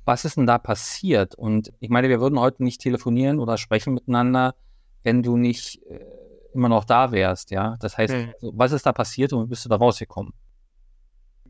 Was 0.06 0.26
ist 0.26 0.38
denn 0.38 0.48
da 0.48 0.58
passiert? 0.58 1.36
Und 1.36 1.72
ich 1.80 1.90
meine, 1.90 2.10
wir 2.10 2.20
würden 2.20 2.40
heute 2.40 2.64
nicht 2.64 2.82
telefonieren 2.82 3.40
oder 3.40 3.58
sprechen 3.58 3.94
miteinander, 3.94 4.56
wenn 5.04 5.22
du 5.22 5.38
nicht 5.38 5.82
äh, 5.88 6.06
immer 6.54 6.70
noch 6.70 6.86
da 6.86 7.12
wärst, 7.12 7.52
ja. 7.52 7.78
Das 7.80 7.98
heißt, 7.98 8.14
mhm. 8.14 8.34
was 8.42 8.72
ist 8.72 8.86
da 8.86 8.94
passiert 8.94 9.32
und 9.34 9.46
wie 9.46 9.50
bist 9.50 9.64
du 9.66 9.70
da 9.70 9.76
rausgekommen? 9.76 10.34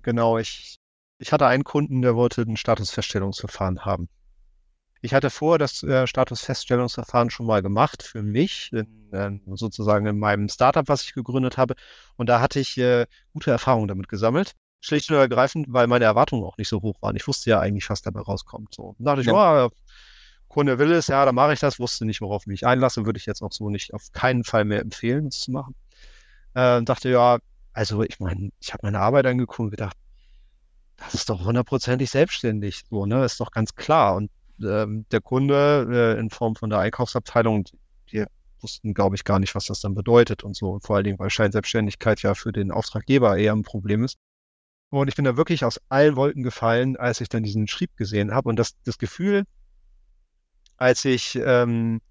Genau, 0.01 0.37
ich, 0.37 0.77
ich 1.17 1.31
hatte 1.31 1.47
einen 1.47 1.63
Kunden, 1.63 2.01
der 2.01 2.15
wollte 2.15 2.41
ein 2.41 2.57
Statusfeststellungsverfahren 2.57 3.85
haben. 3.85 4.09
Ich 5.01 5.13
hatte 5.13 5.31
vorher 5.31 5.57
das 5.57 5.81
äh, 5.83 6.05
Statusfeststellungsverfahren 6.05 7.31
schon 7.31 7.47
mal 7.47 7.61
gemacht 7.63 8.03
für 8.03 8.21
mich, 8.21 8.71
in, 8.71 9.11
äh, 9.11 9.31
sozusagen 9.55 10.05
in 10.05 10.19
meinem 10.19 10.47
Startup, 10.47 10.87
was 10.87 11.03
ich 11.03 11.13
gegründet 11.13 11.57
habe. 11.57 11.73
Und 12.17 12.29
da 12.29 12.39
hatte 12.39 12.59
ich 12.59 12.77
äh, 12.77 13.07
gute 13.33 13.49
Erfahrungen 13.49 13.87
damit 13.87 14.07
gesammelt. 14.07 14.53
Schlicht 14.79 15.09
und 15.11 15.17
ergreifend, 15.17 15.67
weil 15.69 15.87
meine 15.87 16.05
Erwartungen 16.05 16.43
auch 16.43 16.57
nicht 16.57 16.69
so 16.69 16.81
hoch 16.81 17.01
waren. 17.01 17.15
Ich 17.15 17.27
wusste 17.27 17.49
ja 17.49 17.59
eigentlich, 17.59 17.89
was 17.89 18.01
dabei 18.01 18.21
rauskommt. 18.21 18.73
So 18.73 18.95
da 18.99 19.11
dachte 19.11 19.21
ich, 19.21 19.27
ja. 19.27 19.65
oh, 19.65 19.69
Kunde 20.47 20.79
will 20.79 20.91
es, 20.91 21.07
ja, 21.07 21.23
dann 21.23 21.35
mache 21.35 21.53
ich 21.53 21.59
das. 21.59 21.79
Wusste 21.79 22.05
nicht, 22.05 22.21
worauf 22.21 22.43
ich 22.43 22.47
mich 22.47 22.65
einlasse. 22.65 23.05
Würde 23.05 23.17
ich 23.17 23.25
jetzt 23.25 23.41
auch 23.41 23.51
so 23.51 23.69
nicht 23.69 23.93
auf 23.93 24.11
keinen 24.11 24.43
Fall 24.43 24.65
mehr 24.65 24.81
empfehlen, 24.81 25.25
das 25.25 25.39
zu 25.39 25.51
machen. 25.51 25.75
Äh, 26.53 26.83
dachte, 26.83 27.09
ja, 27.09 27.39
also 27.73 28.03
ich 28.03 28.19
meine, 28.19 28.51
ich 28.59 28.73
habe 28.73 28.85
meine 28.85 28.99
Arbeit 28.99 29.25
angeguckt 29.25 29.59
und 29.59 29.69
gedacht, 29.71 29.95
das 30.97 31.13
ist 31.13 31.29
doch 31.29 31.43
hundertprozentig 31.43 32.09
selbstständig. 32.09 32.83
So, 32.89 33.05
ne? 33.05 33.23
Ist 33.23 33.39
doch 33.39 33.51
ganz 33.51 33.75
klar. 33.75 34.15
Und 34.15 34.29
ähm, 34.63 35.05
der 35.11 35.21
Kunde 35.21 35.87
äh, 36.15 36.19
in 36.19 36.29
Form 36.29 36.55
von 36.55 36.69
der 36.69 36.79
Einkaufsabteilung, 36.79 37.65
die 38.11 38.25
wussten, 38.61 38.93
glaube 38.93 39.15
ich, 39.15 39.23
gar 39.23 39.39
nicht, 39.39 39.55
was 39.55 39.65
das 39.65 39.81
dann 39.81 39.95
bedeutet 39.95 40.43
und 40.43 40.55
so. 40.55 40.71
Und 40.71 40.85
vor 40.85 40.95
allen 40.95 41.05
Dingen, 41.05 41.19
weil 41.19 41.29
Scheinselbstständigkeit 41.29 42.21
ja 42.21 42.33
für 42.33 42.51
den 42.51 42.71
Auftraggeber 42.71 43.37
eher 43.37 43.53
ein 43.53 43.63
Problem 43.63 44.03
ist. 44.03 44.17
Und 44.89 45.07
ich 45.07 45.15
bin 45.15 45.25
da 45.25 45.37
wirklich 45.37 45.63
aus 45.63 45.79
allen 45.89 46.15
Wolken 46.15 46.43
gefallen, 46.43 46.97
als 46.97 47.21
ich 47.21 47.29
dann 47.29 47.43
diesen 47.43 47.67
Schrieb 47.67 47.95
gesehen 47.95 48.33
habe. 48.33 48.49
Und 48.49 48.57
das, 48.57 48.73
das 48.83 48.97
Gefühl, 48.97 49.45
als 50.75 51.05
ich, 51.05 51.39
ähm, 51.43 52.01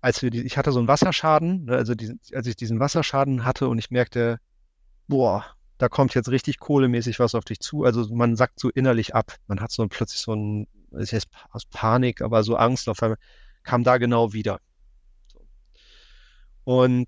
als 0.00 0.20
wir 0.20 0.30
die, 0.30 0.42
ich 0.42 0.58
hatte 0.58 0.70
so 0.70 0.80
einen 0.80 0.88
Wasserschaden, 0.88 1.64
ne, 1.64 1.76
also 1.76 1.94
diesen, 1.94 2.20
als 2.34 2.46
ich 2.46 2.56
diesen 2.56 2.78
Wasserschaden 2.78 3.44
hatte 3.44 3.68
und 3.68 3.78
ich 3.78 3.90
merkte, 3.90 4.38
boah, 5.08 5.46
da 5.78 5.88
kommt 5.88 6.14
jetzt 6.14 6.28
richtig 6.28 6.58
kohlemäßig 6.58 7.18
was 7.20 7.34
auf 7.34 7.44
dich 7.44 7.60
zu. 7.60 7.84
Also 7.84 8.14
man 8.14 8.36
sackt 8.36 8.60
so 8.60 8.68
innerlich 8.68 9.14
ab. 9.14 9.36
Man 9.46 9.60
hat 9.60 9.70
so 9.70 9.86
plötzlich 9.88 10.20
so 10.20 10.34
ein 10.34 10.66
das 10.94 11.12
heißt 11.12 11.28
aus 11.50 11.64
Panik, 11.66 12.22
aber 12.22 12.42
so 12.42 12.56
Angst 12.56 12.88
auf 12.88 13.02
einmal, 13.02 13.18
kam 13.62 13.84
da 13.84 13.98
genau 13.98 14.32
wieder. 14.32 14.60
Und 16.64 17.06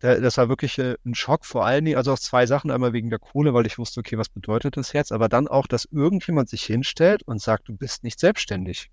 das 0.00 0.36
war 0.36 0.48
wirklich 0.48 0.78
äh, 0.78 0.96
ein 1.04 1.14
Schock, 1.14 1.44
vor 1.44 1.66
allen 1.66 1.84
Dingen, 1.84 1.96
also 1.96 2.12
auf 2.12 2.20
zwei 2.20 2.46
Sachen. 2.46 2.70
Einmal 2.70 2.92
wegen 2.92 3.10
der 3.10 3.18
Kohle, 3.18 3.52
weil 3.52 3.66
ich 3.66 3.78
wusste, 3.78 4.00
okay, 4.00 4.16
was 4.16 4.28
bedeutet 4.28 4.76
das 4.76 4.92
jetzt? 4.92 5.10
Aber 5.12 5.28
dann 5.28 5.48
auch, 5.48 5.66
dass 5.66 5.86
irgendjemand 5.86 6.48
sich 6.48 6.62
hinstellt 6.64 7.24
und 7.24 7.42
sagt, 7.42 7.68
du 7.68 7.76
bist 7.76 8.04
nicht 8.04 8.20
selbstständig. 8.20 8.90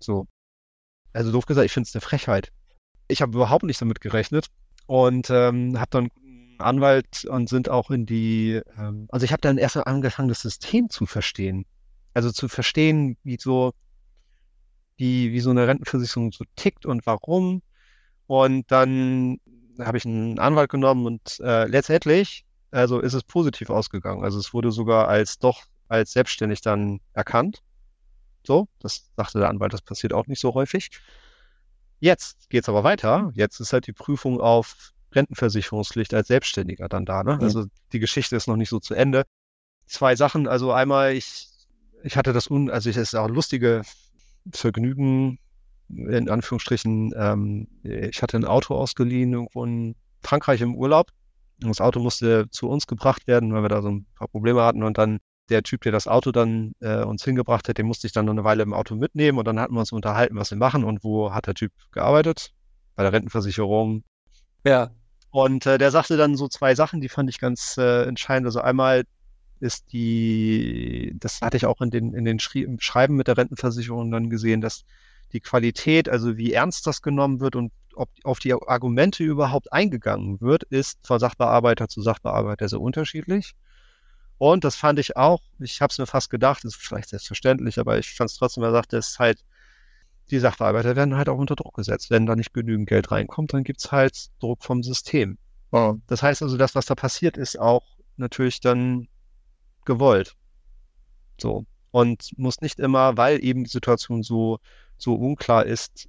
So. 0.00 0.26
Also 1.12 1.30
doof 1.30 1.46
gesagt, 1.46 1.66
ich 1.66 1.72
finde 1.72 1.86
es 1.86 1.94
eine 1.94 2.00
Frechheit. 2.00 2.52
Ich 3.06 3.22
habe 3.22 3.36
überhaupt 3.36 3.64
nicht 3.64 3.80
damit 3.80 4.00
gerechnet 4.00 4.46
und 4.86 5.30
ähm, 5.30 5.78
habe 5.78 5.90
dann 5.90 6.08
einen 6.20 6.60
Anwalt 6.60 7.24
und 7.26 7.48
sind 7.48 7.68
auch 7.68 7.90
in 7.90 8.06
die, 8.06 8.60
ähm, 8.76 9.06
also 9.10 9.24
ich 9.24 9.32
habe 9.32 9.42
dann 9.42 9.58
erst 9.58 9.76
angefangen, 9.76 10.28
das 10.28 10.42
System 10.42 10.90
zu 10.90 11.06
verstehen. 11.06 11.64
Also 12.14 12.30
zu 12.32 12.48
verstehen, 12.48 13.16
wie 13.22 13.38
so, 13.38 13.72
wie, 14.96 15.32
wie 15.32 15.40
so 15.40 15.50
eine 15.50 15.66
Rentenversicherung 15.66 16.32
so 16.32 16.44
tickt 16.56 16.86
und 16.86 17.06
warum. 17.06 17.62
Und 18.26 18.70
dann 18.70 19.40
habe 19.78 19.98
ich 19.98 20.04
einen 20.04 20.38
Anwalt 20.38 20.70
genommen 20.70 21.06
und 21.06 21.40
äh, 21.40 21.66
letztendlich, 21.66 22.44
also 22.70 23.00
ist 23.00 23.14
es 23.14 23.24
positiv 23.24 23.70
ausgegangen. 23.70 24.24
Also 24.24 24.38
es 24.38 24.52
wurde 24.52 24.70
sogar 24.70 25.08
als 25.08 25.38
doch 25.38 25.64
als 25.88 26.12
selbstständig 26.12 26.60
dann 26.60 27.00
erkannt. 27.12 27.62
So, 28.46 28.68
das 28.78 29.10
sagte 29.16 29.38
der 29.38 29.48
Anwalt, 29.48 29.72
das 29.72 29.82
passiert 29.82 30.12
auch 30.12 30.26
nicht 30.26 30.40
so 30.40 30.54
häufig. 30.54 30.90
Jetzt 31.98 32.48
geht's 32.48 32.68
aber 32.68 32.84
weiter. 32.84 33.30
Jetzt 33.34 33.60
ist 33.60 33.72
halt 33.72 33.86
die 33.86 33.92
Prüfung 33.92 34.40
auf 34.40 34.92
Rentenversicherungspflicht 35.12 36.14
als 36.14 36.28
Selbstständiger 36.28 36.88
dann 36.88 37.04
da. 37.04 37.22
Ne? 37.22 37.38
Also 37.40 37.66
die 37.92 37.98
Geschichte 37.98 38.36
ist 38.36 38.46
noch 38.46 38.56
nicht 38.56 38.70
so 38.70 38.78
zu 38.78 38.94
Ende. 38.94 39.24
Zwei 39.86 40.16
Sachen. 40.16 40.48
Also 40.48 40.72
einmal, 40.72 41.12
ich, 41.12 41.48
ich 42.02 42.16
hatte 42.16 42.32
das 42.32 42.50
un, 42.50 42.70
also 42.70 42.90
ich 42.90 42.96
ist 42.96 43.14
auch 43.14 43.28
lustige 43.28 43.82
Vergnügen, 44.52 45.38
in 45.88 46.28
Anführungsstrichen, 46.28 47.12
ähm, 47.16 47.68
ich 47.82 48.22
hatte 48.22 48.36
ein 48.36 48.44
Auto 48.44 48.74
ausgeliehen, 48.74 49.32
irgendwo 49.32 49.64
in 49.64 49.96
Frankreich 50.22 50.60
im 50.60 50.74
Urlaub. 50.74 51.08
Und 51.62 51.68
das 51.68 51.80
Auto 51.80 52.00
musste 52.00 52.48
zu 52.50 52.68
uns 52.68 52.86
gebracht 52.86 53.26
werden, 53.26 53.52
weil 53.52 53.62
wir 53.62 53.68
da 53.68 53.82
so 53.82 53.90
ein 53.90 54.06
paar 54.14 54.28
Probleme 54.28 54.62
hatten. 54.62 54.82
Und 54.82 54.98
dann 54.98 55.18
der 55.50 55.62
Typ, 55.62 55.82
der 55.82 55.92
das 55.92 56.06
Auto 56.06 56.30
dann 56.30 56.72
äh, 56.80 57.02
uns 57.02 57.24
hingebracht 57.24 57.68
hat, 57.68 57.76
den 57.76 57.86
musste 57.86 58.06
ich 58.06 58.12
dann 58.12 58.24
noch 58.24 58.32
eine 58.32 58.44
Weile 58.44 58.62
im 58.62 58.72
Auto 58.72 58.94
mitnehmen. 58.94 59.38
Und 59.38 59.46
dann 59.46 59.58
hatten 59.58 59.74
wir 59.74 59.80
uns 59.80 59.92
unterhalten, 59.92 60.36
was 60.36 60.50
wir 60.50 60.58
machen 60.58 60.84
und 60.84 61.04
wo 61.04 61.34
hat 61.34 61.46
der 61.48 61.54
Typ 61.54 61.72
gearbeitet. 61.92 62.52
Bei 62.94 63.02
der 63.02 63.12
Rentenversicherung. 63.12 64.04
Ja. 64.64 64.90
Und 65.30 65.66
äh, 65.66 65.78
der 65.78 65.90
sagte 65.90 66.16
dann 66.16 66.36
so 66.36 66.48
zwei 66.48 66.74
Sachen, 66.74 67.00
die 67.00 67.08
fand 67.08 67.28
ich 67.28 67.38
ganz 67.38 67.76
äh, 67.76 68.04
entscheidend. 68.04 68.46
Also 68.46 68.60
einmal 68.60 69.04
ist 69.60 69.92
die, 69.92 71.14
das 71.16 71.40
hatte 71.40 71.56
ich 71.56 71.66
auch 71.66 71.80
in 71.80 71.90
den, 71.90 72.14
in 72.14 72.24
den 72.24 72.38
Schreiben 72.40 73.16
mit 73.16 73.28
der 73.28 73.36
Rentenversicherung 73.36 74.10
dann 74.10 74.30
gesehen, 74.30 74.60
dass 74.60 74.84
die 75.32 75.40
Qualität, 75.40 76.08
also 76.08 76.36
wie 76.36 76.52
ernst 76.52 76.86
das 76.86 77.02
genommen 77.02 77.40
wird 77.40 77.56
und 77.56 77.72
ob 77.94 78.08
auf 78.24 78.38
die 78.38 78.54
Argumente 78.54 79.22
überhaupt 79.22 79.72
eingegangen 79.72 80.40
wird, 80.40 80.62
ist 80.64 80.98
von 81.06 81.18
Sachbearbeiter 81.18 81.88
zu 81.88 82.02
Sachbearbeiter 82.02 82.68
sehr 82.68 82.80
unterschiedlich. 82.80 83.54
Und 84.38 84.64
das 84.64 84.76
fand 84.76 84.98
ich 84.98 85.16
auch, 85.16 85.42
ich 85.58 85.82
habe 85.82 85.90
es 85.90 85.98
mir 85.98 86.06
fast 86.06 86.30
gedacht, 86.30 86.64
ist 86.64 86.76
vielleicht 86.76 87.10
selbstverständlich, 87.10 87.78
aber 87.78 87.98
ich 87.98 88.14
fand 88.14 88.30
es 88.30 88.36
trotzdem, 88.36 88.64
er 88.64 88.70
sagte, 88.72 88.96
es 88.96 89.10
ist 89.10 89.18
halt, 89.18 89.44
die 90.30 90.38
Sachbearbeiter 90.38 90.96
werden 90.96 91.16
halt 91.16 91.28
auch 91.28 91.36
unter 91.36 91.56
Druck 91.56 91.74
gesetzt. 91.74 92.10
Wenn 92.10 92.24
da 92.24 92.36
nicht 92.36 92.54
genügend 92.54 92.88
Geld 92.88 93.10
reinkommt, 93.10 93.52
dann 93.52 93.64
gibt 93.64 93.80
es 93.80 93.92
halt 93.92 94.28
Druck 94.40 94.64
vom 94.64 94.82
System. 94.82 95.36
Oh. 95.72 95.96
Das 96.06 96.22
heißt 96.22 96.42
also, 96.42 96.56
das, 96.56 96.74
was 96.74 96.86
da 96.86 96.94
passiert, 96.94 97.36
ist 97.36 97.58
auch 97.58 97.84
natürlich 98.16 98.60
dann 98.60 99.08
gewollt. 99.90 100.36
So. 101.40 101.64
Und 101.90 102.30
muss 102.36 102.60
nicht 102.60 102.78
immer, 102.78 103.16
weil 103.16 103.44
eben 103.44 103.64
die 103.64 103.70
Situation 103.70 104.22
so 104.22 104.60
so 105.00 105.14
unklar 105.14 105.66
ist, 105.66 106.08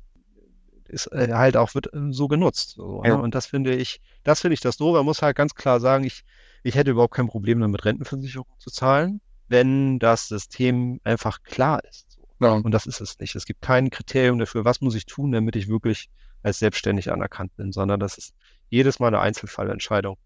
ist 0.87 1.07
äh, 1.07 1.29
halt 1.33 1.57
auch 1.57 1.73
wird 1.73 1.93
äh, 1.93 2.11
so 2.11 2.27
genutzt. 2.27 2.71
So, 2.71 3.01
ne? 3.01 3.09
ja. 3.09 3.17
ne? 3.17 3.23
Und 3.23 3.33
das 3.33 3.45
finde 3.45 3.75
ich, 3.75 4.01
das 4.23 4.41
finde 4.41 4.53
ich 4.53 4.59
das 4.59 4.77
doof. 4.77 4.95
Man 4.95 5.05
muss 5.05 5.21
halt 5.21 5.35
ganz 5.35 5.55
klar 5.55 5.79
sagen, 5.79 6.03
ich, 6.03 6.23
ich 6.63 6.75
hätte 6.75 6.91
überhaupt 6.91 7.15
kein 7.15 7.27
Problem 7.27 7.59
damit, 7.59 7.85
Rentenversicherung 7.85 8.47
zu 8.59 8.69
zahlen, 8.69 9.21
wenn 9.47 9.99
das 9.99 10.27
System 10.27 10.99
einfach 11.03 11.41
klar 11.43 11.83
ist. 11.89 12.11
So. 12.11 12.45
Ja. 12.45 12.53
Und 12.53 12.71
das 12.71 12.85
ist 12.85 13.01
es 13.01 13.19
nicht. 13.19 13.35
Es 13.35 13.45
gibt 13.45 13.61
kein 13.61 13.89
Kriterium 13.89 14.37
dafür, 14.37 14.65
was 14.65 14.81
muss 14.81 14.95
ich 14.95 15.05
tun, 15.05 15.31
damit 15.31 15.55
ich 15.55 15.67
wirklich 15.67 16.09
als 16.43 16.59
selbstständig 16.59 17.11
anerkannt 17.11 17.55
bin, 17.55 17.71
sondern 17.71 17.99
das 17.99 18.17
ist 18.17 18.33
jedes 18.69 18.99
Mal 18.99 19.07
eine 19.07 19.19
Einzelfallentscheidung. 19.19 20.17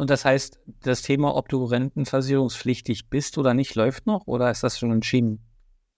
Und 0.00 0.08
das 0.08 0.24
heißt, 0.24 0.58
das 0.82 1.02
Thema, 1.02 1.36
ob 1.36 1.50
du 1.50 1.62
rentenversicherungspflichtig 1.62 3.10
bist 3.10 3.36
oder 3.36 3.52
nicht, 3.52 3.74
läuft 3.74 4.06
noch 4.06 4.26
oder 4.26 4.50
ist 4.50 4.64
das 4.64 4.78
schon 4.78 4.92
entschieden? 4.92 5.44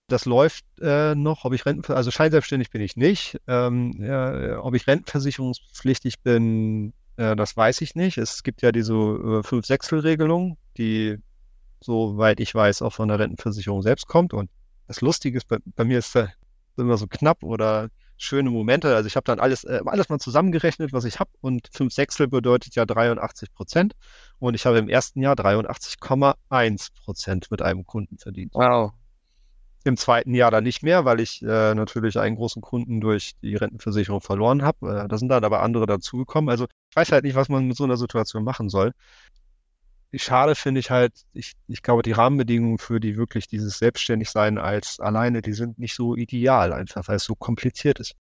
das 0.09 0.25
läuft 0.25 0.65
äh, 0.81 1.15
noch, 1.15 1.45
ob 1.45 1.53
ich 1.53 1.65
Renten, 1.65 1.93
also 1.93 2.11
scheinselbstständig 2.11 2.69
bin 2.69 2.81
ich 2.81 2.97
nicht. 2.97 3.39
Ähm, 3.47 3.93
ja, 3.99 4.59
ob 4.59 4.75
ich 4.75 4.85
rentenversicherungspflichtig 4.85 6.19
bin, 6.21 6.93
äh, 7.15 7.35
das 7.35 7.55
weiß 7.55 7.81
ich 7.81 7.95
nicht. 7.95 8.17
Es 8.17 8.43
gibt 8.43 8.61
ja 8.61 8.71
diese 8.71 8.93
äh, 8.93 9.43
Fünf-Sechstel-Regelung, 9.43 10.57
die, 10.77 11.17
soweit 11.81 12.39
ich 12.39 12.53
weiß, 12.53 12.81
auch 12.81 12.93
von 12.93 13.07
der 13.07 13.19
Rentenversicherung 13.19 13.81
selbst 13.81 14.07
kommt. 14.07 14.33
Und 14.33 14.49
das 14.87 15.01
Lustige 15.01 15.37
ist, 15.37 15.47
bei, 15.47 15.57
bei 15.75 15.85
mir 15.85 15.99
ist 15.99 16.15
äh, 16.15 16.27
immer 16.77 16.97
so 16.97 17.07
knapp 17.07 17.41
oder 17.41 17.89
schöne 18.23 18.49
Momente. 18.49 18.95
Also 18.95 19.07
ich 19.07 19.15
habe 19.15 19.25
dann 19.25 19.39
alles, 19.39 19.63
äh, 19.63 19.81
alles 19.85 20.09
mal 20.09 20.19
zusammengerechnet, 20.19 20.93
was 20.93 21.05
ich 21.05 21.19
habe. 21.19 21.29
Und 21.41 21.69
fünf 21.71 21.93
Sechstel 21.93 22.27
bedeutet 22.27 22.75
ja 22.75 22.85
83 22.85 23.53
Prozent. 23.53 23.93
Und 24.39 24.55
ich 24.55 24.65
habe 24.65 24.79
im 24.79 24.89
ersten 24.89 25.21
Jahr 25.21 25.35
83,1 25.35 26.89
Prozent 27.03 27.51
mit 27.51 27.61
einem 27.61 27.85
Kunden 27.85 28.17
verdient. 28.17 28.53
Wow. 28.53 28.93
Im 29.85 29.97
zweiten 29.97 30.33
Jahr 30.33 30.49
dann 30.49 30.63
nicht 30.63 30.81
mehr, 30.81 31.03
weil 31.03 31.19
ich 31.19 31.41
äh, 31.41 31.75
natürlich 31.75 32.17
einen 32.17 32.37
großen 32.37 32.61
Kunden 32.61 33.01
durch 33.01 33.33
die 33.41 33.55
Rentenversicherung 33.55 34.21
verloren 34.21 34.63
habe. 34.63 35.03
Äh, 35.03 35.07
da 35.09 35.17
sind 35.17 35.27
dann 35.27 35.43
aber 35.43 35.61
andere 35.61 35.85
dazugekommen. 35.85 36.49
Also 36.49 36.67
ich 36.89 36.95
weiß 36.95 37.11
halt 37.11 37.25
nicht, 37.25 37.35
was 37.35 37.49
man 37.49 37.67
mit 37.67 37.75
so 37.75 37.83
einer 37.83 37.97
Situation 37.97 38.45
machen 38.45 38.69
soll. 38.69 38.93
Schade 40.19 40.55
finde 40.55 40.79
ich 40.79 40.91
halt, 40.91 41.13
ich, 41.33 41.53
ich 41.67 41.81
glaube, 41.81 42.03
die 42.03 42.11
Rahmenbedingungen 42.11 42.77
für 42.77 42.99
die 42.99 43.17
wirklich 43.17 43.47
dieses 43.47 43.79
Selbstständigsein 43.79 44.57
als 44.57 44.99
alleine, 44.99 45.41
die 45.41 45.53
sind 45.53 45.79
nicht 45.79 45.95
so 45.95 46.15
ideal 46.15 46.73
einfach, 46.73 47.07
weil 47.07 47.15
es 47.15 47.23
so 47.23 47.35
kompliziert 47.35 47.99
ist. 47.99 48.15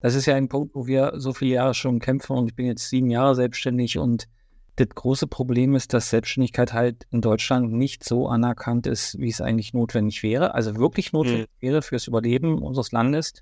Das 0.00 0.14
ist 0.14 0.26
ja 0.26 0.34
ein 0.34 0.48
Punkt, 0.48 0.74
wo 0.74 0.86
wir 0.86 1.12
so 1.16 1.32
viele 1.32 1.54
Jahre 1.54 1.74
schon 1.74 1.98
kämpfen 1.98 2.36
und 2.36 2.48
ich 2.48 2.56
bin 2.56 2.66
jetzt 2.66 2.88
sieben 2.88 3.10
Jahre 3.10 3.34
selbstständig 3.34 3.98
und 3.98 4.28
das 4.76 4.88
große 4.88 5.26
Problem 5.26 5.74
ist, 5.74 5.92
dass 5.92 6.10
Selbstständigkeit 6.10 6.72
halt 6.72 7.06
in 7.10 7.20
Deutschland 7.20 7.72
nicht 7.72 8.04
so 8.04 8.28
anerkannt 8.28 8.86
ist, 8.86 9.18
wie 9.18 9.28
es 9.28 9.40
eigentlich 9.40 9.74
notwendig 9.74 10.22
wäre. 10.22 10.54
Also 10.54 10.76
wirklich 10.76 11.12
notwendig 11.12 11.48
mhm. 11.60 11.66
wäre 11.66 11.82
fürs 11.82 12.06
Überleben 12.06 12.62
unseres 12.62 12.92
Landes. 12.92 13.34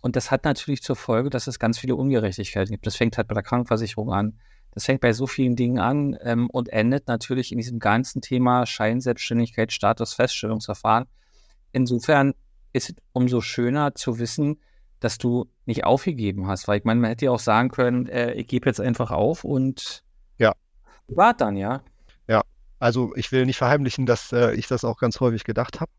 Und 0.00 0.14
das 0.14 0.30
hat 0.30 0.44
natürlich 0.44 0.82
zur 0.82 0.94
Folge, 0.94 1.30
dass 1.30 1.48
es 1.48 1.58
ganz 1.58 1.78
viele 1.78 1.96
Ungerechtigkeiten 1.96 2.72
gibt. 2.72 2.86
Das 2.86 2.96
fängt 2.96 3.16
halt 3.16 3.26
bei 3.26 3.34
der 3.34 3.42
Krankenversicherung 3.42 4.12
an. 4.12 4.38
Das 4.76 4.84
fängt 4.84 5.00
bei 5.00 5.14
so 5.14 5.26
vielen 5.26 5.56
Dingen 5.56 5.78
an 5.78 6.18
ähm, 6.20 6.50
und 6.50 6.68
endet 6.68 7.08
natürlich 7.08 7.50
in 7.50 7.56
diesem 7.56 7.78
ganzen 7.78 8.20
Thema 8.20 8.66
Scheinselbstständigkeit, 8.66 9.72
Statusfeststellungsverfahren. 9.72 11.06
Insofern 11.72 12.34
ist 12.74 12.90
es 12.90 12.96
umso 13.14 13.40
schöner 13.40 13.94
zu 13.94 14.18
wissen, 14.18 14.60
dass 15.00 15.16
du 15.16 15.48
nicht 15.64 15.84
aufgegeben 15.84 16.46
hast. 16.46 16.68
Weil 16.68 16.80
ich 16.80 16.84
meine, 16.84 17.00
man 17.00 17.08
hätte 17.08 17.24
ja 17.24 17.30
auch 17.30 17.40
sagen 17.40 17.70
können, 17.70 18.06
äh, 18.06 18.34
ich 18.34 18.48
gebe 18.48 18.68
jetzt 18.68 18.78
einfach 18.78 19.10
auf 19.10 19.44
und 19.44 20.04
war 21.08 21.32
dann, 21.32 21.56
ja. 21.56 21.82
Ja, 22.28 22.42
also 22.78 23.14
ich 23.16 23.32
will 23.32 23.46
nicht 23.46 23.56
verheimlichen, 23.56 24.04
dass 24.04 24.30
äh, 24.32 24.54
ich 24.56 24.66
das 24.66 24.84
auch 24.84 24.98
ganz 24.98 25.20
häufig 25.20 25.44
gedacht 25.44 25.80
habe. 25.80 25.90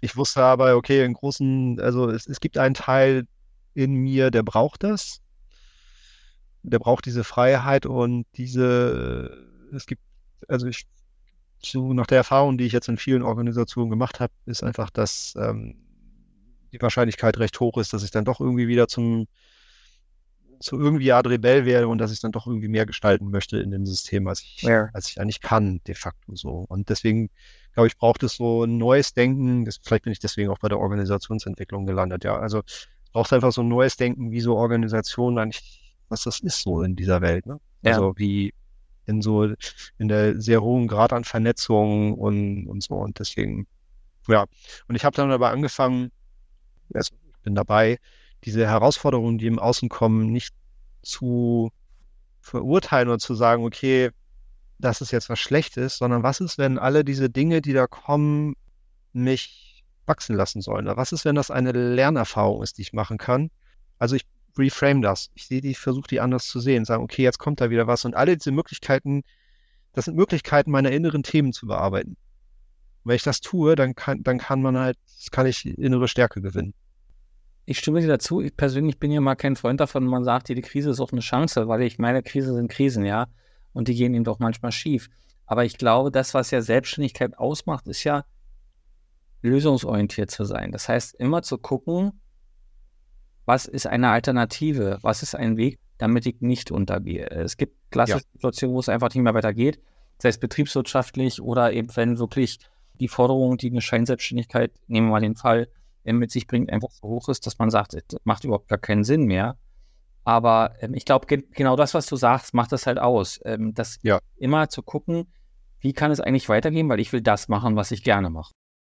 Ich 0.00 0.16
wusste 0.16 0.42
aber, 0.42 0.76
okay, 0.76 1.04
in 1.04 1.12
großen, 1.12 1.78
also 1.78 2.08
es, 2.08 2.26
es 2.26 2.40
gibt 2.40 2.56
einen 2.56 2.74
Teil 2.74 3.26
in 3.74 3.92
mir, 3.92 4.30
der 4.30 4.42
braucht 4.42 4.82
das. 4.82 5.20
Der 6.64 6.78
braucht 6.78 7.06
diese 7.06 7.24
Freiheit 7.24 7.86
und 7.86 8.26
diese, 8.36 9.38
äh, 9.70 9.76
es 9.76 9.86
gibt, 9.86 10.02
also 10.48 10.66
ich, 10.66 10.86
so 11.62 11.92
nach 11.92 12.06
der 12.06 12.18
Erfahrung, 12.18 12.58
die 12.58 12.64
ich 12.64 12.72
jetzt 12.72 12.88
in 12.88 12.96
vielen 12.96 13.22
Organisationen 13.22 13.90
gemacht 13.90 14.20
habe, 14.20 14.32
ist 14.46 14.62
einfach, 14.62 14.90
dass 14.90 15.34
ähm, 15.38 15.76
die 16.72 16.82
Wahrscheinlichkeit 16.82 17.38
recht 17.38 17.58
hoch 17.60 17.78
ist, 17.78 17.92
dass 17.92 18.02
ich 18.02 18.10
dann 18.10 18.24
doch 18.24 18.40
irgendwie 18.40 18.68
wieder 18.68 18.88
zum 18.88 19.26
zu 20.60 20.78
irgendwie 20.78 21.12
Art 21.12 21.26
Rebell 21.26 21.66
wäre 21.66 21.88
und 21.88 21.98
dass 21.98 22.12
ich 22.12 22.20
dann 22.20 22.32
doch 22.32 22.46
irgendwie 22.46 22.68
mehr 22.68 22.86
gestalten 22.86 23.30
möchte 23.30 23.58
in 23.58 23.70
dem 23.70 23.84
System, 23.84 24.26
als 24.26 24.40
ich, 24.40 24.62
ja. 24.62 24.88
als 24.94 25.10
ich 25.10 25.20
eigentlich 25.20 25.40
kann, 25.40 25.80
de 25.86 25.94
facto 25.94 26.34
so. 26.34 26.64
Und 26.68 26.88
deswegen, 26.88 27.28
glaube 27.74 27.88
ich, 27.88 27.98
braucht 27.98 28.22
es 28.22 28.36
so 28.36 28.64
ein 28.64 28.78
neues 28.78 29.12
Denken. 29.12 29.64
Das, 29.66 29.78
vielleicht 29.82 30.04
bin 30.04 30.12
ich 30.12 30.20
deswegen 30.20 30.50
auch 30.50 30.58
bei 30.58 30.68
der 30.68 30.78
Organisationsentwicklung 30.78 31.86
gelandet, 31.86 32.24
ja. 32.24 32.38
Also 32.38 32.62
es 32.66 33.10
braucht 33.12 33.32
einfach 33.32 33.52
so 33.52 33.62
ein 33.62 33.68
neues 33.68 33.96
Denken, 33.96 34.30
wie 34.30 34.40
so 34.40 34.56
Organisationen 34.56 35.38
eigentlich, 35.38 35.83
was 36.14 36.24
das 36.24 36.40
ist 36.40 36.62
so 36.62 36.82
in 36.82 36.96
dieser 36.96 37.20
Welt, 37.20 37.46
ne? 37.46 37.60
Ja. 37.82 37.92
Also 37.92 38.14
wie 38.16 38.54
in 39.06 39.20
so, 39.20 39.44
in 39.98 40.08
der 40.08 40.40
sehr 40.40 40.62
hohen 40.62 40.88
Grad 40.88 41.12
an 41.12 41.24
Vernetzung 41.24 42.14
und, 42.14 42.66
und 42.66 42.82
so. 42.82 42.94
Und 42.94 43.18
deswegen, 43.18 43.66
ja. 44.28 44.44
Und 44.88 44.94
ich 44.94 45.04
habe 45.04 45.16
dann 45.16 45.30
aber 45.30 45.50
angefangen, 45.50 46.10
also 46.94 47.14
ich 47.32 47.40
bin 47.42 47.54
dabei, 47.54 47.98
diese 48.44 48.66
Herausforderungen, 48.66 49.38
die 49.38 49.46
im 49.46 49.58
Außen 49.58 49.88
kommen, 49.88 50.32
nicht 50.32 50.54
zu 51.02 51.70
verurteilen 52.40 53.08
oder 53.08 53.18
zu 53.18 53.34
sagen, 53.34 53.64
okay, 53.64 54.10
das 54.78 55.00
ist 55.00 55.12
jetzt 55.12 55.28
was 55.28 55.38
Schlechtes, 55.38 55.96
sondern 55.96 56.22
was 56.22 56.40
ist, 56.40 56.58
wenn 56.58 56.78
alle 56.78 57.04
diese 57.04 57.30
Dinge, 57.30 57.62
die 57.62 57.72
da 57.72 57.86
kommen, 57.86 58.54
mich 59.12 59.84
wachsen 60.06 60.36
lassen 60.36 60.60
sollen? 60.60 60.86
Was 60.86 61.12
ist, 61.12 61.24
wenn 61.24 61.34
das 61.34 61.50
eine 61.50 61.72
Lernerfahrung 61.72 62.62
ist, 62.62 62.78
die 62.78 62.82
ich 62.82 62.92
machen 62.92 63.18
kann? 63.18 63.50
Also 63.98 64.16
ich 64.16 64.26
reframe 64.58 65.02
das. 65.02 65.30
Ich 65.34 65.46
sehe 65.46 65.60
die, 65.60 65.74
versuche 65.74 66.08
die 66.08 66.20
anders 66.20 66.46
zu 66.46 66.60
sehen, 66.60 66.84
sagen, 66.84 67.02
okay, 67.02 67.22
jetzt 67.22 67.38
kommt 67.38 67.60
da 67.60 67.70
wieder 67.70 67.86
was 67.86 68.04
und 68.04 68.14
alle 68.14 68.36
diese 68.36 68.52
Möglichkeiten, 68.52 69.22
das 69.92 70.06
sind 70.06 70.16
Möglichkeiten, 70.16 70.70
meine 70.70 70.90
inneren 70.90 71.22
Themen 71.22 71.52
zu 71.52 71.66
bearbeiten. 71.66 72.10
Und 73.02 73.10
wenn 73.10 73.16
ich 73.16 73.22
das 73.22 73.40
tue, 73.40 73.74
dann 73.76 73.94
kann, 73.94 74.22
dann 74.22 74.38
kann 74.38 74.62
man 74.62 74.78
halt, 74.78 74.98
kann 75.30 75.46
ich 75.46 75.66
innere 75.66 76.08
Stärke 76.08 76.40
gewinnen 76.40 76.74
ich 77.66 77.78
stimme 77.78 78.00
dir 78.00 78.08
dazu. 78.08 78.40
Ich 78.40 78.56
persönlich 78.56 78.98
bin 78.98 79.10
ja 79.10 79.20
mal 79.20 79.36
kein 79.36 79.56
Freund 79.56 79.80
davon, 79.80 80.04
man 80.04 80.24
sagt, 80.24 80.48
die 80.48 80.60
Krise 80.60 80.90
ist 80.90 81.00
auch 81.00 81.12
eine 81.12 81.20
Chance, 81.20 81.68
weil 81.68 81.82
ich 81.82 81.98
meine, 81.98 82.22
Krise 82.22 82.54
sind 82.54 82.70
Krisen, 82.70 83.04
ja. 83.04 83.26
Und 83.72 83.88
die 83.88 83.94
gehen 83.94 84.14
eben 84.14 84.24
doch 84.24 84.38
manchmal 84.38 84.72
schief. 84.72 85.08
Aber 85.46 85.64
ich 85.64 85.78
glaube, 85.78 86.10
das, 86.10 86.34
was 86.34 86.50
ja 86.50 86.60
Selbstständigkeit 86.60 87.38
ausmacht, 87.38 87.86
ist 87.88 88.04
ja 88.04 88.24
lösungsorientiert 89.42 90.30
zu 90.30 90.44
sein. 90.44 90.72
Das 90.72 90.88
heißt, 90.88 91.14
immer 91.16 91.42
zu 91.42 91.58
gucken, 91.58 92.20
was 93.44 93.66
ist 93.66 93.86
eine 93.86 94.10
Alternative? 94.10 94.98
Was 95.02 95.22
ist 95.22 95.34
ein 95.34 95.56
Weg, 95.56 95.78
damit 95.98 96.26
ich 96.26 96.40
nicht 96.40 96.70
untergehe. 96.70 97.30
Es 97.30 97.56
gibt 97.56 97.76
klassische 97.90 98.18
ja. 98.18 98.32
Situationen, 98.32 98.74
wo 98.74 98.80
es 98.80 98.88
einfach 98.88 99.08
nicht 99.14 99.22
mehr 99.22 99.34
weitergeht, 99.34 99.80
sei 100.18 100.28
es 100.30 100.38
betriebswirtschaftlich 100.38 101.40
oder 101.40 101.72
eben 101.72 101.94
wenn 101.96 102.18
wirklich 102.18 102.58
die 103.00 103.08
Forderung, 103.08 103.56
die 103.56 103.70
eine 103.70 103.80
Scheinselbstständigkeit, 103.80 104.72
nehmen 104.86 105.08
wir 105.08 105.12
mal 105.12 105.20
den 105.20 105.36
Fall, 105.36 105.68
äh, 106.04 106.12
mit 106.12 106.30
sich 106.30 106.46
bringt, 106.46 106.70
einfach 106.70 106.90
so 106.90 107.08
hoch 107.08 107.28
ist, 107.28 107.46
dass 107.46 107.58
man 107.58 107.70
sagt, 107.70 107.94
das 107.94 108.20
macht 108.24 108.44
überhaupt 108.44 108.68
gar 108.68 108.78
keinen 108.78 109.04
Sinn 109.04 109.24
mehr. 109.24 109.56
Aber 110.24 110.74
ähm, 110.80 110.94
ich 110.94 111.04
glaube, 111.04 111.26
ge 111.26 111.44
genau 111.50 111.76
das, 111.76 111.94
was 111.94 112.06
du 112.06 112.16
sagst, 112.16 112.54
macht 112.54 112.72
das 112.72 112.86
halt 112.86 112.98
aus. 112.98 113.40
Ähm, 113.44 113.74
das 113.74 113.98
ja. 114.02 114.20
immer 114.36 114.68
zu 114.68 114.82
gucken, 114.82 115.32
wie 115.80 115.92
kann 115.92 116.10
es 116.10 116.20
eigentlich 116.20 116.48
weitergehen, 116.48 116.88
weil 116.88 117.00
ich 117.00 117.12
will 117.12 117.20
das 117.20 117.48
machen, 117.48 117.76
was 117.76 117.90
ich 117.90 118.02
gerne 118.02 118.30
mache. 118.30 118.52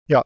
Ja, 0.08 0.24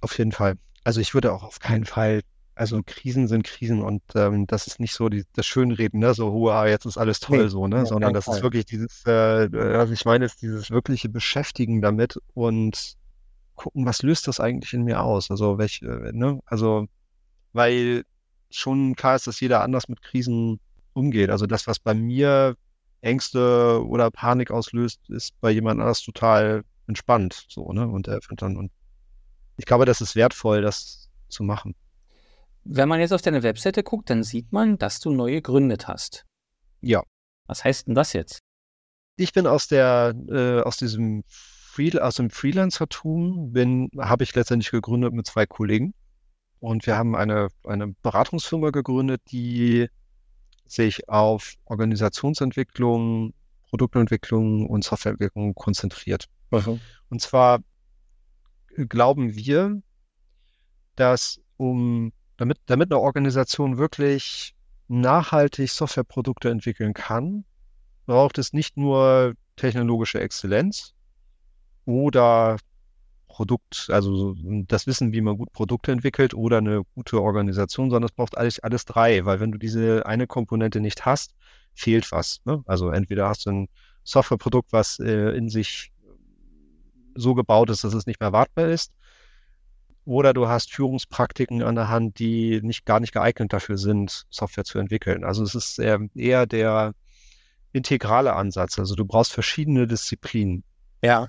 auf 0.00 0.18
jeden 0.18 0.32
Fall. 0.32 0.58
Also 0.84 1.00
ich 1.00 1.14
würde 1.14 1.32
auch 1.32 1.42
auf 1.42 1.58
keinen 1.58 1.86
Fall, 1.86 2.20
also 2.54 2.82
Krisen 2.84 3.28
sind 3.28 3.44
Krisen 3.44 3.82
und 3.82 4.02
ähm, 4.14 4.46
das 4.46 4.66
ist 4.66 4.78
nicht 4.78 4.94
so 4.94 5.08
die, 5.08 5.24
das 5.34 5.46
Schönreden, 5.46 6.00
ne? 6.00 6.14
so, 6.14 6.32
hua, 6.32 6.66
jetzt 6.66 6.84
ist 6.84 6.98
alles 6.98 7.20
toll 7.20 7.44
nee, 7.44 7.48
so, 7.48 7.66
ne? 7.66 7.86
sondern 7.86 8.12
das 8.12 8.26
Fall. 8.26 8.36
ist 8.36 8.42
wirklich 8.42 8.66
dieses, 8.66 9.04
äh, 9.06 9.50
was 9.50 9.90
ich 9.90 10.04
meine, 10.04 10.24
ist 10.26 10.42
dieses 10.42 10.70
wirkliche 10.70 11.08
Beschäftigen 11.08 11.80
damit 11.80 12.18
und 12.34 12.96
gucken, 13.54 13.86
was 13.86 14.02
löst 14.02 14.28
das 14.28 14.40
eigentlich 14.40 14.72
in 14.74 14.84
mir 14.84 15.02
aus? 15.02 15.30
Also 15.30 15.58
welche, 15.58 15.86
ne? 16.12 16.40
Also, 16.46 16.86
weil 17.52 18.04
schon 18.50 18.96
klar 18.96 19.16
ist, 19.16 19.26
dass 19.26 19.40
jeder 19.40 19.62
anders 19.62 19.88
mit 19.88 20.02
Krisen 20.02 20.60
umgeht. 20.92 21.30
Also 21.30 21.46
das, 21.46 21.66
was 21.66 21.78
bei 21.78 21.94
mir 21.94 22.56
Ängste 23.00 23.84
oder 23.86 24.10
Panik 24.10 24.50
auslöst, 24.50 25.00
ist 25.08 25.38
bei 25.40 25.50
jemand 25.50 25.80
anders 25.80 26.02
total 26.02 26.64
entspannt. 26.86 27.46
So, 27.48 27.72
ne? 27.72 27.86
Und 27.86 28.08
er 28.08 28.20
findet 28.20 28.42
dann, 28.42 28.56
und 28.56 28.70
ich 29.56 29.64
glaube, 29.64 29.84
das 29.84 30.00
ist 30.00 30.16
wertvoll, 30.16 30.62
das 30.62 31.08
zu 31.28 31.42
machen. 31.42 31.74
Wenn 32.64 32.88
man 32.88 33.00
jetzt 33.00 33.12
auf 33.12 33.22
deine 33.22 33.42
Webseite 33.42 33.82
guckt, 33.82 34.10
dann 34.10 34.22
sieht 34.22 34.52
man, 34.52 34.78
dass 34.78 35.00
du 35.00 35.10
neu 35.10 35.32
gegründet 35.32 35.88
hast. 35.88 36.24
Ja. 36.80 37.02
Was 37.46 37.64
heißt 37.64 37.88
denn 37.88 37.94
das 37.94 38.12
jetzt? 38.12 38.40
Ich 39.16 39.32
bin 39.32 39.46
aus 39.46 39.66
der, 39.66 40.14
äh, 40.28 40.60
aus 40.60 40.76
diesem 40.76 41.24
Free, 41.26 41.98
aus 41.98 42.16
dem 42.16 42.30
Freelancertum 42.30 43.52
bin, 43.52 43.88
habe 43.98 44.24
ich 44.24 44.34
letztendlich 44.34 44.70
gegründet 44.70 45.12
mit 45.12 45.26
zwei 45.26 45.46
Kollegen. 45.46 45.94
Und 46.60 46.86
wir 46.86 46.96
haben 46.96 47.16
eine, 47.16 47.48
eine 47.64 47.88
Beratungsfirma 48.02 48.70
gegründet, 48.70 49.20
die 49.30 49.88
sich 50.66 51.08
auf 51.08 51.54
Organisationsentwicklung, 51.64 53.34
Produktentwicklung 53.68 54.66
und 54.66 54.84
Softwareentwicklung 54.84 55.54
konzentriert. 55.54 56.28
Mhm. 56.50 56.80
Und 57.08 57.20
zwar 57.20 57.60
glauben 58.76 59.34
wir, 59.34 59.82
dass 60.94 61.40
um, 61.56 62.12
damit, 62.42 62.58
damit 62.66 62.90
eine 62.90 63.00
Organisation 63.00 63.78
wirklich 63.78 64.56
nachhaltig 64.88 65.70
Softwareprodukte 65.70 66.50
entwickeln 66.50 66.92
kann, 66.92 67.44
braucht 68.04 68.36
es 68.36 68.52
nicht 68.52 68.76
nur 68.76 69.34
technologische 69.54 70.20
Exzellenz 70.20 70.92
oder 71.84 72.56
Produkt, 73.28 73.88
also 73.90 74.34
das 74.66 74.88
Wissen, 74.88 75.12
wie 75.12 75.20
man 75.20 75.38
gut 75.38 75.52
Produkte 75.52 75.92
entwickelt 75.92 76.34
oder 76.34 76.58
eine 76.58 76.82
gute 76.96 77.22
Organisation, 77.22 77.90
sondern 77.90 78.08
es 78.08 78.16
braucht 78.16 78.36
alles, 78.36 78.58
alles 78.58 78.84
drei, 78.86 79.24
weil 79.24 79.38
wenn 79.38 79.52
du 79.52 79.58
diese 79.58 80.04
eine 80.04 80.26
Komponente 80.26 80.80
nicht 80.80 81.06
hast, 81.06 81.36
fehlt 81.74 82.10
was. 82.10 82.40
Ne? 82.44 82.62
Also 82.66 82.90
entweder 82.90 83.28
hast 83.28 83.46
du 83.46 83.50
ein 83.50 83.68
Softwareprodukt, 84.02 84.72
was 84.72 84.98
äh, 84.98 85.30
in 85.36 85.48
sich 85.48 85.92
so 87.14 87.34
gebaut 87.34 87.70
ist, 87.70 87.84
dass 87.84 87.94
es 87.94 88.06
nicht 88.06 88.20
mehr 88.20 88.32
wartbar 88.32 88.66
ist, 88.66 88.92
oder 90.04 90.32
du 90.32 90.48
hast 90.48 90.72
Führungspraktiken 90.72 91.62
an 91.62 91.76
der 91.76 91.88
Hand, 91.88 92.18
die 92.18 92.60
nicht 92.62 92.84
gar 92.84 93.00
nicht 93.00 93.12
geeignet 93.12 93.52
dafür 93.52 93.78
sind, 93.78 94.24
Software 94.30 94.64
zu 94.64 94.78
entwickeln. 94.78 95.24
Also 95.24 95.44
es 95.44 95.54
ist 95.54 95.78
eher, 95.78 96.00
eher 96.14 96.46
der 96.46 96.94
integrale 97.72 98.34
Ansatz. 98.34 98.78
Also 98.78 98.94
du 98.94 99.04
brauchst 99.04 99.32
verschiedene 99.32 99.86
Disziplinen. 99.86 100.64
Ja. 101.02 101.28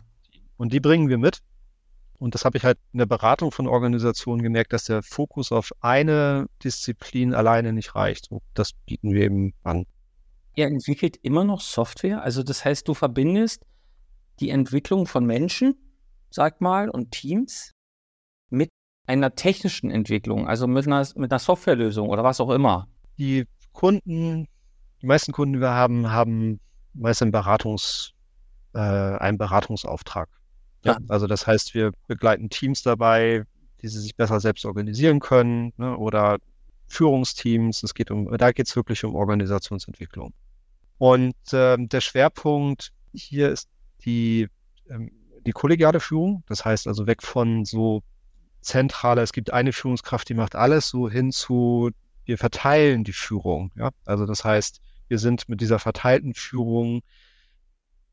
Und 0.58 0.74
die 0.74 0.80
bringen 0.80 1.10
wir 1.10 1.18
mit. 1.18 1.40
Und 2.20 2.36
das 2.36 2.46
habe 2.46 2.58
ich 2.58 2.64
halt 2.64 2.78
in 2.94 3.00
der 3.00 3.06
Beratung 3.06 3.52
von 3.52 3.68
Organisationen 3.68 4.42
gemerkt, 4.42 4.72
dass 4.74 4.86
der 4.86 5.04
Fokus 5.04 5.52
auf 5.52 5.72
eine 5.82 6.48
Disziplin 6.64 7.34
alleine 7.34 7.74
nicht 7.74 7.96
reicht. 7.96 8.32
Und 8.32 8.42
das 8.54 8.74
bieten 8.74 9.14
wir 9.14 9.24
eben 9.24 9.54
an. 9.64 9.86
Ihr 10.56 10.68
entwickelt 10.68 11.18
immer 11.18 11.44
noch 11.44 11.62
Software. 11.62 12.22
Also 12.22 12.42
das 12.44 12.64
heißt, 12.64 12.88
du 12.88 12.94
verbindest 12.94 13.66
die 14.40 14.50
Entwicklung 14.50 15.06
von 15.06 15.26
Menschen, 15.26 15.76
sag 16.30 16.62
mal, 16.62 16.90
und 16.90 17.12
Teams 17.12 17.73
einer 19.06 19.36
technischen 19.36 19.92
Entwicklung, 19.92 20.48
also 20.48 20.68
mit 20.68 20.88
einer, 20.88 21.06
mit 21.16 21.32
einer 21.32 21.40
Softwarelösung 21.40 22.10
oder 22.10 22.24
was 22.24 22.40
auch 22.40 22.50
immer. 22.50 22.88
Die 23.18 23.46
Kunden, 23.74 24.48
die 25.02 25.06
meisten 25.06 25.32
Kunden, 25.32 25.54
die 25.54 25.60
wir 25.60 25.72
haben, 25.72 26.12
haben 26.12 26.60
meist 26.94 27.22
einen, 27.22 27.32
Beratungs, 27.32 28.14
äh, 28.74 28.80
einen 28.80 29.38
Beratungsauftrag. 29.38 30.30
Ja, 30.86 30.98
also 31.08 31.28
das 31.28 31.48
heißt, 31.48 31.74
wir 31.74 31.92
begleiten 32.08 32.50
Teams 32.50 32.84
dabei, 32.84 33.44
die 33.82 33.88
sie 33.88 34.00
sich 34.00 34.16
besser 34.16 34.40
selbst 34.40 34.66
organisieren 34.66 35.20
können 35.20 35.74
ne, 35.78 35.98
oder 35.98 36.40
Führungsteams. 36.88 37.84
Es 37.84 37.94
geht 37.94 38.12
um, 38.12 38.36
da 38.38 38.52
geht 38.52 38.68
es 38.68 38.76
wirklich 38.76 39.04
um 39.04 39.16
Organisationsentwicklung. 39.16 40.34
Und 40.98 41.36
äh, 41.52 41.78
der 41.78 42.02
Schwerpunkt 42.02 42.92
hier 43.14 43.50
ist 43.50 43.70
die, 44.06 44.48
ähm, 44.90 45.12
die 45.46 45.52
kollegiale 45.52 46.00
Führung. 46.00 46.44
Das 46.48 46.66
heißt 46.66 46.88
also 46.88 47.08
weg 47.08 47.24
von 47.24 47.66
so 47.66 48.04
zentraler, 48.64 49.22
es 49.22 49.34
gibt 49.34 49.54
eine 49.54 49.74
Führungskraft, 49.74 50.30
die 50.30 50.34
macht 50.34 50.56
alles, 50.56 50.90
so 50.90 51.10
hin 51.10 51.32
zu, 51.32 51.92
wir 52.26 52.38
verteilen 52.38 53.04
die 53.04 53.14
Führung. 53.14 53.72
Ja? 53.76 53.92
Also 54.06 54.26
das 54.26 54.44
heißt, 54.44 54.82
wir 55.08 55.20
sind 55.20 55.48
mit 55.50 55.62
dieser 55.62 55.80
verteilten 55.80 56.34
Führung 56.34 57.02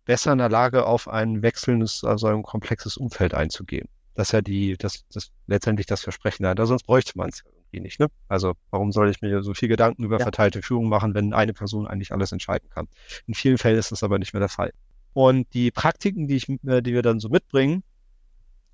besser 0.04 0.32
in 0.32 0.38
der 0.38 0.48
Lage, 0.48 0.86
auf 0.86 1.08
ein 1.08 1.42
wechselndes, 1.42 2.04
also 2.04 2.26
ein 2.26 2.42
komplexes 2.42 2.96
Umfeld 2.96 3.34
einzugehen. 3.34 3.88
Das 4.14 4.28
ist 4.28 4.32
ja 4.32 4.40
die, 4.40 4.76
das, 4.76 5.04
das 5.12 5.30
letztendlich 5.46 5.86
das 5.86 6.02
Versprechen 6.02 6.42
dahinter, 6.42 6.66
sonst 6.66 6.84
bräuchte 6.84 7.16
man 7.16 7.30
es 7.30 7.42
irgendwie 7.44 7.80
nicht. 7.80 8.00
Ne? 8.00 8.08
Also 8.28 8.54
warum 8.70 8.92
soll 8.92 9.08
ich 9.08 9.22
mir 9.22 9.42
so 9.42 9.54
viel 9.54 9.68
Gedanken 9.68 10.04
über 10.04 10.18
ja. 10.18 10.24
verteilte 10.24 10.62
Führung 10.62 10.88
machen, 10.88 11.14
wenn 11.14 11.32
eine 11.32 11.52
Person 11.52 11.86
eigentlich 11.86 12.12
alles 12.12 12.32
entscheiden 12.32 12.68
kann? 12.70 12.88
In 13.26 13.34
vielen 13.34 13.58
Fällen 13.58 13.78
ist 13.78 13.92
das 13.92 14.02
aber 14.02 14.18
nicht 14.18 14.32
mehr 14.32 14.40
der 14.40 14.48
Fall. 14.48 14.72
Und 15.12 15.52
die 15.54 15.70
Praktiken, 15.70 16.28
die, 16.28 16.36
ich, 16.36 16.48
äh, 16.66 16.82
die 16.82 16.92
wir 16.92 17.02
dann 17.02 17.20
so 17.20 17.28
mitbringen, 17.28 17.82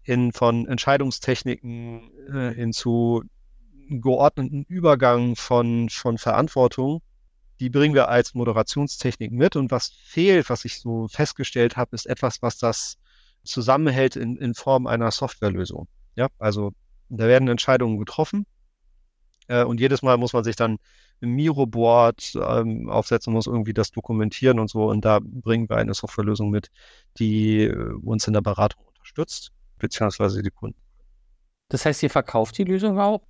in 0.07 0.33
von 0.33 0.67
Entscheidungstechniken 0.67 2.11
äh, 2.33 2.55
hin 2.55 2.73
zu 2.73 3.25
geordneten 3.89 4.65
Übergang 4.69 5.37
von, 5.37 5.89
von 5.89 6.19
Verantwortung, 6.19 7.03
die 7.61 7.71
bringen 7.71 7.95
wir 7.95 8.09
als 8.09 8.35
Moderationstechnik 8.35 9.33
mit. 9.33 9.57
Und 9.57 9.71
was 9.71 9.89
fehlt, 9.89 10.49
was 10.51 10.65
ich 10.65 10.81
so 10.81 11.09
festgestellt 11.09 11.77
habe, 11.77 11.95
ist 11.95 12.07
etwas, 12.07 12.43
was 12.43 12.59
das 12.59 12.99
zusammenhält 13.45 14.17
in, 14.17 14.37
in 14.37 14.55
Form 14.55 14.87
einer 14.87 15.11
Softwarelösung. 15.11 15.89
Ja, 16.15 16.29
also 16.39 16.73
da 17.09 17.27
werden 17.27 17.49
Entscheidungen 17.49 17.99
getroffen. 17.99 18.47
Äh, 19.49 19.65
und 19.65 19.81
jedes 19.81 20.03
Mal 20.03 20.17
muss 20.19 20.33
man 20.33 20.45
sich 20.45 20.57
dann 20.57 20.79
im 21.21 21.31
Miro-Board 21.31 22.35
ähm, 22.37 22.91
aufsetzen, 22.91 23.33
muss 23.33 23.47
irgendwie 23.47 23.73
das 23.73 23.91
dokumentieren 23.91 24.59
und 24.59 24.69
so. 24.69 24.85
Und 24.89 25.05
da 25.05 25.21
bringen 25.23 25.69
wir 25.69 25.77
eine 25.77 25.95
Softwarelösung 25.95 26.51
mit, 26.51 26.71
die 27.19 27.63
äh, 27.65 27.93
uns 28.03 28.27
in 28.27 28.35
der 28.35 28.43
Beratung 28.43 28.85
unterstützt, 28.87 29.53
beziehungsweise 29.79 30.43
die 30.43 30.51
Kunden. 30.51 30.81
Das 31.69 31.85
heißt, 31.85 32.03
ihr 32.03 32.11
verkauft 32.11 32.59
die 32.59 32.65
Lösung 32.65 32.99
auch? 32.99 33.23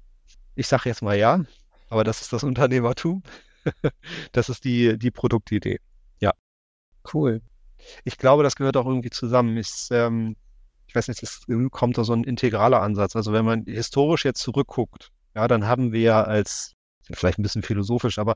Ich 0.55 0.69
sage 0.69 0.89
jetzt 0.89 1.03
mal 1.03 1.17
ja, 1.17 1.45
aber 1.89 2.05
das 2.05 2.21
ist 2.21 2.33
das 2.33 2.45
Unternehmertum. 2.45 3.23
das 4.33 4.49
ist 4.49 4.65
die, 4.65 4.99
die 4.99 5.11
Produktidee. 5.11 5.81
Ja. 6.21 6.33
Cool. 7.13 7.41
Ich 8.05 8.19
glaube, 8.19 8.43
das 8.43 8.57
gehört 8.57 8.77
auch 8.77 8.87
irgendwie 8.87 9.11
zusammen. 9.11 9.57
Ich, 9.57 9.89
ähm, 9.91 10.37
ich 10.87 10.95
weiß 10.95 11.09
nicht, 11.09 11.23
es 11.23 11.47
kommt 11.71 11.99
da 11.99 12.05
so 12.05 12.13
ein 12.13 12.25
integraler 12.25 12.83
Ansatz. 12.83 13.17
Also 13.17 13.33
wenn 13.33 13.45
man 13.45 13.65
historisch 13.65 14.25
jetzt 14.25 14.41
zurückguckt, 14.41 15.11
ja, 15.35 15.49
dann 15.49 15.67
haben 15.67 15.93
wir 15.93 16.27
als, 16.27 16.73
vielleicht 17.03 17.39
ein 17.39 17.43
bisschen 17.43 17.63
philosophisch, 17.63 18.19
aber 18.19 18.35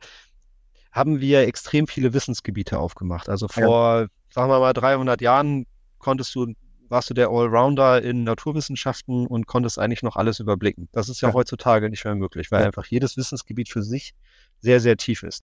haben 0.92 1.20
wir 1.20 1.46
extrem 1.46 1.86
viele 1.86 2.12
Wissensgebiete 2.12 2.78
aufgemacht. 2.78 3.28
Also 3.28 3.48
vor, 3.48 4.00
ja. 4.00 4.06
sagen 4.30 4.50
wir 4.50 4.60
mal, 4.60 4.72
300 4.72 5.20
Jahren 5.20 5.66
konntest 5.98 6.34
du, 6.34 6.52
warst 6.90 7.08
du 7.10 7.14
der 7.14 7.28
Allrounder 7.28 8.02
in 8.02 8.24
Naturwissenschaften 8.24 9.26
und 9.26 9.46
konntest 9.46 9.78
eigentlich 9.78 10.02
noch 10.02 10.16
alles 10.16 10.40
überblicken. 10.40 10.88
Das 10.92 11.08
ist 11.08 11.20
ja, 11.20 11.28
ja. 11.28 11.34
heutzutage 11.34 11.88
nicht 11.88 12.04
mehr 12.04 12.14
möglich, 12.14 12.50
weil 12.50 12.60
ja. 12.60 12.66
einfach 12.66 12.86
jedes 12.86 13.16
Wissensgebiet 13.16 13.68
für 13.68 13.82
sich 13.82 14.14
sehr, 14.58 14.80
sehr 14.80 14.96
tief 14.96 15.22
ist. 15.22 15.42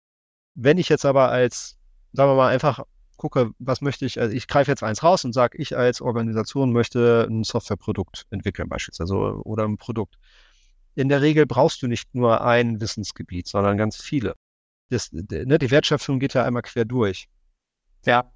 Wenn 0.56 0.78
ich 0.78 0.90
jetzt 0.90 1.06
aber 1.06 1.30
als, 1.30 1.78
sagen 2.12 2.32
wir 2.32 2.36
mal, 2.36 2.50
einfach 2.50 2.84
gucke, 3.18 3.52
was 3.60 3.82
möchte 3.82 4.06
ich, 4.06 4.20
also 4.20 4.36
ich 4.36 4.48
greife 4.48 4.72
jetzt 4.72 4.84
eins 4.84 5.04
raus 5.04 5.26
und 5.26 5.34
sage, 5.34 5.58
ich 5.58 5.78
als 5.78 6.02
Organisation 6.02 6.72
möchte 6.72 7.28
ein 7.30 7.44
Softwareprodukt 7.44 8.26
entwickeln 8.30 8.70
beispielsweise 8.70 9.16
oder 9.16 9.66
ein 9.66 9.78
Produkt. 9.78 10.16
In 10.96 11.10
der 11.10 11.22
Regel 11.22 11.46
brauchst 11.46 11.82
du 11.82 11.88
nicht 11.88 12.14
nur 12.14 12.42
ein 12.42 12.82
Wissensgebiet, 12.82 13.48
sondern 13.48 13.78
ganz 13.78 13.98
viele. 13.98 14.36
Das, 14.90 15.12
ne, 15.12 15.60
die 15.60 15.72
Wertschöpfung 15.72 16.20
geht 16.20 16.34
ja 16.34 16.44
einmal 16.44 16.64
quer 16.64 16.86
durch. 16.86 17.28
Ja. 18.06 18.32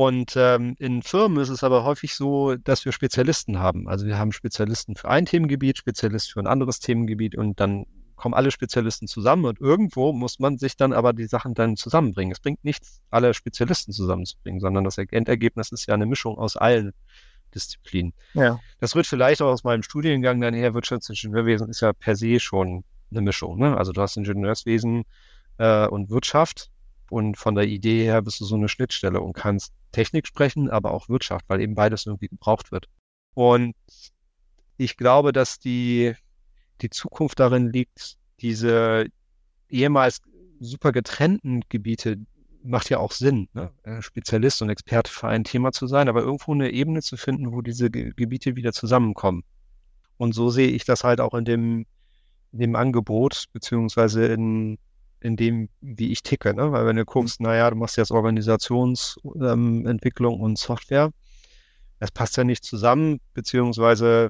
Und 0.00 0.32
ähm, 0.34 0.76
in 0.78 1.02
Firmen 1.02 1.42
ist 1.42 1.50
es 1.50 1.62
aber 1.62 1.84
häufig 1.84 2.14
so, 2.14 2.56
dass 2.56 2.86
wir 2.86 2.92
Spezialisten 2.92 3.58
haben. 3.58 3.86
Also 3.86 4.06
wir 4.06 4.16
haben 4.16 4.32
Spezialisten 4.32 4.96
für 4.96 5.10
ein 5.10 5.26
Themengebiet, 5.26 5.76
Spezialist 5.76 6.32
für 6.32 6.40
ein 6.40 6.46
anderes 6.46 6.80
Themengebiet 6.80 7.36
und 7.36 7.60
dann 7.60 7.84
kommen 8.16 8.32
alle 8.32 8.50
Spezialisten 8.50 9.08
zusammen 9.08 9.44
und 9.44 9.60
irgendwo 9.60 10.14
muss 10.14 10.38
man 10.38 10.56
sich 10.56 10.78
dann 10.78 10.94
aber 10.94 11.12
die 11.12 11.26
Sachen 11.26 11.52
dann 11.52 11.76
zusammenbringen. 11.76 12.32
Es 12.32 12.40
bringt 12.40 12.64
nichts, 12.64 13.02
alle 13.10 13.34
Spezialisten 13.34 13.92
zusammenzubringen, 13.92 14.58
sondern 14.60 14.84
das 14.84 14.96
Endergebnis 14.96 15.70
ist 15.70 15.84
ja 15.84 15.92
eine 15.92 16.06
Mischung 16.06 16.38
aus 16.38 16.56
allen 16.56 16.94
Disziplinen. 17.54 18.14
Ja. 18.32 18.58
Das 18.78 18.94
wird 18.94 19.06
vielleicht 19.06 19.42
auch 19.42 19.52
aus 19.52 19.64
meinem 19.64 19.82
Studiengang 19.82 20.40
dann 20.40 20.54
her, 20.54 20.72
Wirtschaftsingenieurwesen 20.72 21.68
ist 21.68 21.82
ja 21.82 21.92
per 21.92 22.16
se 22.16 22.40
schon 22.40 22.84
eine 23.10 23.20
Mischung. 23.20 23.58
Ne? 23.58 23.76
Also 23.76 23.92
du 23.92 24.00
hast 24.00 24.16
Ingenieurswesen 24.16 25.04
äh, 25.58 25.86
und 25.88 26.08
Wirtschaft 26.08 26.70
und 27.10 27.36
von 27.36 27.54
der 27.54 27.66
Idee 27.66 28.04
her 28.04 28.22
bist 28.22 28.40
du 28.40 28.44
so 28.44 28.54
eine 28.54 28.68
Schnittstelle 28.68 29.20
und 29.20 29.32
kannst 29.32 29.72
Technik 29.92 30.26
sprechen, 30.26 30.70
aber 30.70 30.92
auch 30.92 31.08
Wirtschaft, 31.08 31.44
weil 31.48 31.60
eben 31.60 31.74
beides 31.74 32.06
irgendwie 32.06 32.28
gebraucht 32.28 32.72
wird. 32.72 32.86
Und 33.34 33.74
ich 34.76 34.96
glaube, 34.96 35.32
dass 35.32 35.58
die, 35.58 36.14
die 36.80 36.90
Zukunft 36.90 37.40
darin 37.40 37.70
liegt, 37.70 38.16
diese 38.40 39.06
ehemals 39.68 40.22
super 40.60 40.92
getrennten 40.92 41.62
Gebiete, 41.68 42.18
macht 42.62 42.90
ja 42.90 42.98
auch 42.98 43.12
Sinn, 43.12 43.48
ne? 43.54 43.70
Äh, 43.84 44.02
Spezialist 44.02 44.60
und 44.62 44.68
Experte 44.68 45.10
für 45.10 45.28
ein 45.28 45.44
Thema 45.44 45.72
zu 45.72 45.86
sein, 45.86 46.08
aber 46.08 46.20
irgendwo 46.20 46.52
eine 46.52 46.70
Ebene 46.70 47.00
zu 47.00 47.16
finden, 47.16 47.52
wo 47.52 47.62
diese 47.62 47.90
Ge 47.90 48.12
Gebiete 48.14 48.54
wieder 48.56 48.72
zusammenkommen. 48.72 49.44
Und 50.18 50.34
so 50.34 50.50
sehe 50.50 50.68
ich 50.68 50.84
das 50.84 51.02
halt 51.02 51.20
auch 51.20 51.32
in 51.34 51.46
dem, 51.46 51.86
in 52.52 52.58
dem 52.58 52.76
Angebot, 52.76 53.46
beziehungsweise 53.52 54.26
in, 54.26 54.78
in 55.20 55.36
dem, 55.36 55.68
wie 55.80 56.12
ich 56.12 56.22
ticke. 56.22 56.54
Ne? 56.54 56.70
Weil 56.72 56.86
wenn 56.86 56.96
du 56.96 57.04
guckst, 57.04 57.40
naja, 57.40 57.70
du 57.70 57.76
machst 57.76 57.96
jetzt 57.96 58.10
Organisationsentwicklung 58.10 60.34
ähm, 60.34 60.40
und 60.40 60.58
Software, 60.58 61.12
das 61.98 62.10
passt 62.10 62.36
ja 62.36 62.44
nicht 62.44 62.64
zusammen, 62.64 63.20
beziehungsweise 63.34 64.28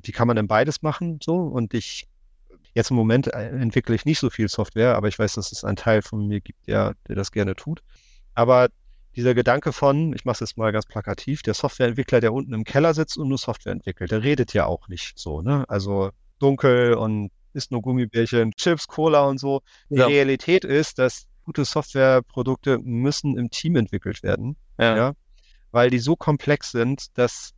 wie 0.00 0.12
kann 0.12 0.28
man 0.28 0.36
denn 0.36 0.46
beides 0.46 0.82
machen? 0.82 1.18
So, 1.22 1.34
und 1.34 1.74
ich 1.74 2.06
Jetzt 2.78 2.90
im 2.90 2.96
Moment 2.96 3.26
äh, 3.34 3.48
entwickle 3.48 3.96
ich 3.96 4.04
nicht 4.04 4.20
so 4.20 4.30
viel 4.30 4.48
Software, 4.48 4.94
aber 4.94 5.08
ich 5.08 5.18
weiß, 5.18 5.34
dass 5.34 5.50
es 5.50 5.64
einen 5.64 5.74
Teil 5.74 6.00
von 6.00 6.28
mir 6.28 6.40
gibt, 6.40 6.68
der, 6.68 6.94
der 7.08 7.16
das 7.16 7.32
gerne 7.32 7.56
tut. 7.56 7.82
Aber 8.34 8.68
dieser 9.16 9.34
Gedanke 9.34 9.72
von, 9.72 10.12
ich 10.12 10.24
mache 10.24 10.34
es 10.34 10.40
jetzt 10.40 10.56
mal 10.56 10.70
ganz 10.70 10.86
plakativ, 10.86 11.42
der 11.42 11.54
Softwareentwickler, 11.54 12.20
der 12.20 12.32
unten 12.32 12.52
im 12.52 12.62
Keller 12.62 12.94
sitzt 12.94 13.18
und 13.18 13.28
nur 13.28 13.38
Software 13.38 13.72
entwickelt, 13.72 14.12
der 14.12 14.22
redet 14.22 14.54
ja 14.54 14.66
auch 14.66 14.86
nicht 14.86 15.18
so, 15.18 15.42
ne? 15.42 15.64
Also 15.68 16.10
dunkel 16.38 16.94
und 16.94 17.32
isst 17.52 17.70
nur 17.70 17.82
Gummibärchen, 17.82 18.52
Chips, 18.52 18.86
Cola 18.86 19.24
und 19.24 19.38
so. 19.38 19.62
Die 19.90 19.96
ja. 19.96 20.06
Realität 20.06 20.64
ist, 20.64 20.98
dass 20.98 21.26
gute 21.44 21.64
Softwareprodukte 21.64 22.78
müssen 22.78 23.36
im 23.38 23.50
Team 23.50 23.76
entwickelt 23.76 24.22
werden. 24.22 24.56
Ja. 24.78 24.96
ja. 24.96 25.12
Weil 25.70 25.90
die 25.90 25.98
so 25.98 26.16
komplex 26.16 26.70
sind, 26.72 27.16
dass 27.16 27.54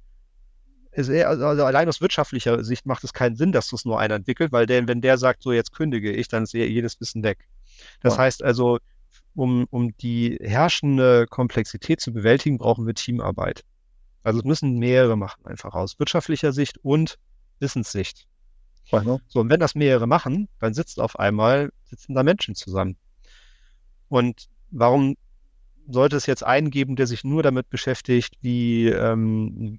also 0.92 1.64
allein 1.64 1.88
aus 1.88 2.00
wirtschaftlicher 2.00 2.64
Sicht 2.64 2.84
macht 2.84 3.04
es 3.04 3.12
keinen 3.12 3.36
Sinn, 3.36 3.52
dass 3.52 3.68
das 3.68 3.84
nur 3.84 4.00
einer 4.00 4.16
entwickelt, 4.16 4.50
weil 4.50 4.66
der, 4.66 4.88
wenn 4.88 5.00
der 5.00 5.18
sagt, 5.18 5.42
so 5.42 5.52
jetzt 5.52 5.72
kündige 5.72 6.10
ich, 6.10 6.26
dann 6.26 6.42
ist 6.42 6.52
jedes 6.52 7.00
Wissen 7.00 7.22
weg. 7.22 7.46
Das 8.00 8.14
ja. 8.14 8.22
heißt 8.22 8.42
also, 8.42 8.78
um, 9.34 9.66
um 9.70 9.96
die 9.98 10.38
herrschende 10.40 11.26
Komplexität 11.28 12.00
zu 12.00 12.12
bewältigen, 12.12 12.58
brauchen 12.58 12.86
wir 12.86 12.94
Teamarbeit. 12.94 13.64
Also 14.22 14.40
es 14.40 14.44
müssen 14.44 14.78
mehrere 14.78 15.16
machen, 15.16 15.46
einfach 15.46 15.74
aus 15.74 15.98
wirtschaftlicher 15.98 16.52
Sicht 16.52 16.78
und 16.82 17.18
Wissenssicht. 17.58 18.26
Ja. 18.90 19.18
So, 19.28 19.40
und 19.40 19.50
wenn 19.50 19.60
das 19.60 19.74
mehrere 19.74 20.06
machen, 20.06 20.48
dann 20.58 20.74
sitzt 20.74 21.00
auf 21.00 21.18
einmal, 21.18 21.70
sitzen 21.84 22.14
da 22.14 22.22
Menschen 22.22 22.54
zusammen. 22.54 22.96
Und 24.08 24.48
warum 24.70 25.16
sollte 25.88 26.16
es 26.16 26.26
jetzt 26.26 26.44
einen 26.44 26.70
geben, 26.70 26.96
der 26.96 27.06
sich 27.06 27.24
nur 27.24 27.42
damit 27.42 27.68
beschäftigt, 27.70 28.34
wie, 28.40 28.88
ähm, 28.88 29.78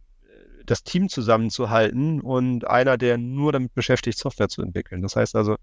das 0.66 0.84
Team 0.84 1.10
zusammenzuhalten 1.10 2.22
und 2.22 2.68
einer, 2.68 2.98
der 2.98 3.18
nur 3.18 3.52
damit 3.52 3.74
beschäftigt, 3.74 4.18
Software 4.18 4.50
zu 4.50 4.62
entwickeln. 4.62 5.02
Das 5.02 5.16
heißt 5.16 5.36
also, 5.36 5.58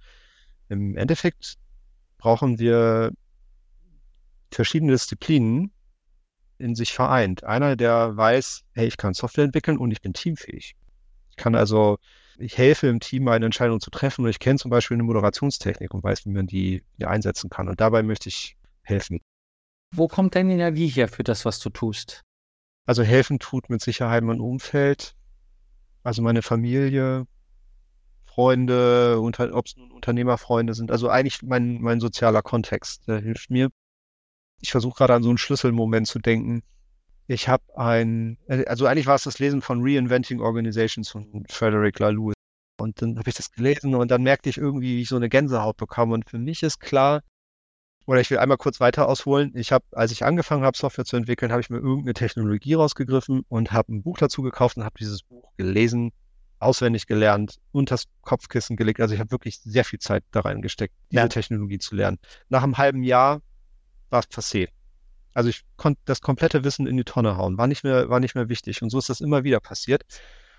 im 0.68 0.96
Endeffekt 0.96 1.54
brauchen 2.18 2.58
wir 2.58 3.12
verschiedene 4.50 4.92
Disziplinen 4.92 5.72
in 6.58 6.74
sich 6.74 6.92
vereint. 6.92 7.44
Einer, 7.44 7.76
der 7.76 8.16
weiß, 8.16 8.64
hey, 8.72 8.86
ich 8.86 8.96
kann 8.96 9.14
Software 9.14 9.44
entwickeln 9.44 9.78
und 9.78 9.92
ich 9.92 10.00
bin 10.00 10.12
teamfähig. 10.12 10.74
Ich 11.30 11.36
kann 11.36 11.54
also, 11.54 11.98
ich 12.38 12.56
helfe 12.56 12.86
im 12.86 13.00
Team, 13.00 13.28
eine 13.28 13.46
Entscheidung 13.46 13.80
zu 13.80 13.90
treffen 13.90 14.24
und 14.24 14.30
ich 14.30 14.38
kenne 14.38 14.58
zum 14.58 14.70
Beispiel 14.70 14.94
eine 14.94 15.02
Moderationstechnik 15.02 15.92
und 15.92 16.02
weiß, 16.02 16.24
wie 16.24 16.30
man 16.30 16.46
die, 16.46 16.84
die 16.96 17.06
einsetzen 17.06 17.50
kann. 17.50 17.68
Und 17.68 17.80
dabei 17.80 18.02
möchte 18.02 18.28
ich 18.28 18.56
helfen. 18.82 19.20
Wo 19.94 20.08
kommt 20.08 20.34
deine 20.34 20.52
Energie 20.52 20.88
her 20.88 21.08
für 21.08 21.24
das, 21.24 21.44
was 21.44 21.58
du 21.60 21.70
tust? 21.70 22.22
Also 22.86 23.02
helfen 23.02 23.38
tut 23.38 23.68
mit 23.70 23.82
Sicherheit 23.82 24.22
mein 24.22 24.40
Umfeld, 24.40 25.14
also 26.02 26.22
meine 26.22 26.42
Familie, 26.42 27.26
Freunde, 28.24 29.20
ob 29.20 29.66
es 29.66 29.76
nun 29.76 29.90
Unternehmerfreunde 29.90 30.74
sind. 30.74 30.90
Also 30.90 31.08
eigentlich 31.08 31.42
mein, 31.42 31.80
mein 31.80 32.00
sozialer 32.00 32.42
Kontext, 32.42 33.08
der 33.08 33.18
hilft 33.18 33.50
mir. 33.50 33.68
Ich 34.60 34.70
versuche 34.70 34.98
gerade 34.98 35.14
an 35.14 35.22
so 35.22 35.28
einen 35.28 35.38
Schlüsselmoment 35.38 36.06
zu 36.06 36.18
denken. 36.18 36.62
Ich 37.30 37.46
habe 37.46 37.62
ein, 37.76 38.38
also 38.66 38.86
eigentlich 38.86 39.06
war 39.06 39.14
es 39.14 39.24
das 39.24 39.38
Lesen 39.38 39.60
von 39.60 39.82
Reinventing 39.82 40.40
Organizations 40.40 41.10
von 41.10 41.44
Frederick 41.50 41.98
Laloux. 41.98 42.32
Und 42.80 43.02
dann 43.02 43.18
habe 43.18 43.28
ich 43.28 43.36
das 43.36 43.52
gelesen 43.52 43.94
und 43.94 44.10
dann 44.10 44.22
merkte 44.22 44.48
ich 44.48 44.56
irgendwie, 44.56 44.96
wie 44.96 45.02
ich 45.02 45.08
so 45.08 45.16
eine 45.16 45.28
Gänsehaut 45.28 45.76
bekam. 45.76 46.12
Und 46.12 46.28
für 46.30 46.38
mich 46.38 46.62
ist 46.62 46.80
klar, 46.80 47.22
oder 48.06 48.22
ich 48.22 48.30
will 48.30 48.38
einmal 48.38 48.56
kurz 48.56 48.80
weiter 48.80 49.06
ausholen. 49.06 49.52
Ich 49.54 49.72
habe, 49.72 49.84
als 49.92 50.10
ich 50.10 50.24
angefangen 50.24 50.64
habe, 50.64 50.78
Software 50.78 51.04
zu 51.04 51.16
entwickeln, 51.16 51.52
habe 51.52 51.60
ich 51.60 51.68
mir 51.68 51.76
irgendeine 51.76 52.14
Technologie 52.14 52.72
rausgegriffen 52.72 53.42
und 53.48 53.72
habe 53.72 53.92
ein 53.92 54.02
Buch 54.02 54.16
dazu 54.16 54.40
gekauft 54.40 54.78
und 54.78 54.84
habe 54.84 54.96
dieses 54.98 55.22
Buch 55.22 55.52
gelesen, 55.58 56.12
auswendig 56.60 57.06
gelernt, 57.06 57.58
und 57.72 57.90
das 57.90 58.04
Kopfkissen 58.22 58.76
gelegt. 58.76 59.00
Also 59.00 59.12
ich 59.12 59.20
habe 59.20 59.30
wirklich 59.30 59.60
sehr 59.60 59.84
viel 59.84 59.98
Zeit 59.98 60.24
da 60.30 60.40
reingesteckt, 60.40 60.94
diese 61.12 61.20
ja. 61.20 61.28
Technologie 61.28 61.78
zu 61.78 61.94
lernen. 61.94 62.18
Nach 62.48 62.62
einem 62.62 62.78
halben 62.78 63.02
Jahr 63.02 63.42
war 64.08 64.20
es 64.20 64.30
passé. 64.30 64.68
Also 65.38 65.50
ich 65.50 65.62
konnte 65.76 66.00
das 66.04 66.20
komplette 66.20 66.64
Wissen 66.64 66.88
in 66.88 66.96
die 66.96 67.04
Tonne 67.04 67.36
hauen, 67.36 67.58
war 67.58 67.68
nicht 67.68 67.84
mehr, 67.84 68.08
war 68.08 68.18
nicht 68.18 68.34
mehr 68.34 68.48
wichtig. 68.48 68.82
Und 68.82 68.90
so 68.90 68.98
ist 68.98 69.08
das 69.08 69.20
immer 69.20 69.44
wieder 69.44 69.60
passiert. 69.60 70.02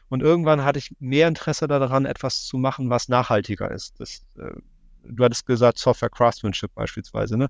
Und 0.08 0.24
irgendwann 0.24 0.64
hatte 0.64 0.80
ich 0.80 0.96
mehr 1.00 1.28
Interesse 1.28 1.68
daran, 1.68 2.06
etwas 2.06 2.46
zu 2.46 2.58
machen, 2.58 2.90
was 2.90 3.10
nachhaltiger 3.10 3.70
ist. 3.72 4.00
Das 4.00 4.26
äh, 4.38 4.54
du 5.04 5.24
hattest 5.26 5.46
gesagt, 5.46 5.80
Software 5.80 6.10
Craftsmanship 6.10 6.74
beispielsweise. 6.74 7.38
Ne? 7.38 7.50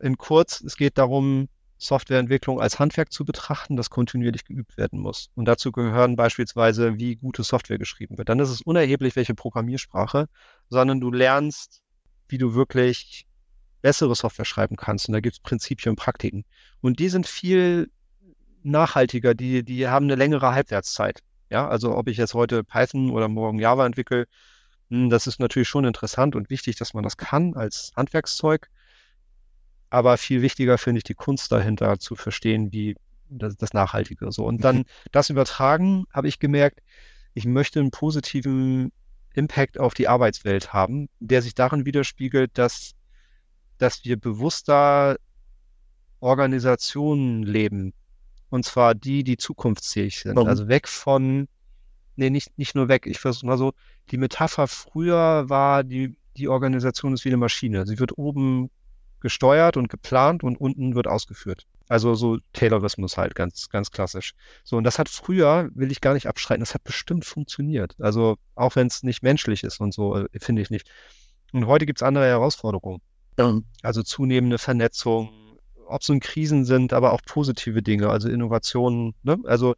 In 0.00 0.18
kurz, 0.18 0.60
es 0.62 0.76
geht 0.76 0.98
darum, 0.98 1.48
Softwareentwicklung 1.78 2.60
als 2.60 2.80
Handwerk 2.80 3.12
zu 3.12 3.24
betrachten, 3.24 3.76
das 3.76 3.88
kontinuierlich 3.88 4.44
geübt 4.44 4.76
werden 4.76 4.98
muss. 4.98 5.28
Und 5.36 5.44
dazu 5.44 5.70
gehören 5.70 6.16
beispielsweise, 6.16 6.98
wie 6.98 7.14
gute 7.14 7.44
Software 7.44 7.78
geschrieben 7.78 8.18
wird. 8.18 8.28
Dann 8.28 8.40
ist 8.40 8.50
es 8.50 8.62
unerheblich, 8.62 9.14
welche 9.14 9.34
Programmiersprache, 9.36 10.28
sondern 10.70 11.00
du 11.00 11.12
lernst, 11.12 11.82
wie 12.26 12.38
du 12.38 12.54
wirklich 12.54 13.26
bessere 13.84 14.14
Software 14.14 14.46
schreiben 14.46 14.76
kannst. 14.76 15.08
Und 15.08 15.12
da 15.12 15.20
gibt 15.20 15.34
es 15.34 15.40
Prinzipien 15.40 15.90
und 15.90 15.96
Praktiken. 15.96 16.46
Und 16.80 17.00
die 17.00 17.10
sind 17.10 17.26
viel 17.26 17.90
nachhaltiger, 18.62 19.34
die, 19.34 19.62
die 19.62 19.86
haben 19.86 20.06
eine 20.06 20.14
längere 20.14 20.52
Halbwertszeit. 20.52 21.20
Ja, 21.50 21.68
also 21.68 21.94
ob 21.94 22.08
ich 22.08 22.16
jetzt 22.16 22.32
heute 22.32 22.64
Python 22.64 23.10
oder 23.10 23.28
morgen 23.28 23.58
Java 23.58 23.84
entwickle, 23.84 24.26
hm, 24.88 25.10
das 25.10 25.26
ist 25.26 25.38
natürlich 25.38 25.68
schon 25.68 25.84
interessant 25.84 26.34
und 26.34 26.48
wichtig, 26.48 26.76
dass 26.76 26.94
man 26.94 27.04
das 27.04 27.18
kann 27.18 27.52
als 27.56 27.92
Handwerkszeug. 27.94 28.70
Aber 29.90 30.16
viel 30.16 30.40
wichtiger 30.40 30.78
finde 30.78 30.98
ich 30.98 31.04
die 31.04 31.12
Kunst 31.12 31.52
dahinter 31.52 31.98
zu 31.98 32.16
verstehen, 32.16 32.72
wie 32.72 32.96
das, 33.28 33.54
das 33.58 33.74
Nachhaltige 33.74 34.32
so. 34.32 34.46
Und 34.46 34.64
dann 34.64 34.84
das 35.12 35.28
übertragen, 35.28 36.06
habe 36.10 36.28
ich 36.28 36.38
gemerkt, 36.38 36.80
ich 37.34 37.44
möchte 37.44 37.80
einen 37.80 37.90
positiven 37.90 38.92
Impact 39.34 39.78
auf 39.78 39.92
die 39.92 40.08
Arbeitswelt 40.08 40.72
haben, 40.72 41.10
der 41.20 41.42
sich 41.42 41.54
darin 41.54 41.84
widerspiegelt, 41.84 42.56
dass, 42.56 42.94
dass 43.78 44.04
wir 44.04 44.18
bewusster 44.18 45.16
Organisationen 46.20 47.42
leben. 47.42 47.92
Und 48.50 48.64
zwar 48.64 48.94
die, 48.94 49.24
die 49.24 49.36
zukunftsfähig 49.36 50.20
sind. 50.20 50.36
Warum? 50.36 50.48
Also 50.48 50.68
weg 50.68 50.88
von 50.88 51.48
nee, 52.16 52.30
nicht, 52.30 52.56
nicht 52.58 52.74
nur 52.74 52.88
weg. 52.88 53.06
Ich 53.06 53.18
versuche 53.18 53.46
mal 53.46 53.58
so, 53.58 53.72
die 54.10 54.18
Metapher 54.18 54.66
früher 54.68 55.48
war, 55.48 55.84
die, 55.84 56.16
die 56.36 56.48
Organisation 56.48 57.14
ist 57.14 57.24
wie 57.24 57.30
eine 57.30 57.36
Maschine. 57.36 57.86
Sie 57.86 57.98
wird 57.98 58.16
oben 58.18 58.70
gesteuert 59.20 59.76
und 59.76 59.88
geplant 59.88 60.42
und 60.42 60.60
unten 60.60 60.94
wird 60.94 61.06
ausgeführt. 61.06 61.66
Also 61.88 62.14
so 62.14 62.38
Taylorismus 62.52 63.16
halt, 63.16 63.34
ganz, 63.34 63.68
ganz 63.68 63.90
klassisch. 63.90 64.34
So, 64.64 64.76
und 64.76 64.84
das 64.84 64.98
hat 64.98 65.08
früher, 65.08 65.70
will 65.74 65.90
ich 65.90 66.00
gar 66.00 66.14
nicht 66.14 66.26
abstreiten, 66.26 66.60
das 66.60 66.74
hat 66.74 66.84
bestimmt 66.84 67.24
funktioniert. 67.24 67.94
Also 68.00 68.36
auch 68.54 68.76
wenn 68.76 68.86
es 68.86 69.02
nicht 69.02 69.22
menschlich 69.22 69.64
ist 69.64 69.80
und 69.80 69.92
so, 69.92 70.16
äh, 70.16 70.28
finde 70.38 70.62
ich 70.62 70.70
nicht. 70.70 70.90
Und 71.52 71.66
heute 71.66 71.86
gibt 71.86 72.00
es 72.00 72.02
andere 72.02 72.26
Herausforderungen. 72.26 73.00
Ja. 73.38 73.60
Also 73.82 74.02
zunehmende 74.02 74.58
Vernetzung, 74.58 75.30
ob 75.86 76.02
es 76.02 76.08
nun 76.08 76.20
Krisen 76.20 76.64
sind, 76.64 76.92
aber 76.92 77.12
auch 77.12 77.20
positive 77.26 77.82
Dinge, 77.82 78.08
also 78.08 78.28
Innovationen. 78.28 79.14
Ne? 79.22 79.38
Also 79.44 79.74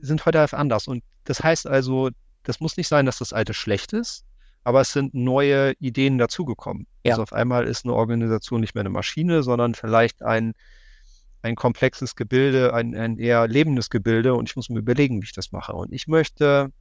sind 0.00 0.24
heute 0.26 0.40
einfach 0.40 0.58
anders. 0.58 0.88
Und 0.88 1.02
das 1.24 1.42
heißt 1.42 1.66
also, 1.66 2.10
das 2.42 2.60
muss 2.60 2.76
nicht 2.76 2.88
sein, 2.88 3.06
dass 3.06 3.18
das 3.18 3.32
alte 3.32 3.54
schlecht 3.54 3.92
ist, 3.92 4.24
aber 4.64 4.80
es 4.80 4.92
sind 4.92 5.14
neue 5.14 5.72
Ideen 5.78 6.18
dazugekommen. 6.18 6.86
Ja. 7.04 7.12
Also 7.12 7.22
auf 7.22 7.32
einmal 7.32 7.66
ist 7.66 7.84
eine 7.84 7.94
Organisation 7.94 8.60
nicht 8.60 8.74
mehr 8.74 8.82
eine 8.82 8.90
Maschine, 8.90 9.42
sondern 9.42 9.74
vielleicht 9.74 10.22
ein, 10.22 10.54
ein 11.42 11.56
komplexes 11.56 12.16
Gebilde, 12.16 12.72
ein, 12.72 12.94
ein 12.94 13.18
eher 13.18 13.46
lebendes 13.48 13.90
Gebilde 13.90 14.34
und 14.34 14.48
ich 14.48 14.56
muss 14.56 14.70
mir 14.70 14.78
überlegen, 14.78 15.20
wie 15.20 15.26
ich 15.26 15.32
das 15.32 15.52
mache. 15.52 15.72
Und 15.72 15.92
ich 15.92 16.06
möchte 16.06 16.72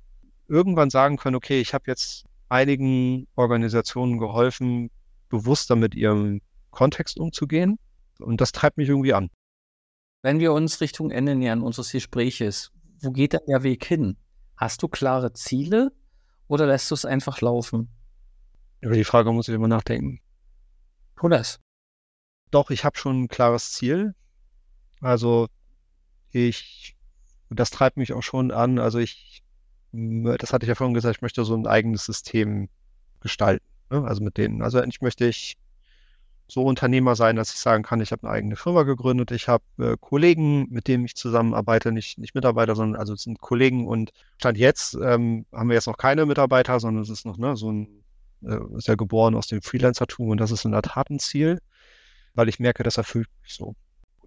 irgendwann 0.48 0.90
sagen 0.90 1.18
können, 1.18 1.36
okay, 1.36 1.60
ich 1.60 1.74
habe 1.74 1.86
jetzt 1.88 2.26
einigen 2.50 3.28
Organisationen 3.36 4.20
geholfen, 4.20 4.92
bewusster 5.36 5.76
mit 5.76 5.96
ihrem 5.96 6.42
Kontext 6.72 7.20
umzugehen. 7.20 7.78
Und 8.20 8.42
das 8.42 8.52
treibt 8.52 8.78
mich 8.78 8.90
irgendwie 8.90 9.14
an. 9.14 9.30
Wenn 10.22 10.40
wir 10.40 10.54
uns 10.54 10.82
Richtung 10.82 11.12
Ende 11.12 11.36
nähern 11.36 11.62
unseres 11.62 11.92
Gespräches, 11.92 12.72
wo 13.02 13.12
geht 13.12 13.34
denn 13.34 13.46
der 13.48 13.64
Weg 13.64 13.86
hin? 13.86 14.18
Hast 14.58 14.82
du 14.82 14.88
klare 14.88 15.34
Ziele 15.34 15.92
oder 16.48 16.66
lässt 16.66 16.90
du 16.90 16.96
es 16.96 17.06
einfach 17.06 17.42
laufen? 17.42 17.90
Über 18.82 18.96
die 18.96 19.04
Frage 19.04 19.32
muss 19.32 19.48
ich 19.48 19.56
immer 19.56 19.68
nachdenken. 19.68 20.22
Tu 21.18 21.30
das. 21.30 21.60
Doch, 22.52 22.70
ich 22.70 22.86
habe 22.86 22.98
schon 22.98 23.24
ein 23.24 23.28
klares 23.28 23.72
Ziel. 23.74 24.16
Also 25.02 25.48
ich, 26.32 26.96
das 27.50 27.70
treibt 27.70 27.98
mich 27.98 28.14
auch 28.14 28.24
schon 28.24 28.52
an. 28.52 28.80
Also 28.80 29.00
ich, 29.00 29.44
das 29.92 30.54
hatte 30.54 30.66
ich 30.66 30.70
ja 30.70 30.76
vorhin 30.76 30.94
gesagt, 30.94 31.18
ich 31.18 31.22
möchte 31.22 31.44
so 31.46 31.56
ein 31.56 31.68
eigenes 31.68 32.06
System 32.06 32.70
gestalten. 33.20 33.66
Ne? 33.90 34.04
Also 34.04 34.24
mit 34.24 34.38
denen. 34.38 34.62
Also 34.62 34.80
endlich 34.80 35.02
möchte 35.02 35.26
ich 35.26 35.58
so 36.48 36.64
Unternehmer 36.64 37.16
sein, 37.16 37.36
dass 37.36 37.52
ich 37.54 37.60
sagen 37.60 37.84
kann, 37.84 38.02
ich 38.02 38.12
habe 38.12 38.24
eine 38.28 38.32
eigene 38.32 38.56
Firma 38.56 38.84
gegründet, 38.84 39.32
ich 39.32 39.48
habe 39.48 39.64
äh, 39.80 39.98
Kollegen, 40.00 40.68
mit 40.70 40.88
denen 40.88 41.06
ich 41.06 41.16
zusammenarbeite, 41.16 41.92
nicht, 41.92 42.20
nicht 42.20 42.36
Mitarbeiter, 42.36 42.76
sondern 42.76 43.00
also 43.00 43.14
es 43.14 43.24
sind 43.24 43.42
Kollegen 43.42 43.88
und 43.88 44.12
Stand 44.38 44.58
jetzt 44.58 44.94
ähm, 44.96 45.46
haben 45.52 45.70
wir 45.70 45.76
jetzt 45.76 45.88
noch 45.88 45.98
keine 45.98 46.26
Mitarbeiter, 46.26 46.80
sondern 46.80 47.04
es 47.04 47.10
ist 47.10 47.26
noch 47.26 47.38
ne, 47.38 47.56
so 47.58 47.72
ein, 47.72 48.04
äh, 48.44 48.60
ist 48.78 48.88
ja 48.88 48.96
geboren 48.96 49.36
aus 49.36 49.48
dem 49.48 49.62
Freelancertum 49.62 50.30
und 50.30 50.38
das 50.38 50.52
ist 50.52 50.66
in 50.66 50.72
der 50.72 50.84
Tat 50.84 51.10
ein 51.10 51.20
Ziel, 51.20 51.60
weil 52.36 52.48
ich 52.48 52.60
merke, 52.60 52.84
das 52.84 52.98
erfüllt 52.98 53.30
mich 53.42 53.54
so. 53.54 53.76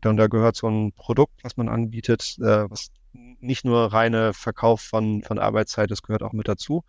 Und 0.04 0.16
da 0.16 0.26
gehört 0.26 0.56
so 0.56 0.68
ein 0.68 0.92
Produkt, 0.92 1.44
was 1.44 1.56
man 1.56 1.68
anbietet, 1.68 2.36
äh, 2.40 2.68
was 2.68 2.90
nicht 3.12 3.64
nur 3.64 3.92
reine 3.92 4.32
Verkauf 4.32 4.80
von, 4.80 5.22
von 5.22 5.38
Arbeitszeit, 5.38 5.90
das 5.90 6.02
gehört 6.02 6.22
auch 6.22 6.32
mit 6.32 6.48
dazu 6.48 6.84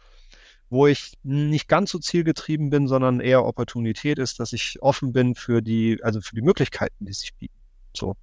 wo 0.69 0.87
ich 0.87 1.13
nicht 1.23 1.67
ganz 1.67 1.91
so 1.91 1.99
zielgetrieben 1.99 2.69
bin, 2.69 2.87
sondern 2.87 3.19
eher 3.19 3.45
Opportunität 3.45 4.19
ist, 4.19 4.39
dass 4.39 4.53
ich 4.53 4.77
offen 4.81 5.13
bin 5.13 5.35
für 5.35 5.61
die, 5.61 5.99
also 6.03 6.21
für 6.21 6.35
die 6.35 6.41
Möglichkeiten, 6.41 7.05
die 7.05 7.13
sich 7.13 7.33
bieten. 7.35 7.55
So. 7.95 8.15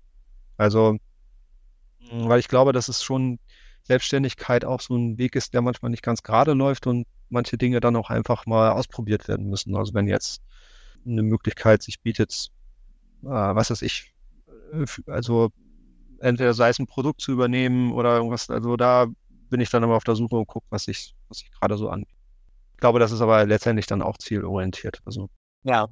Also, 0.57 0.99
weil 2.13 2.39
ich 2.39 2.49
glaube, 2.49 2.73
dass 2.73 2.89
es 2.89 3.03
schon 3.03 3.39
Selbstständigkeit 3.83 4.65
auch 4.65 4.81
so 4.81 4.97
ein 4.97 5.19
Weg 5.19 5.37
ist, 5.37 5.55
der 5.55 5.63
manchmal 5.63 5.91
nicht 5.91 6.03
ganz 6.03 6.23
gerade 6.23 6.53
läuft 6.53 6.87
und 6.87 7.07
manche 7.29 7.59
Dinge 7.59 7.81
dann 7.81 7.97
auch 7.97 8.11
einfach 8.11 8.47
mal 8.47 8.71
ausprobiert 8.71 9.29
werden 9.29 9.49
müssen. 9.49 9.77
Also 9.77 9.95
wenn 9.95 10.07
jetzt 10.07 10.41
eine 11.05 11.23
Möglichkeit 11.23 11.83
sich 11.83 12.01
bietet, 12.01 12.51
äh, 13.23 13.29
was 13.29 13.71
weiß 13.71 13.83
ich, 13.83 14.13
äh, 14.73 14.87
also 15.11 15.51
entweder 16.21 16.55
sei 16.55 16.69
es 16.69 16.79
ein 16.79 16.87
Produkt 16.87 17.21
zu 17.21 17.33
übernehmen 17.33 17.93
oder 17.93 18.17
irgendwas, 18.17 18.51
also 18.51 18.77
da 18.77 19.07
bin 19.51 19.61
ich 19.61 19.71
dann 19.71 19.83
immer 19.83 19.95
auf 19.95 20.05
der 20.05 20.17
Suche 20.17 20.37
und 20.37 20.47
gucke, 20.47 20.67
was 20.71 20.85
sich 20.85 21.15
was 21.29 21.43
ich 21.43 21.51
gerade 21.51 21.77
so 21.77 21.89
anbietet. 21.89 22.16
Ich 22.77 22.81
glaube, 22.81 22.99
das 22.99 23.11
ist 23.11 23.23
aber 23.23 23.47
letztendlich 23.47 23.87
dann 23.87 24.03
auch 24.03 24.19
zielorientiert. 24.19 25.01
Also. 25.07 25.31
Ja. 25.65 25.89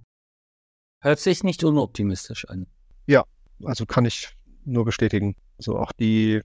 Hört 1.01 1.19
sich 1.19 1.43
nicht 1.43 1.65
unoptimistisch 1.65 2.47
an. 2.47 2.67
Ja, 3.07 3.25
also 3.65 3.87
kann 3.87 4.05
ich 4.05 4.37
nur 4.67 4.85
bestätigen. 4.85 5.35
Also 5.57 5.79
auch 5.79 5.93
die, 5.93 6.43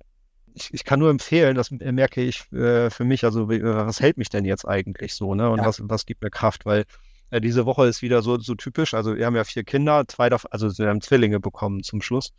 ich, 0.53 0.73
ich 0.73 0.85
kann 0.85 0.99
nur 0.99 1.09
empfehlen, 1.09 1.55
das 1.55 1.71
merke 1.71 2.21
ich 2.21 2.49
äh, 2.53 2.89
für 2.89 3.03
mich, 3.03 3.25
also 3.25 3.51
äh, 3.51 3.61
was 3.63 3.99
hält 3.99 4.17
mich 4.17 4.29
denn 4.29 4.45
jetzt 4.45 4.65
eigentlich 4.65 5.13
so, 5.13 5.35
ne? 5.35 5.49
Und 5.49 5.59
ja. 5.59 5.65
was, 5.65 5.81
was 5.83 6.05
gibt 6.05 6.21
mir 6.21 6.29
Kraft? 6.29 6.65
Weil 6.65 6.85
äh, 7.31 7.41
diese 7.41 7.65
Woche 7.65 7.85
ist 7.87 8.01
wieder 8.01 8.21
so, 8.21 8.39
so 8.39 8.55
typisch. 8.55 8.93
Also 8.93 9.17
wir 9.17 9.25
haben 9.25 9.35
ja 9.35 9.43
vier 9.43 9.65
Kinder, 9.65 10.07
zwei 10.07 10.29
davon, 10.29 10.53
also 10.53 10.69
wir 10.77 10.87
haben 10.87 11.01
Zwillinge 11.01 11.41
bekommen 11.41 11.83
zum 11.83 12.01
Schluss. 12.01 12.31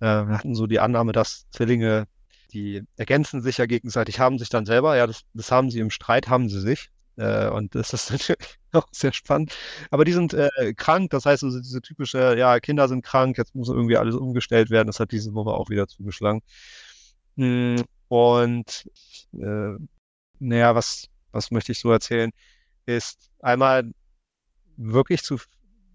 Äh, 0.00 0.06
wir 0.06 0.38
hatten 0.38 0.56
so 0.56 0.66
die 0.66 0.80
Annahme, 0.80 1.12
dass 1.12 1.46
Zwillinge, 1.50 2.08
die 2.52 2.82
ergänzen 2.96 3.40
sich 3.40 3.58
ja 3.58 3.66
gegenseitig, 3.66 4.18
haben 4.18 4.38
sich 4.38 4.48
dann 4.48 4.66
selber, 4.66 4.96
ja, 4.96 5.06
das, 5.06 5.22
das 5.32 5.52
haben 5.52 5.70
sie 5.70 5.78
im 5.78 5.90
Streit, 5.90 6.28
haben 6.28 6.48
sie 6.48 6.60
sich. 6.60 6.90
Äh, 7.16 7.48
und 7.48 7.74
das 7.74 7.92
ist 7.92 8.10
natürlich 8.10 8.58
auch 8.72 8.86
sehr 8.92 9.12
spannend. 9.12 9.54
Aber 9.90 10.04
die 10.04 10.12
sind 10.12 10.34
äh, 10.34 10.74
krank, 10.76 11.10
das 11.10 11.26
heißt, 11.26 11.44
also 11.44 11.58
diese 11.60 11.80
typische, 11.82 12.36
ja, 12.36 12.60
Kinder 12.60 12.88
sind 12.88 13.04
krank, 13.04 13.38
jetzt 13.38 13.54
muss 13.54 13.68
irgendwie 13.68 13.96
alles 13.96 14.14
umgestellt 14.14 14.70
werden. 14.70 14.86
Das 14.86 15.00
hat 15.00 15.12
diese 15.12 15.34
Woche 15.34 15.50
auch 15.50 15.70
wieder 15.70 15.88
zugeschlagen. 15.88 16.42
Hm, 17.36 17.84
und 18.08 18.88
äh, 19.32 19.74
naja, 20.38 20.74
was, 20.74 21.08
was 21.32 21.50
möchte 21.50 21.72
ich 21.72 21.80
so 21.80 21.90
erzählen, 21.90 22.30
ist 22.86 23.30
einmal 23.40 23.92
wirklich 24.76 25.22
zu 25.22 25.38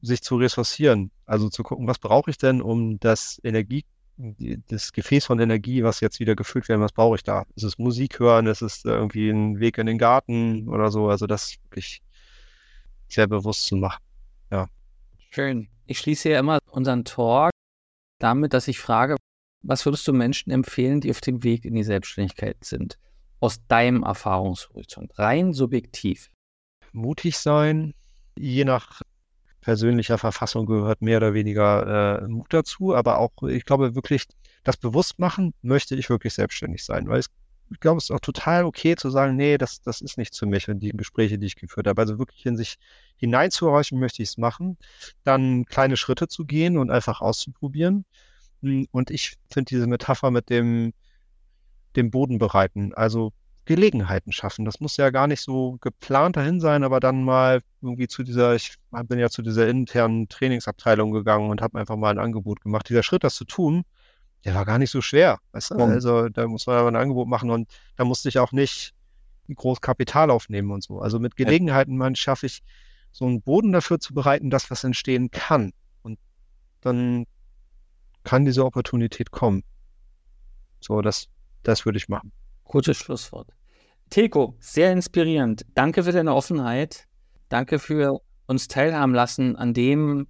sich 0.02 0.22
zu 0.22 0.38
ressourcieren, 0.38 1.12
also 1.26 1.50
zu 1.50 1.64
gucken, 1.64 1.88
was 1.88 2.00
brauche 2.00 2.32
ich 2.32 2.38
denn, 2.38 2.62
um 2.62 3.00
das 3.00 3.40
Energie 3.44 3.86
das 4.68 4.94
Gefäß 4.94 5.26
von 5.26 5.40
Energie, 5.40 5.84
was 5.84 6.00
jetzt 6.00 6.20
wieder 6.20 6.36
gefüllt 6.36 6.70
werden, 6.70 6.82
was 6.82 6.92
brauche 6.92 7.16
ich 7.16 7.24
da? 7.24 7.46
Ist 7.56 7.64
es 7.64 7.78
Musik 7.78 8.20
hören? 8.20 8.48
Ist 8.48 8.62
es 8.62 8.84
irgendwie 8.86 9.30
ein 9.30 9.60
Weg 9.60 9.78
in 9.78 9.88
den 9.88 9.98
Garten 9.98 10.68
oder 10.70 10.92
so? 10.92 11.10
Also 11.10 11.28
das 11.28 11.56
wirklich 11.64 12.02
sehr 13.08 13.28
bewusst 13.28 13.66
zu 13.66 13.76
machen. 13.76 14.04
Ja. 14.52 14.68
Schön. 15.32 15.68
Ich 15.88 16.00
schließe 16.00 16.30
ja 16.30 16.40
immer 16.40 16.60
unseren 16.72 17.04
Talk 17.04 17.52
damit, 18.20 18.54
dass 18.54 18.68
ich 18.68 18.80
frage, 18.80 19.16
was 19.64 19.86
würdest 19.86 20.08
du 20.08 20.14
Menschen 20.14 20.52
empfehlen, 20.52 21.02
die 21.02 21.12
auf 21.12 21.22
dem 21.22 21.44
Weg 21.44 21.66
in 21.66 21.76
die 21.76 21.84
Selbstständigkeit 21.84 22.58
sind? 22.64 22.98
Aus 23.40 23.66
deinem 23.68 24.04
Erfahrungshorizont, 24.04 25.18
rein 25.18 25.54
subjektiv. 25.54 26.30
Mutig 26.92 27.38
sein, 27.38 27.94
je 28.38 28.66
nach 28.66 29.02
persönlicher 29.62 30.18
Verfassung 30.18 30.66
gehört 30.66 31.02
mehr 31.02 31.18
oder 31.18 31.34
weniger 31.34 32.22
äh, 32.22 32.28
Mut 32.28 32.48
dazu, 32.54 32.96
aber 32.96 33.20
auch, 33.20 33.32
ich 33.48 33.64
glaube 33.66 33.96
wirklich, 33.96 34.26
das 34.64 34.78
bewusst 34.78 35.20
machen, 35.20 35.54
möchte 35.62 35.96
ich 35.96 36.10
wirklich 36.10 36.34
selbstständig 36.34 36.84
sein, 36.84 37.08
weil 37.08 37.20
es, 37.20 37.28
ich 37.72 37.80
glaube, 37.80 38.00
es 38.00 38.06
ist 38.06 38.12
auch 38.12 38.20
total 38.20 38.66
okay 38.66 38.96
zu 38.96 39.10
sagen, 39.10 39.38
nee, 39.38 39.58
das, 39.58 39.82
das 39.82 40.02
ist 40.02 40.18
nicht 40.18 40.36
für 40.36 40.46
mich 40.46 40.68
und 40.68 40.80
die 40.80 40.92
Gespräche, 40.92 41.40
die 41.40 41.48
ich 41.48 41.56
geführt 41.56 41.88
habe. 41.88 42.02
Also 42.02 42.20
wirklich 42.20 42.46
in 42.46 42.58
sich 42.58 42.76
hineinzuhorchen, 43.16 43.98
möchte 43.98 44.22
ich 44.22 44.30
es 44.30 44.38
machen, 44.38 44.78
dann 45.24 45.66
kleine 45.66 45.96
Schritte 45.96 46.28
zu 46.28 46.46
gehen 46.46 46.78
und 46.78 46.92
einfach 46.92 47.22
auszuprobieren. 47.22 48.06
Hm, 48.62 48.88
und 48.92 49.10
ich 49.10 49.38
finde 49.50 49.70
diese 49.70 49.88
Metapher 49.88 50.32
mit 50.32 50.50
dem, 50.50 50.94
dem 51.96 52.12
Boden 52.12 52.40
bereiten, 52.40 52.94
also 52.94 53.32
Gelegenheiten 53.72 54.34
schaffen. 54.34 54.66
Das 54.66 54.82
muss 54.82 54.98
ja 54.98 55.10
gar 55.12 55.28
nicht 55.28 55.42
so 55.42 55.78
geplant 55.80 56.36
dahin 56.36 56.60
sein, 56.60 56.84
aber 56.84 57.00
dann 57.00 57.24
mal 57.24 57.62
irgendwie 57.82 58.10
zu 58.10 58.24
dieser, 58.24 58.54
ich 58.54 58.76
bin 59.06 59.18
ja 59.18 59.30
zu 59.30 59.42
dieser 59.42 59.70
internen 59.70 60.28
Trainingsabteilung 60.28 61.12
gegangen 61.12 61.50
und 61.50 61.62
habe 61.62 61.80
einfach 61.80 61.96
mal 61.96 62.10
ein 62.10 62.20
Angebot 62.20 62.60
gemacht. 62.62 62.90
Dieser 62.90 63.02
Schritt, 63.02 63.24
das 63.24 63.36
zu 63.36 63.46
tun, 63.46 63.84
der 64.44 64.56
war 64.56 64.66
gar 64.66 64.78
nicht 64.78 64.92
so 64.92 65.02
schwer. 65.02 65.40
Weißt 65.54 65.72
du? 65.72 65.76
Mhm. 65.76 65.82
Also 65.82 66.28
da 66.28 66.48
muss 66.48 66.68
man 66.68 66.76
aber 66.76 66.90
ein 66.90 66.98
Angebot 66.98 67.30
machen 67.30 67.50
und 67.50 67.70
da 67.96 68.04
musste 68.04 68.28
ich 68.28 68.40
auch 68.40 68.52
nicht 68.52 68.94
groß 69.54 69.80
Kapital 69.80 70.32
aufnehmen 70.32 70.72
und 70.72 70.84
so. 70.84 71.00
Also 71.00 71.20
mit 71.20 71.38
Gelegenheiten, 71.38 71.98
man 71.98 72.16
schaffe 72.16 72.48
ich 72.48 72.62
so 73.12 73.26
einen 73.26 73.42
Boden 73.42 73.72
dafür 73.72 74.00
zu 74.00 74.14
bereiten, 74.14 74.50
dass 74.50 74.70
was 74.70 74.84
entstehen 74.84 75.32
kann. 75.32 75.72
Und 76.02 76.20
dann 76.82 77.26
kann 78.24 78.44
diese 78.44 78.66
Opportunität 78.66 79.32
kommen. 79.32 79.64
So, 80.82 81.02
das, 81.02 81.28
das 81.64 81.86
würde 81.86 81.98
ich 81.98 82.10
machen. 82.10 82.32
Gutes 82.64 82.98
Schlusswort. 82.98 83.50
Teko, 84.12 84.56
sehr 84.60 84.92
inspirierend. 84.92 85.66
Danke 85.74 86.04
für 86.04 86.12
deine 86.12 86.36
Offenheit. 86.36 87.08
Danke 87.48 87.80
für 87.80 88.20
uns 88.46 88.68
teilhaben 88.68 89.14
lassen 89.14 89.56
an 89.56 89.74
dem, 89.74 90.28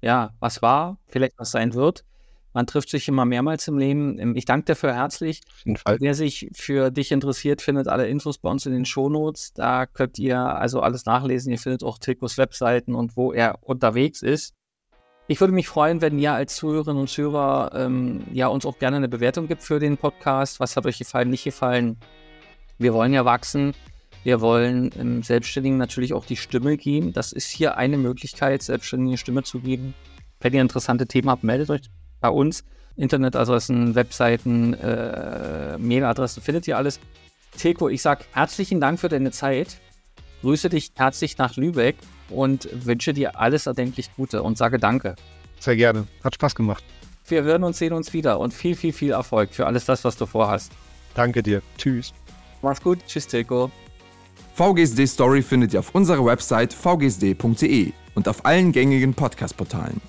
ja, 0.00 0.34
was 0.38 0.62
war, 0.62 1.00
vielleicht 1.08 1.36
was 1.36 1.50
sein 1.50 1.74
wird. 1.74 2.04
Man 2.52 2.68
trifft 2.68 2.90
sich 2.90 3.08
immer 3.08 3.24
mehrmals 3.24 3.66
im 3.66 3.76
Leben. 3.76 4.20
Ähm, 4.20 4.36
ich 4.36 4.44
danke 4.44 4.66
dafür 4.66 4.94
herzlich. 4.94 5.40
Wer 5.64 6.14
sich 6.14 6.48
für 6.52 6.92
dich 6.92 7.10
interessiert, 7.10 7.60
findet 7.60 7.88
alle 7.88 8.06
Infos 8.06 8.38
bei 8.38 8.48
uns 8.48 8.66
in 8.66 8.72
den 8.72 8.84
Shownotes. 8.84 9.52
Da 9.52 9.86
könnt 9.86 10.16
ihr 10.20 10.38
also 10.38 10.78
alles 10.78 11.04
nachlesen. 11.04 11.50
Ihr 11.50 11.58
findet 11.58 11.82
auch 11.82 11.98
Tekos 11.98 12.38
Webseiten 12.38 12.94
und 12.94 13.16
wo 13.16 13.32
er 13.32 13.58
unterwegs 13.62 14.22
ist. 14.22 14.54
Ich 15.26 15.40
würde 15.40 15.54
mich 15.54 15.66
freuen, 15.66 16.00
wenn 16.02 16.20
ihr 16.20 16.34
als 16.34 16.54
Zuhörerinnen 16.54 17.00
und 17.00 17.10
Zuhörer 17.10 17.72
ähm, 17.74 18.22
ja, 18.32 18.46
uns 18.46 18.64
auch 18.64 18.78
gerne 18.78 18.98
eine 18.98 19.08
Bewertung 19.08 19.48
gibt 19.48 19.62
für 19.62 19.80
den 19.80 19.96
Podcast. 19.96 20.60
Was 20.60 20.76
hat 20.76 20.86
euch 20.86 20.98
gefallen, 20.98 21.30
nicht 21.30 21.42
gefallen? 21.42 21.98
Wir 22.78 22.94
wollen 22.94 23.12
ja 23.12 23.24
wachsen. 23.24 23.74
Wir 24.22 24.40
wollen 24.40 24.90
im 24.92 25.22
Selbstständigen 25.22 25.76
natürlich 25.76 26.14
auch 26.14 26.24
die 26.24 26.36
Stimme 26.36 26.76
geben. 26.76 27.12
Das 27.12 27.32
ist 27.32 27.50
hier 27.50 27.76
eine 27.76 27.98
Möglichkeit, 27.98 28.62
Selbstständigen 28.62 29.18
Stimme 29.18 29.42
zu 29.42 29.60
geben. 29.60 29.94
Wenn 30.40 30.54
ihr 30.54 30.62
interessante 30.62 31.06
Themen 31.06 31.28
habt, 31.28 31.44
meldet 31.44 31.70
euch 31.70 31.82
bei 32.20 32.28
uns. 32.28 32.64
Internetadressen, 32.96 33.94
Webseiten, 33.94 34.74
äh, 34.74 35.76
Mailadressen, 35.78 36.42
findet 36.42 36.66
ihr 36.68 36.76
alles. 36.76 37.00
Teko, 37.58 37.88
ich 37.88 38.02
sage 38.02 38.24
herzlichen 38.32 38.80
Dank 38.80 39.00
für 39.00 39.08
deine 39.08 39.30
Zeit. 39.30 39.78
Grüße 40.42 40.68
dich 40.68 40.92
herzlich 40.94 41.38
nach 41.38 41.56
Lübeck 41.56 41.96
und 42.28 42.68
wünsche 42.72 43.14
dir 43.14 43.38
alles 43.38 43.66
erdenklich 43.66 44.10
Gute 44.16 44.42
und 44.42 44.58
sage 44.58 44.78
Danke. 44.78 45.16
Sehr 45.58 45.76
gerne. 45.76 46.06
Hat 46.22 46.34
Spaß 46.34 46.54
gemacht. 46.54 46.84
Wir 47.26 47.42
hören 47.42 47.64
uns, 47.64 47.78
sehen 47.78 47.94
uns 47.94 48.12
wieder 48.12 48.38
und 48.38 48.52
viel, 48.52 48.76
viel, 48.76 48.92
viel 48.92 49.12
Erfolg 49.12 49.54
für 49.54 49.66
alles 49.66 49.86
das, 49.86 50.04
was 50.04 50.16
du 50.16 50.26
vorhast. 50.26 50.72
Danke 51.14 51.42
dir. 51.42 51.62
Tschüss. 51.78 52.12
Mach's 52.64 52.82
gut. 52.82 52.98
Tschüss, 53.06 53.26
Tilko. 53.26 53.70
VGSD 54.54 55.06
Story 55.06 55.42
findet 55.42 55.74
ihr 55.74 55.80
auf 55.80 55.94
unserer 55.94 56.24
Website 56.24 56.72
vgsd.de 56.72 57.92
und 58.14 58.28
auf 58.28 58.44
allen 58.44 58.72
gängigen 58.72 59.14
Podcast-Portalen. 59.14 60.00